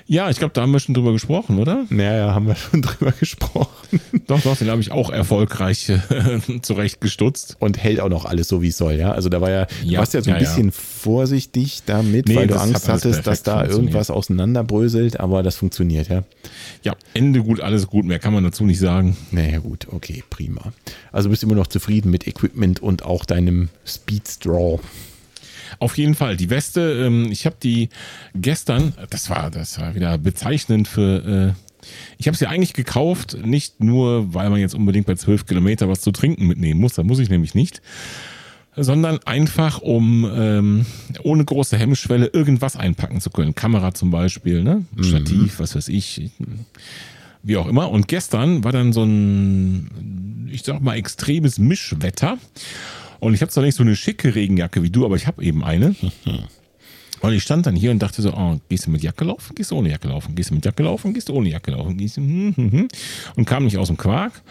Ja, 0.07 0.29
ich 0.29 0.37
glaube, 0.37 0.53
da 0.53 0.63
haben 0.63 0.73
wir 0.73 0.81
schon 0.81 0.95
drüber 0.95 1.13
gesprochen, 1.13 1.59
oder? 1.59 1.87
Naja, 1.89 2.35
haben 2.35 2.47
wir 2.47 2.55
schon 2.55 2.83
drüber 2.83 3.13
gesprochen. 3.13 4.01
Doch, 4.27 4.41
doch, 4.43 4.57
den 4.57 4.69
habe 4.69 4.81
ich 4.81 4.91
auch 4.91 5.11
erfolgreich 5.11 5.89
äh, 5.89 6.01
zurechtgestutzt. 6.63 7.57
Und 7.61 7.79
hält 7.79 8.01
auch 8.01 8.09
noch 8.09 8.25
alles 8.25 8.49
so, 8.49 8.63
wie 8.63 8.69
es 8.69 8.77
soll, 8.77 8.95
ja? 8.95 9.13
Also 9.13 9.29
da 9.29 9.41
war 9.41 9.51
ja, 9.51 9.67
du 9.67 9.87
Ja, 9.87 10.01
warst 10.01 10.13
ja 10.15 10.21
so 10.23 10.31
ein 10.31 10.35
ja, 10.35 10.41
bisschen 10.41 10.67
ja. 10.67 10.73
vorsichtig 10.73 11.83
damit, 11.87 12.29
Nee, 12.29 12.37
weil 12.37 12.47
du 12.47 12.61
Angst 12.61 12.89
hattest, 12.89 13.27
dass 13.27 13.43
da 13.43 13.65
irgendwas 13.65 14.11
auseinanderbröselt, 14.11 15.19
aber 15.19 15.43
das 15.43 15.57
funktioniert, 15.57 16.09
ja? 16.09 16.25
Ja, 16.83 16.95
Ende 17.15 17.43
gut, 17.43 17.61
alles 17.61 17.87
gut, 17.87 18.05
mehr 18.05 18.19
kann 18.19 18.35
man 18.35 18.45
dazu 18.45 18.65
nicht 18.65 18.81
sagen. 18.81 19.17
Naja, 19.31 19.61
gut, 19.61 19.87
okay, 19.91 20.23
prima. 20.29 20.73
Also 21.11 21.31
bist 21.31 21.43
du 21.43 21.47
immer 21.47 21.57
noch 21.57 21.69
zufrieden 21.69 22.11
mit 22.11 22.27
Equipment 22.27 22.81
und 22.81 23.05
auch 23.05 23.25
deinem 23.25 23.69
Speed 23.87 24.29
Straw. 24.29 24.79
Auf 25.79 25.99
jeden 25.99 26.15
Fall, 26.15 26.37
die 26.37 26.51
Weste, 26.51 27.05
ähm, 27.07 27.31
ich 27.31 27.47
habe 27.47 27.57
die 27.63 27.89
gestern, 28.35 28.95
das 29.11 29.31
war, 29.31 29.51
das 29.51 29.81
war 29.81 29.95
wieder 29.95 30.19
bezeichnend 30.19 30.89
für, 30.89 31.55
äh, 31.55 31.87
ich 32.19 32.29
habe 32.29 32.37
sie 32.37 32.47
eigentlich 32.47 32.75
gekauft, 32.75 33.37
nicht 33.45 33.83
nur, 33.83 34.35
weil 34.35 34.51
man 34.51 34.61
jetzt 34.61 34.75
unbedingt 34.75 35.07
bei 35.07 35.15
12 35.15 35.47
Kilometer 35.47 35.89
was 35.89 36.01
zu 36.01 36.13
trinken 36.13 36.47
mitnehmen 36.47 36.81
muss, 36.81 36.95
da 36.95 37.03
muss 37.03 37.19
ich 37.19 37.29
nämlich 37.29 37.55
nicht, 37.55 37.83
sondern 38.77 39.19
einfach, 39.25 39.81
um 39.83 40.31
ähm, 40.35 40.87
ohne 41.23 41.45
große 41.45 41.77
Hemmschwelle 41.77 42.27
irgendwas 42.27 42.77
einpacken 42.77 43.21
zu 43.21 43.31
können. 43.31 43.55
Kamera 43.55 43.93
zum 43.93 44.11
Beispiel, 44.11 44.63
ne? 44.63 44.85
Stativ, 45.01 45.59
was 45.59 45.75
weiß 45.75 45.89
ich, 45.89 46.31
wie 47.43 47.57
auch 47.57 47.67
immer. 47.67 47.91
Und 47.91 48.09
gestern 48.09 48.65
war 48.65 48.73
dann 48.73 48.93
so 48.93 49.05
ein, 49.05 50.49
ich 50.51 50.63
sag 50.63 50.81
mal, 50.81 50.97
extremes 50.97 51.59
Mischwetter. 51.59 52.39
Und 53.23 53.35
ich 53.35 53.41
habe 53.41 53.53
zwar 53.53 53.63
nicht 53.63 53.77
so 53.77 53.85
eine 53.85 53.95
schicke 53.95 54.35
Regenjacke 54.35 54.83
wie 54.83 54.91
du, 54.91 55.05
aber 55.05 55.15
ich 55.15 55.29
habe 55.29 55.45
eben 55.45 55.63
eine. 55.63 55.95
Und 57.21 57.33
ich 57.33 57.45
stand 57.45 57.67
dann 57.67 57.77
hier 57.77 57.93
und 57.93 58.01
dachte 58.01 58.21
so, 58.21 58.35
oh, 58.35 58.59
gehst 58.69 58.87
du 58.87 58.91
mit 58.91 59.05
Jacke 59.05 59.25
laufen, 59.25 59.55
gehst 59.55 59.71
du 59.71 59.77
ohne 59.77 59.91
Jacke 59.91 60.09
laufen, 60.09 60.35
gehst 60.35 60.51
du 60.51 60.55
mit 60.55 60.65
Jacke 60.65 60.83
laufen, 60.83 61.15
gehst 61.15 61.29
du 61.29 61.35
ohne 61.35 61.49
Jacke 61.49 61.71
laufen, 61.71 61.97
gehst 61.97 62.17
du, 62.17 62.21
hm, 62.21 62.53
hm, 62.57 62.73
hm. 62.73 62.89
und 63.37 63.45
kam 63.45 63.63
nicht 63.63 63.79
aus 63.79 63.87
dem 63.87 63.97
Quark. 63.97 64.43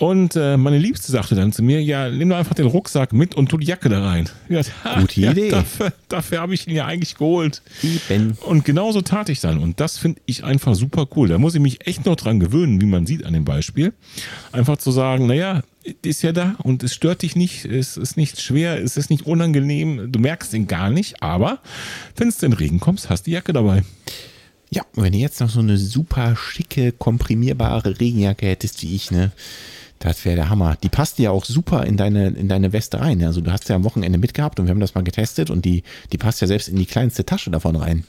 Und 0.00 0.34
äh, 0.34 0.56
meine 0.56 0.78
Liebste 0.78 1.12
sagte 1.12 1.34
dann 1.34 1.52
zu 1.52 1.62
mir, 1.62 1.82
ja, 1.82 2.08
nimm 2.08 2.30
doch 2.30 2.38
einfach 2.38 2.54
den 2.54 2.64
Rucksack 2.64 3.12
mit 3.12 3.34
und 3.34 3.50
tu 3.50 3.58
die 3.58 3.66
Jacke 3.66 3.90
da 3.90 4.02
rein. 4.02 4.30
Ja, 4.48 4.62
Gute 4.98 5.20
ja, 5.20 5.32
Idee. 5.32 5.50
Dafür, 5.50 5.92
dafür 6.08 6.40
habe 6.40 6.54
ich 6.54 6.66
ihn 6.66 6.74
ja 6.74 6.86
eigentlich 6.86 7.16
geholt. 7.16 7.60
Eben. 7.82 8.38
Und 8.46 8.64
genauso 8.64 9.02
tat 9.02 9.28
ich 9.28 9.40
dann. 9.40 9.58
Und 9.58 9.78
das 9.78 9.98
finde 9.98 10.22
ich 10.24 10.42
einfach 10.42 10.74
super 10.74 11.06
cool. 11.16 11.28
Da 11.28 11.36
muss 11.36 11.54
ich 11.54 11.60
mich 11.60 11.86
echt 11.86 12.06
noch 12.06 12.16
dran 12.16 12.40
gewöhnen, 12.40 12.80
wie 12.80 12.86
man 12.86 13.04
sieht 13.04 13.26
an 13.26 13.34
dem 13.34 13.44
Beispiel. 13.44 13.92
Einfach 14.52 14.78
zu 14.78 14.90
sagen, 14.90 15.26
naja, 15.26 15.60
ist 16.00 16.22
ja 16.22 16.32
da 16.32 16.56
und 16.62 16.82
es 16.82 16.94
stört 16.94 17.20
dich 17.20 17.36
nicht, 17.36 17.66
es 17.66 17.98
ist 17.98 18.16
nicht 18.16 18.40
schwer, 18.40 18.82
es 18.82 18.96
ist 18.96 19.10
nicht 19.10 19.26
unangenehm, 19.26 20.10
du 20.10 20.18
merkst 20.18 20.52
ihn 20.54 20.66
gar 20.66 20.90
nicht, 20.90 21.22
aber 21.22 21.58
wenn 22.16 22.28
es 22.28 22.42
in 22.42 22.50
den 22.50 22.58
Regen 22.58 22.80
kommst, 22.80 23.08
hast 23.08 23.22
du 23.22 23.30
die 23.30 23.34
Jacke 23.34 23.52
dabei. 23.52 23.82
Ja, 24.70 24.82
wenn 24.94 25.12
du 25.12 25.18
jetzt 25.18 25.40
noch 25.40 25.50
so 25.50 25.60
eine 25.60 25.78
super 25.78 26.36
schicke, 26.36 26.92
komprimierbare 26.92 27.98
Regenjacke 27.98 28.46
hättest 28.46 28.82
wie 28.82 28.94
ich, 28.94 29.10
ne? 29.10 29.32
Das 30.00 30.24
wäre 30.24 30.34
der 30.34 30.48
Hammer. 30.48 30.76
Die 30.82 30.88
passt 30.88 31.18
ja 31.18 31.30
auch 31.30 31.44
super 31.44 31.84
in 31.84 31.98
deine, 31.98 32.28
in 32.28 32.48
deine 32.48 32.72
Weste 32.72 33.00
rein. 33.00 33.22
Also 33.22 33.42
du 33.42 33.52
hast 33.52 33.68
ja 33.68 33.76
am 33.76 33.84
Wochenende 33.84 34.18
mitgehabt 34.18 34.58
und 34.58 34.66
wir 34.66 34.70
haben 34.70 34.80
das 34.80 34.94
mal 34.94 35.04
getestet 35.04 35.50
und 35.50 35.64
die, 35.66 35.84
die 36.10 36.16
passt 36.18 36.40
ja 36.40 36.46
selbst 36.46 36.68
in 36.68 36.76
die 36.76 36.86
kleinste 36.86 37.26
Tasche 37.26 37.50
davon 37.50 37.76
rein. 37.76 38.04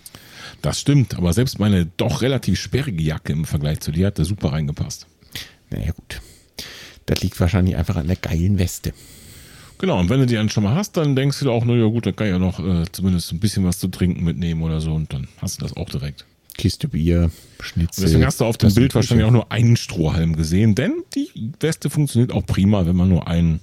Das 0.61 0.79
stimmt, 0.79 1.15
aber 1.15 1.33
selbst 1.33 1.59
meine 1.59 1.87
doch 1.97 2.21
relativ 2.21 2.59
sperrige 2.61 3.03
Jacke 3.03 3.33
im 3.33 3.43
Vergleich 3.43 3.81
zu 3.81 3.91
dir 3.91 4.07
hat 4.07 4.19
da 4.19 4.23
super 4.23 4.53
reingepasst. 4.53 5.05
Naja, 5.69 5.91
gut. 5.91 6.21
Das 7.07 7.21
liegt 7.21 7.37
wahrscheinlich 7.41 7.75
einfach 7.75 7.97
an 7.97 8.07
der 8.07 8.15
geilen 8.15 8.57
Weste. 8.57 8.93
Genau, 9.77 9.99
und 9.99 10.09
wenn 10.09 10.21
du 10.21 10.27
die 10.27 10.35
dann 10.35 10.49
schon 10.49 10.63
mal 10.63 10.75
hast, 10.75 10.95
dann 10.95 11.15
denkst 11.17 11.39
du 11.39 11.45
dir 11.45 11.51
auch, 11.51 11.65
naja 11.65 11.87
gut, 11.87 12.05
da 12.05 12.13
kann 12.13 12.27
ich 12.27 12.33
ja 12.33 12.39
noch 12.39 12.59
äh, 12.59 12.85
zumindest 12.91 13.33
ein 13.33 13.39
bisschen 13.39 13.65
was 13.65 13.79
zu 13.79 13.89
trinken 13.89 14.23
mitnehmen 14.23 14.61
oder 14.61 14.79
so 14.79 14.93
und 14.93 15.11
dann 15.11 15.27
hast 15.41 15.59
du 15.59 15.65
das 15.65 15.75
auch 15.75 15.89
direkt. 15.89 16.25
Kiste 16.57 16.87
Bier, 16.87 17.31
Schnitzel. 17.59 18.05
Deswegen 18.05 18.25
hast 18.25 18.41
du 18.41 18.45
auf 18.45 18.57
dem 18.57 18.73
Bild 18.73 18.93
wahrscheinlich 18.93 19.25
auch 19.25 19.31
nur 19.31 19.51
einen 19.51 19.77
Strohhalm 19.77 20.35
gesehen, 20.35 20.75
denn 20.75 21.03
die 21.15 21.51
Weste 21.59 21.89
funktioniert 21.89 22.31
auch 22.31 22.45
prima, 22.45 22.85
wenn 22.85 22.95
man 22.95 23.09
nur 23.09 23.27
einen 23.27 23.61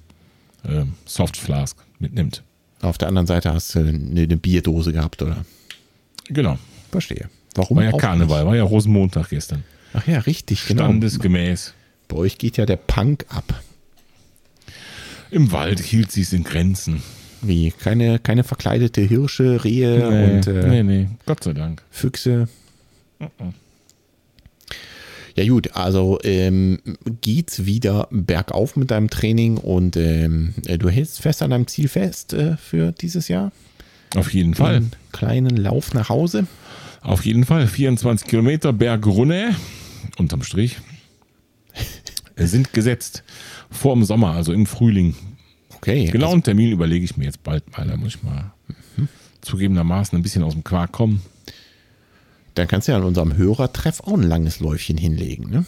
äh, 0.65 0.85
Softflask 1.05 1.77
mitnimmt. 1.99 2.43
Auf 2.81 2.99
der 2.99 3.09
anderen 3.09 3.27
Seite 3.27 3.53
hast 3.53 3.75
du 3.75 3.81
eine, 3.81 4.23
eine 4.23 4.37
Bierdose 4.37 4.93
gehabt, 4.93 5.23
oder? 5.23 5.45
Genau. 6.29 6.59
Verstehe. 6.91 7.29
Warum? 7.55 7.77
War 7.77 7.85
ja 7.85 7.93
Karneval, 7.93 8.47
war 8.47 8.57
ja 8.57 8.63
Rosenmontag 8.63 9.31
gestern. 9.31 9.59
nicht? 9.59 9.69
Ach 9.95 10.07
ja, 10.07 10.19
richtig, 10.21 10.67
genau. 10.67 10.85
Standesgemäß. 10.85 11.75
Bei 12.09 12.17
euch 12.17 12.39
geht 12.39 12.57
ja 12.57 12.67
der 12.67 12.77
Punk 12.77 13.27
ab. 13.29 13.63
Im 15.31 15.53
Wald 15.53 15.81
hielt 15.81 16.11
sie 16.11 16.23
es 16.23 16.33
in 16.33 16.45
Grenzen. 16.45 17.03
Wie? 17.43 17.71
Keine, 17.71 18.19
keine 18.19 18.45
verkleidete 18.45 19.03
Hirsche, 19.03 19.63
Rehe 19.65 20.09
und 20.09 20.47
äh, 20.47 20.69
nee, 20.69 20.83
nee, 20.83 21.09
Gott 21.27 21.45
sei 21.45 21.53
Dank. 21.53 21.83
Füchse. 21.91 22.49
Ja 25.37 25.47
gut, 25.49 25.77
also 25.77 26.19
ähm, 26.25 26.81
geht's 27.21 27.65
wieder 27.65 28.09
bergauf 28.11 28.75
mit 28.75 28.91
deinem 28.91 29.09
Training 29.09 29.57
und 29.57 29.97
ähm, 29.97 30.55
äh, 30.67 30.79
du 30.79 30.89
hältst 30.89 31.21
fest 31.21 31.43
an 31.43 31.51
deinem 31.51 31.69
Ziel 31.69 31.87
fest 31.89 32.33
äh, 32.33 32.57
für 32.57 32.91
dieses 32.91 33.29
Jahr? 33.29 33.53
Auf 34.17 34.35
jeden 34.35 34.55
Fall. 34.55 34.77
Einen 34.77 34.93
kleinen 35.13 35.57
Lauf 35.57 35.95
nach 35.95 36.09
Hause? 36.09 36.49
Auf 37.03 37.25
jeden 37.25 37.45
Fall. 37.45 37.69
24 37.69 38.27
Kilometer 38.27 38.73
Bergrunne, 38.73 39.55
unterm 40.17 40.43
Strich, 40.43 40.79
sind 42.37 42.73
gesetzt. 42.73 43.23
Vor 43.71 43.95
dem 43.95 44.05
Sommer, 44.05 44.33
also 44.33 44.53
im 44.53 44.67
Frühling. 44.67 45.15
Okay. 45.77 46.07
Genau, 46.11 46.33
einen 46.33 46.43
Termin 46.43 46.73
überlege 46.73 47.05
ich 47.05 47.17
mir 47.17 47.27
jetzt 47.27 47.45
bald 47.45 47.71
mal. 47.77 47.87
Da 47.87 47.97
muss 47.97 48.17
ich 48.17 48.23
mal 48.25 48.53
zugegebenermaßen 49.43 50.19
ein 50.19 50.23
bisschen 50.23 50.43
aus 50.43 50.55
dem 50.55 50.65
Quark 50.65 50.93
kommen. 50.93 51.23
Dann 52.59 52.67
kannst 52.67 52.89
du 52.89 52.93
ja 52.93 52.99
an 52.99 53.05
unserem 53.05 53.37
Hörertreff 53.37 54.01
auch 54.01 54.15
ein 54.15 54.25
langes 54.25 54.59
Läufchen 54.59 54.97
hinlegen, 54.97 55.49
ne? 55.49 55.65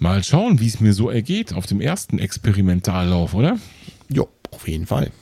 Mal 0.00 0.24
schauen, 0.24 0.58
wie 0.58 0.66
es 0.66 0.80
mir 0.80 0.92
so 0.92 1.08
ergeht 1.10 1.52
auf 1.52 1.66
dem 1.66 1.80
ersten 1.80 2.18
Experimentallauf, 2.18 3.34
oder? 3.34 3.56
Jo, 4.08 4.28
auf 4.50 4.66
jeden 4.66 4.86
Fall. 4.86 5.12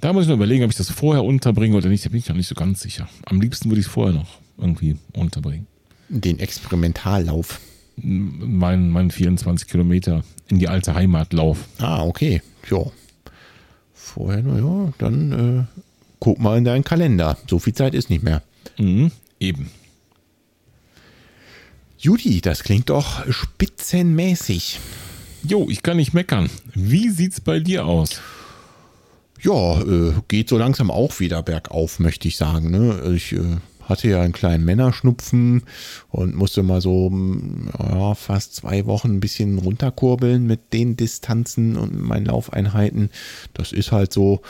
Da 0.00 0.12
muss 0.12 0.24
ich 0.24 0.28
noch 0.28 0.34
überlegen, 0.34 0.64
ob 0.64 0.70
ich 0.72 0.76
das 0.76 0.90
vorher 0.90 1.22
unterbringe 1.22 1.76
oder 1.76 1.88
nicht. 1.90 2.04
Da 2.04 2.08
bin 2.08 2.18
ich 2.18 2.28
noch 2.28 2.34
nicht 2.34 2.48
so 2.48 2.56
ganz 2.56 2.80
sicher. 2.80 3.08
Am 3.24 3.40
liebsten 3.40 3.70
würde 3.70 3.78
ich 3.78 3.86
es 3.86 3.92
vorher 3.92 4.12
noch 4.12 4.40
irgendwie 4.56 4.96
unterbringen. 5.12 5.68
Den 6.08 6.40
Experimentallauf. 6.40 7.60
Mein, 7.94 8.90
mein 8.90 9.12
24 9.12 9.68
Kilometer 9.68 10.24
in 10.48 10.58
die 10.58 10.66
alte 10.66 10.96
Heimat 10.96 11.32
lauf. 11.32 11.68
Ah, 11.78 12.02
okay. 12.02 12.42
Ja. 12.68 12.84
Vorher, 13.94 14.42
naja, 14.42 14.92
dann 14.98 15.68
äh, 15.68 15.80
guck 16.18 16.40
mal 16.40 16.58
in 16.58 16.64
deinen 16.64 16.82
Kalender. 16.82 17.38
So 17.46 17.60
viel 17.60 17.74
Zeit 17.74 17.94
ist 17.94 18.10
nicht 18.10 18.24
mehr. 18.24 18.42
Mhm, 18.76 19.12
eben. 19.40 19.70
Judy, 21.98 22.40
das 22.40 22.62
klingt 22.62 22.90
doch 22.90 23.28
spitzenmäßig. 23.30 24.78
Jo, 25.42 25.68
ich 25.68 25.82
kann 25.82 25.96
nicht 25.96 26.14
meckern. 26.14 26.48
Wie 26.74 27.08
sieht's 27.08 27.40
bei 27.40 27.58
dir 27.58 27.86
aus? 27.86 28.20
Ja, 29.40 29.80
äh, 29.80 30.12
geht 30.28 30.48
so 30.48 30.58
langsam 30.58 30.90
auch 30.90 31.20
wieder 31.20 31.42
bergauf, 31.42 31.98
möchte 31.98 32.28
ich 32.28 32.36
sagen. 32.36 32.70
Ne? 32.70 33.14
Ich 33.14 33.32
äh, 33.32 33.56
hatte 33.88 34.08
ja 34.08 34.20
einen 34.20 34.32
kleinen 34.32 34.64
Männerschnupfen 34.64 35.62
und 36.10 36.34
musste 36.34 36.62
mal 36.62 36.80
so 36.80 37.10
mm, 37.10 37.70
ja, 37.78 38.14
fast 38.14 38.54
zwei 38.54 38.86
Wochen 38.86 39.14
ein 39.14 39.20
bisschen 39.20 39.58
runterkurbeln 39.58 40.46
mit 40.46 40.72
den 40.72 40.96
Distanzen 40.96 41.76
und 41.76 41.98
meinen 42.00 42.26
Laufeinheiten. 42.26 43.10
Das 43.54 43.72
ist 43.72 43.92
halt 43.92 44.12
so. 44.12 44.42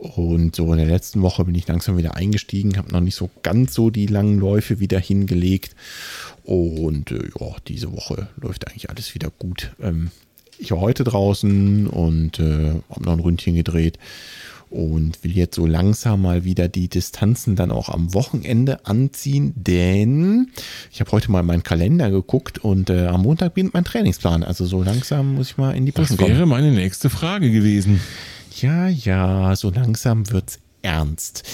Und 0.00 0.56
so 0.56 0.72
in 0.72 0.78
der 0.78 0.86
letzten 0.86 1.20
Woche 1.20 1.44
bin 1.44 1.54
ich 1.54 1.68
langsam 1.68 1.98
wieder 1.98 2.16
eingestiegen, 2.16 2.78
habe 2.78 2.90
noch 2.90 3.02
nicht 3.02 3.16
so 3.16 3.28
ganz 3.42 3.74
so 3.74 3.90
die 3.90 4.06
langen 4.06 4.38
Läufe 4.38 4.80
wieder 4.80 4.98
hingelegt. 4.98 5.76
Und 6.44 7.10
äh, 7.10 7.28
ja, 7.38 7.54
diese 7.68 7.92
Woche 7.92 8.28
läuft 8.40 8.66
eigentlich 8.66 8.88
alles 8.88 9.14
wieder 9.14 9.30
gut. 9.38 9.72
Ähm, 9.80 10.10
ich 10.58 10.70
war 10.72 10.80
heute 10.80 11.04
draußen 11.04 11.86
und 11.86 12.38
äh, 12.38 12.70
habe 12.90 13.04
noch 13.04 13.12
ein 13.12 13.20
Ründchen 13.20 13.54
gedreht 13.54 13.98
und 14.70 15.22
will 15.22 15.36
jetzt 15.36 15.56
so 15.56 15.66
langsam 15.66 16.22
mal 16.22 16.44
wieder 16.44 16.68
die 16.68 16.88
Distanzen 16.88 17.54
dann 17.56 17.70
auch 17.70 17.88
am 17.88 18.14
Wochenende 18.14 18.86
anziehen, 18.86 19.52
denn 19.56 20.48
ich 20.92 21.00
habe 21.00 21.10
heute 21.12 21.30
mal 21.30 21.40
in 21.40 21.46
meinen 21.46 21.62
Kalender 21.62 22.10
geguckt 22.10 22.58
und 22.58 22.88
äh, 22.88 23.06
am 23.06 23.22
Montag 23.22 23.54
beginnt 23.54 23.74
mein 23.74 23.84
Trainingsplan. 23.84 24.44
Also 24.44 24.64
so 24.64 24.82
langsam 24.82 25.34
muss 25.34 25.50
ich 25.50 25.58
mal 25.58 25.72
in 25.72 25.84
die 25.86 25.92
Puschen 25.92 26.16
Das 26.16 26.26
wäre 26.26 26.38
kommen. 26.40 26.50
meine 26.50 26.70
nächste 26.72 27.10
Frage 27.10 27.50
gewesen. 27.50 28.00
Ja, 28.56 28.88
ja, 28.88 29.54
so 29.56 29.70
langsam 29.70 30.30
wird's 30.30 30.58
ernst. 30.82 31.44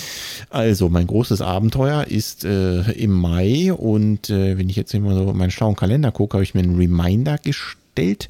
Also, 0.50 0.88
mein 0.88 1.06
großes 1.06 1.40
Abenteuer 1.40 2.04
ist 2.04 2.44
äh, 2.44 2.90
im 2.92 3.12
Mai 3.12 3.72
und 3.72 4.30
äh, 4.30 4.56
wenn 4.56 4.68
ich 4.68 4.76
jetzt 4.76 4.94
immer 4.94 5.14
so 5.14 5.32
meinen 5.32 5.50
schlauen 5.50 5.76
Kalender 5.76 6.12
gucke, 6.12 6.34
habe 6.34 6.44
ich 6.44 6.54
mir 6.54 6.62
einen 6.62 6.76
Reminder 6.76 7.38
gestellt 7.38 8.28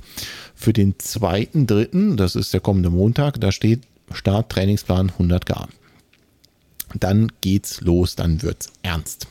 für 0.54 0.72
den 0.72 0.98
zweiten, 0.98 1.66
dritten, 1.66 2.16
das 2.16 2.34
ist 2.34 2.54
der 2.54 2.60
kommende 2.60 2.90
Montag, 2.90 3.40
da 3.40 3.52
steht 3.52 3.82
Start 4.12 4.50
Trainingsplan 4.50 5.12
100k. 5.18 5.66
Dann 6.94 7.32
geht's 7.40 7.80
los, 7.80 8.14
dann 8.14 8.42
wird's 8.42 8.70
ernst. 8.82 9.26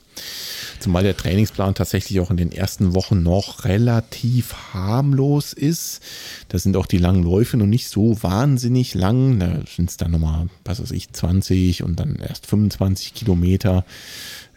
Zumal 0.79 1.03
der 1.03 1.17
Trainingsplan 1.17 1.73
tatsächlich 1.73 2.19
auch 2.19 2.31
in 2.31 2.37
den 2.37 2.51
ersten 2.51 2.93
Wochen 2.93 3.23
noch 3.23 3.65
relativ 3.65 4.53
harmlos 4.73 5.53
ist. 5.53 6.01
Da 6.49 6.59
sind 6.59 6.75
auch 6.77 6.85
die 6.85 6.97
langen 6.97 7.23
Läufe 7.23 7.57
noch 7.57 7.65
nicht 7.65 7.87
so 7.87 8.21
wahnsinnig 8.21 8.93
lang. 8.93 9.39
Da 9.39 9.61
sind 9.73 9.89
es 9.89 9.97
dann 9.97 10.11
nochmal, 10.11 10.47
was 10.63 10.81
weiß 10.81 10.91
ich, 10.91 11.11
20 11.11 11.83
und 11.83 11.99
dann 11.99 12.15
erst 12.15 12.45
25 12.45 13.13
Kilometer. 13.13 13.85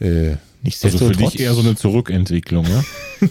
Äh, 0.01 0.37
nicht 0.63 0.85
also 0.85 0.99
für 0.99 1.13
dich 1.13 1.39
eher 1.39 1.55
so 1.55 1.61
eine 1.61 1.77
Zurückentwicklung, 1.77 2.65
ne? 2.67 2.85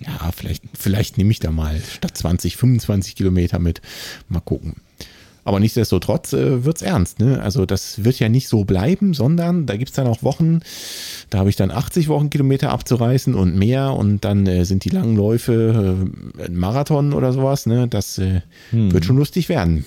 ja, 0.00 0.30
vielleicht, 0.36 0.62
vielleicht 0.78 1.16
nehme 1.16 1.30
ich 1.30 1.40
da 1.40 1.50
mal 1.50 1.80
statt 1.80 2.16
20, 2.16 2.56
25 2.56 3.16
Kilometer 3.16 3.58
mit. 3.58 3.80
Mal 4.28 4.40
gucken. 4.40 4.76
Aber 5.44 5.60
nichtsdestotrotz 5.60 6.32
äh, 6.32 6.64
wird 6.64 6.76
es 6.76 6.82
ernst. 6.82 7.18
Ne? 7.20 7.40
Also 7.42 7.66
das 7.66 8.04
wird 8.04 8.18
ja 8.18 8.28
nicht 8.28 8.48
so 8.48 8.64
bleiben, 8.64 9.14
sondern 9.14 9.66
da 9.66 9.76
gibt 9.76 9.90
es 9.90 9.96
dann 9.96 10.06
auch 10.06 10.22
Wochen, 10.22 10.60
da 11.30 11.38
habe 11.38 11.50
ich 11.50 11.56
dann 11.56 11.70
80 11.70 12.08
Wochenkilometer 12.08 12.70
abzureißen 12.70 13.34
und 13.34 13.56
mehr 13.56 13.94
und 13.94 14.24
dann 14.24 14.46
äh, 14.46 14.64
sind 14.64 14.84
die 14.84 14.90
langen 14.90 15.16
Läufe 15.16 15.96
äh, 16.38 16.44
ein 16.44 16.56
Marathon 16.56 17.12
oder 17.12 17.32
sowas. 17.32 17.66
Ne? 17.66 17.88
Das 17.88 18.18
äh, 18.18 18.42
hm. 18.70 18.92
wird 18.92 19.04
schon 19.04 19.16
lustig 19.16 19.48
werden. 19.48 19.84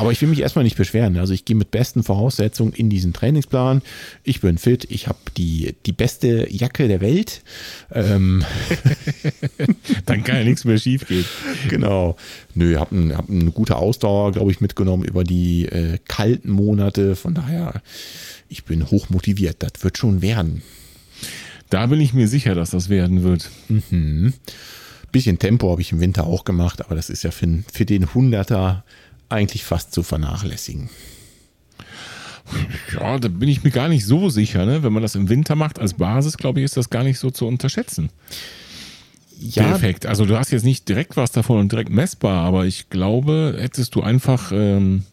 Aber 0.00 0.12
ich 0.12 0.20
will 0.22 0.30
mich 0.30 0.40
erstmal 0.40 0.64
nicht 0.64 0.78
beschweren. 0.78 1.18
Also 1.18 1.34
ich 1.34 1.44
gehe 1.44 1.54
mit 1.54 1.70
besten 1.70 2.02
Voraussetzungen 2.02 2.72
in 2.72 2.88
diesen 2.88 3.12
Trainingsplan. 3.12 3.82
Ich 4.24 4.40
bin 4.40 4.56
fit, 4.56 4.86
ich 4.88 5.08
habe 5.08 5.18
die, 5.36 5.76
die 5.84 5.92
beste 5.92 6.50
Jacke 6.50 6.88
der 6.88 7.02
Welt. 7.02 7.42
Ähm 7.92 8.42
Dann 10.06 10.24
kann 10.24 10.36
ja 10.36 10.44
nichts 10.44 10.64
mehr 10.64 10.78
schief 10.78 11.06
gehen. 11.06 11.26
Genau. 11.68 12.16
Nö, 12.54 12.72
ich 12.72 12.78
habe 12.78 12.96
ein, 12.96 13.14
hab 13.14 13.28
eine 13.28 13.50
gute 13.50 13.76
Ausdauer, 13.76 14.32
glaube 14.32 14.50
ich, 14.50 14.62
mitgenommen 14.62 15.04
über 15.04 15.22
die 15.22 15.66
äh, 15.66 15.98
kalten 16.08 16.50
Monate. 16.50 17.14
Von 17.14 17.34
daher, 17.34 17.82
ich 18.48 18.64
bin 18.64 18.90
hoch 18.90 19.10
motiviert. 19.10 19.56
Das 19.58 19.84
wird 19.84 19.98
schon 19.98 20.22
werden. 20.22 20.62
Da 21.68 21.84
bin 21.84 22.00
ich 22.00 22.14
mir 22.14 22.26
sicher, 22.26 22.54
dass 22.54 22.70
das 22.70 22.88
werden 22.88 23.22
wird. 23.22 23.50
Mhm. 23.68 24.32
Bisschen 25.12 25.38
Tempo 25.38 25.70
habe 25.70 25.82
ich 25.82 25.92
im 25.92 26.00
Winter 26.00 26.26
auch 26.26 26.44
gemacht, 26.44 26.82
aber 26.82 26.94
das 26.94 27.10
ist 27.10 27.22
ja 27.22 27.32
für, 27.32 27.64
für 27.70 27.84
den 27.84 28.14
Hunderter 28.14 28.82
eigentlich 29.30 29.64
fast 29.64 29.92
zu 29.92 30.02
vernachlässigen. 30.02 30.90
Ja, 32.94 33.18
da 33.18 33.28
bin 33.28 33.48
ich 33.48 33.62
mir 33.62 33.70
gar 33.70 33.88
nicht 33.88 34.04
so 34.04 34.28
sicher. 34.28 34.66
Ne? 34.66 34.82
Wenn 34.82 34.92
man 34.92 35.02
das 35.02 35.14
im 35.14 35.28
Winter 35.28 35.54
macht 35.54 35.78
als 35.78 35.94
Basis, 35.94 36.36
glaube 36.36 36.60
ich, 36.60 36.64
ist 36.64 36.76
das 36.76 36.90
gar 36.90 37.04
nicht 37.04 37.18
so 37.18 37.30
zu 37.30 37.46
unterschätzen. 37.46 38.10
Ja. 39.40 39.62
Der 39.62 39.74
Effekt. 39.76 40.04
Also 40.04 40.26
du 40.26 40.36
hast 40.36 40.50
jetzt 40.50 40.64
nicht 40.64 40.86
direkt 40.88 41.16
was 41.16 41.32
davon 41.32 41.60
und 41.60 41.72
direkt 41.72 41.88
messbar, 41.88 42.44
aber 42.44 42.66
ich 42.66 42.90
glaube, 42.90 43.56
hättest 43.58 43.94
du 43.94 44.02
einfach 44.02 44.52
ähm, 44.52 45.04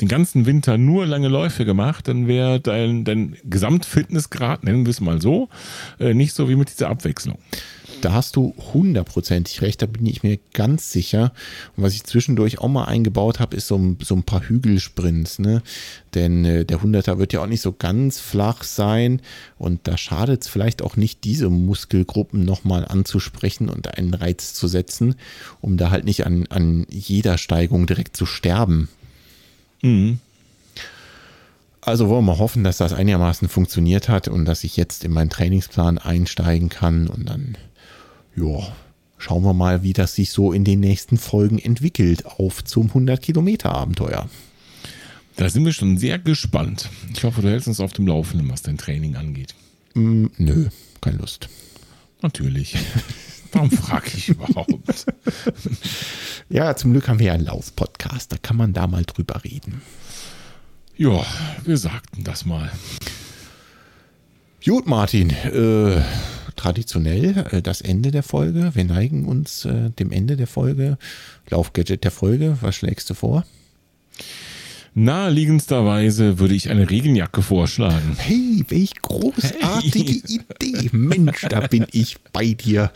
den 0.00 0.08
ganzen 0.08 0.44
Winter 0.44 0.76
nur 0.76 1.06
lange 1.06 1.28
Läufe 1.28 1.64
gemacht, 1.64 2.06
dann 2.06 2.26
wäre 2.26 2.60
dein, 2.60 3.04
dein 3.04 3.36
Gesamtfitnessgrad, 3.44 4.64
nennen 4.64 4.84
wir 4.84 4.90
es 4.90 5.00
mal 5.00 5.22
so, 5.22 5.48
äh, 5.98 6.12
nicht 6.12 6.34
so 6.34 6.50
wie 6.50 6.56
mit 6.56 6.70
dieser 6.70 6.90
Abwechslung. 6.90 7.38
Da 8.02 8.12
hast 8.12 8.34
du 8.34 8.52
hundertprozentig 8.74 9.62
recht, 9.62 9.80
da 9.80 9.86
bin 9.86 10.04
ich 10.06 10.22
mir 10.22 10.38
ganz 10.52 10.90
sicher. 10.90 11.32
Und 11.76 11.84
was 11.84 11.94
ich 11.94 12.02
zwischendurch 12.02 12.58
auch 12.58 12.68
mal 12.68 12.84
eingebaut 12.84 13.38
habe, 13.38 13.56
ist 13.56 13.68
so 13.68 13.76
ein, 13.76 13.96
so 14.02 14.16
ein 14.16 14.24
paar 14.24 14.42
Hügelsprints. 14.42 15.38
Ne? 15.38 15.62
Denn 16.14 16.44
äh, 16.44 16.64
der 16.64 16.82
Hunderter 16.82 17.18
wird 17.18 17.32
ja 17.32 17.42
auch 17.42 17.46
nicht 17.46 17.60
so 17.60 17.72
ganz 17.72 18.18
flach 18.18 18.64
sein. 18.64 19.22
Und 19.56 19.86
da 19.86 19.96
schadet 19.96 20.42
es 20.42 20.48
vielleicht 20.48 20.82
auch 20.82 20.96
nicht, 20.96 21.22
diese 21.22 21.48
Muskelgruppen 21.48 22.44
nochmal 22.44 22.84
anzusprechen 22.84 23.68
und 23.68 23.96
einen 23.96 24.14
Reiz 24.14 24.52
zu 24.52 24.66
setzen, 24.66 25.14
um 25.60 25.76
da 25.76 25.90
halt 25.90 26.04
nicht 26.04 26.26
an, 26.26 26.46
an 26.50 26.84
jeder 26.90 27.38
Steigung 27.38 27.86
direkt 27.86 28.16
zu 28.16 28.26
sterben. 28.26 28.88
Mhm. 29.80 30.18
Also 31.84 32.08
wollen 32.08 32.24
wir 32.24 32.32
mal 32.34 32.38
hoffen, 32.38 32.62
dass 32.62 32.76
das 32.76 32.92
einigermaßen 32.92 33.48
funktioniert 33.48 34.08
hat 34.08 34.28
und 34.28 34.44
dass 34.44 34.62
ich 34.62 34.76
jetzt 34.76 35.04
in 35.04 35.12
meinen 35.12 35.30
Trainingsplan 35.30 35.98
einsteigen 35.98 36.68
kann 36.68 37.08
und 37.08 37.28
dann 37.28 37.56
ja, 38.36 38.74
schauen 39.18 39.44
wir 39.44 39.52
mal, 39.52 39.82
wie 39.82 39.92
das 39.92 40.14
sich 40.14 40.30
so 40.30 40.52
in 40.52 40.64
den 40.64 40.80
nächsten 40.80 41.18
Folgen 41.18 41.58
entwickelt 41.58 42.26
auf 42.26 42.64
zum 42.64 42.88
100 42.88 43.20
Kilometer 43.20 43.74
Abenteuer. 43.74 44.28
Da 45.36 45.48
sind 45.48 45.64
wir 45.64 45.72
schon 45.72 45.96
sehr 45.96 46.18
gespannt. 46.18 46.88
Ich 47.14 47.24
hoffe, 47.24 47.42
du 47.42 47.48
hältst 47.48 47.68
uns 47.68 47.80
auf 47.80 47.92
dem 47.92 48.06
Laufenden, 48.06 48.50
was 48.50 48.62
dein 48.62 48.78
Training 48.78 49.16
angeht. 49.16 49.54
Mm, 49.94 50.26
nö, 50.36 50.68
keine 51.00 51.18
Lust. 51.18 51.48
Natürlich. 52.20 52.76
Warum 53.52 53.70
frage 53.70 54.10
ich 54.14 54.30
überhaupt? 54.30 55.06
ja, 56.48 56.74
zum 56.74 56.92
Glück 56.92 57.08
haben 57.08 57.18
wir 57.18 57.26
ja 57.26 57.32
einen 57.34 57.44
Lauf-Podcast. 57.44 58.32
Da 58.32 58.36
kann 58.38 58.56
man 58.56 58.72
da 58.72 58.86
mal 58.86 59.04
drüber 59.04 59.44
reden. 59.44 59.82
Ja, 60.96 61.24
wir 61.64 61.76
sagten 61.76 62.24
das 62.24 62.46
mal. 62.46 62.70
Gut, 64.64 64.86
Martin. 64.86 65.30
Äh, 65.30 66.00
traditionell 66.62 67.46
äh, 67.50 67.60
das 67.62 67.80
Ende 67.80 68.12
der 68.12 68.22
Folge. 68.22 68.74
Wir 68.74 68.84
neigen 68.84 69.26
uns 69.26 69.64
äh, 69.64 69.90
dem 69.90 70.12
Ende 70.12 70.36
der 70.36 70.46
Folge. 70.46 70.96
Laufgadget 71.50 72.04
der 72.04 72.12
Folge. 72.12 72.56
Was 72.60 72.76
schlägst 72.76 73.10
du 73.10 73.14
vor? 73.14 73.44
Naheliegendsterweise 74.94 76.38
würde 76.38 76.54
ich 76.54 76.68
eine 76.68 76.90
Regenjacke 76.90 77.40
vorschlagen. 77.40 78.14
Hey, 78.18 78.62
welch 78.68 78.92
großartige 79.00 80.12
hey. 80.12 80.40
Idee. 80.60 80.90
Mensch, 80.92 81.46
da 81.48 81.66
bin 81.66 81.86
ich 81.92 82.18
bei 82.34 82.52
dir. 82.52 82.92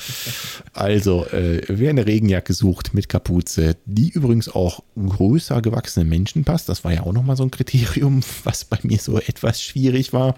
Also, 0.74 1.24
äh, 1.28 1.62
wer 1.68 1.88
eine 1.88 2.07
Regenjacke 2.07 2.53
sucht 2.53 2.92
mit 2.92 3.09
Kapuze, 3.09 3.76
die 3.86 4.11
übrigens 4.11 4.51
auch 4.51 4.82
größer 4.94 5.62
gewachsenen 5.62 6.11
Menschen 6.11 6.44
passt, 6.44 6.68
das 6.68 6.84
war 6.84 6.92
ja 6.92 7.03
auch 7.03 7.14
nochmal 7.14 7.36
so 7.36 7.44
ein 7.44 7.51
Kriterium, 7.51 8.20
was 8.44 8.66
bei 8.66 8.78
mir 8.82 8.99
so 8.99 9.18
etwas 9.18 9.62
schwierig 9.62 10.12
war, 10.12 10.36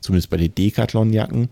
zumindest 0.00 0.30
bei 0.30 0.36
den 0.36 0.54
Decathlon-Jacken. 0.54 1.48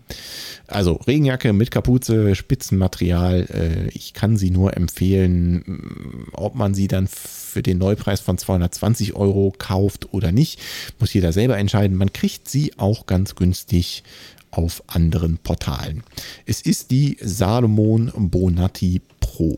Also, 0.67 0.93
Regenjacke 1.05 1.51
mit 1.51 1.69
Kapuze, 1.69 2.33
Spitzenmaterial, 2.35 3.47
äh, 3.51 3.89
ich 3.89 4.13
kann 4.13 4.37
sie 4.37 4.51
nur 4.51 4.77
empfehlen, 4.77 6.29
ob 6.31 6.55
man 6.55 6.73
sie 6.73 6.87
dann 6.87 7.07
für 7.07 7.61
den 7.61 7.77
Neupreis 7.77 8.21
von 8.21 8.37
220 8.37 9.15
Euro 9.15 9.32
kauft 9.57 10.13
oder 10.13 10.31
nicht, 10.31 10.59
muss 10.99 11.13
jeder 11.13 11.33
selber 11.33 11.57
entscheiden. 11.57 11.97
Man 11.97 12.13
kriegt 12.13 12.47
sie 12.47 12.73
auch 12.77 13.05
ganz 13.05 13.35
günstig 13.35 14.03
auf 14.51 14.83
anderen 14.87 15.37
Portalen. 15.37 16.03
Es 16.45 16.61
ist 16.61 16.91
die 16.91 17.17
Salomon 17.21 18.11
Bonatti 18.15 19.01
Pro. 19.19 19.57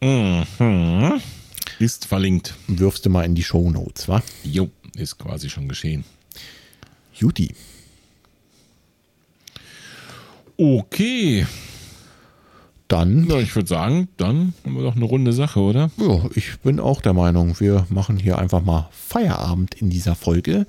Mhm. 0.00 1.20
Ist 1.78 2.06
verlinkt. 2.06 2.54
Wirfst 2.66 3.04
du 3.04 3.10
mal 3.10 3.24
in 3.24 3.34
die 3.34 3.42
Show 3.42 3.70
Notes, 3.70 4.08
wa? 4.08 4.22
Jo, 4.44 4.70
ist 4.96 5.18
quasi 5.18 5.50
schon 5.50 5.68
geschehen. 5.68 6.04
Juti. 7.14 7.54
Okay. 10.56 11.46
Dann. 12.88 13.28
Ja, 13.28 13.38
ich 13.38 13.54
würde 13.56 13.68
sagen, 13.68 14.08
dann 14.16 14.54
haben 14.64 14.76
wir 14.76 14.82
doch 14.84 14.94
eine 14.94 15.04
runde 15.04 15.32
Sache, 15.32 15.58
oder? 15.58 15.90
Ja, 15.96 16.20
ich 16.34 16.58
bin 16.60 16.78
auch 16.78 17.00
der 17.00 17.14
Meinung, 17.14 17.58
wir 17.58 17.84
machen 17.88 18.16
hier 18.16 18.38
einfach 18.38 18.62
mal 18.62 18.88
Feierabend 18.92 19.74
in 19.74 19.90
dieser 19.90 20.14
Folge 20.14 20.66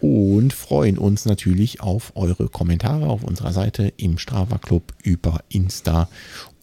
und 0.00 0.52
freuen 0.52 0.98
uns 0.98 1.24
natürlich 1.24 1.80
auf 1.80 2.12
eure 2.14 2.48
Kommentare 2.48 3.06
auf 3.06 3.24
unserer 3.24 3.52
Seite 3.52 3.92
im 3.96 4.18
Strava 4.18 4.58
Club 4.58 4.92
über 5.02 5.40
Insta 5.48 6.08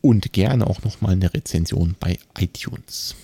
und 0.01 0.31
gerne 0.33 0.67
auch 0.67 0.83
nochmal 0.83 1.13
eine 1.13 1.33
Rezension 1.33 1.95
bei 1.99 2.19
iTunes. 2.37 3.15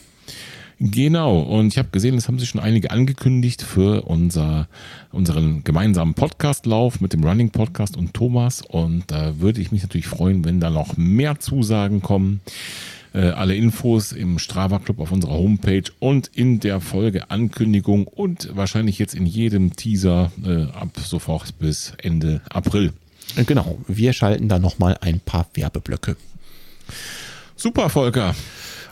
Genau, 0.81 1.39
und 1.39 1.68
ich 1.68 1.77
habe 1.77 1.89
gesehen, 1.91 2.15
das 2.15 2.30
haben 2.30 2.39
sich 2.39 2.47
schon 2.47 2.61
einige 2.61 2.91
angekündigt 2.91 3.61
für 3.61 4.03
unser, 4.03 4.69
unseren 5.11 5.65
gemeinsamen 5.65 6.14
Podcastlauf 6.14 7.01
mit 7.01 7.11
dem 7.11 7.22
Running 7.22 7.49
Podcast 7.49 7.97
und 7.97 8.14
Thomas. 8.14 8.61
Und 8.61 9.11
da 9.11 9.39
würde 9.41 9.60
ich 9.60 9.73
mich 9.73 9.81
natürlich 9.81 10.07
freuen, 10.07 10.45
wenn 10.45 10.61
da 10.61 10.69
noch 10.69 10.95
mehr 10.95 11.38
Zusagen 11.39 12.01
kommen. 12.01 12.39
Äh, 13.14 13.30
alle 13.31 13.56
Infos 13.56 14.14
im 14.14 14.39
Strava 14.39 14.80
Club 14.80 14.99
auf 14.99 15.11
unserer 15.11 15.34
Homepage 15.34 15.84
und 15.99 16.27
in 16.27 16.61
der 16.61 16.80
Folge 16.80 17.30
Ankündigung 17.30 18.07
und 18.07 18.56
wahrscheinlich 18.56 18.99
jetzt 18.99 19.15
in 19.15 19.26
jedem 19.26 19.76
Teaser 19.76 20.31
äh, 20.45 20.64
ab 20.77 20.91
sofort 20.97 21.60
bis 21.60 21.91
Ende 21.97 22.39
April. 22.49 22.93
Genau, 23.35 23.80
wir 23.88 24.14
schalten 24.14 24.47
da 24.47 24.60
nochmal 24.60 24.97
ein 25.01 25.19
paar 25.19 25.47
Werbeblöcke. 25.56 26.15
Super, 27.57 27.89
Volker. 27.89 28.34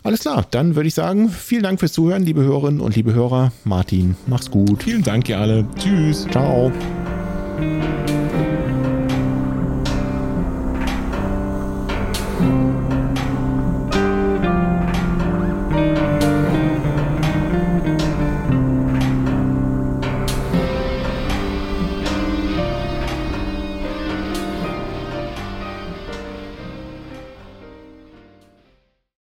Alles 0.03 0.21
klar, 0.21 0.45
dann 0.51 0.75
würde 0.75 0.87
ich 0.87 0.93
sagen, 0.93 1.29
vielen 1.29 1.63
Dank 1.63 1.79
fürs 1.79 1.93
Zuhören, 1.93 2.23
liebe 2.23 2.41
Hörerinnen 2.43 2.81
und 2.81 2.95
liebe 2.95 3.13
Hörer. 3.13 3.51
Martin, 3.63 4.15
mach's 4.25 4.49
gut. 4.49 4.83
Vielen 4.83 5.03
Dank, 5.03 5.29
ihr 5.29 5.39
alle. 5.39 5.65
Tschüss. 5.77 6.27
Ciao. 6.31 6.71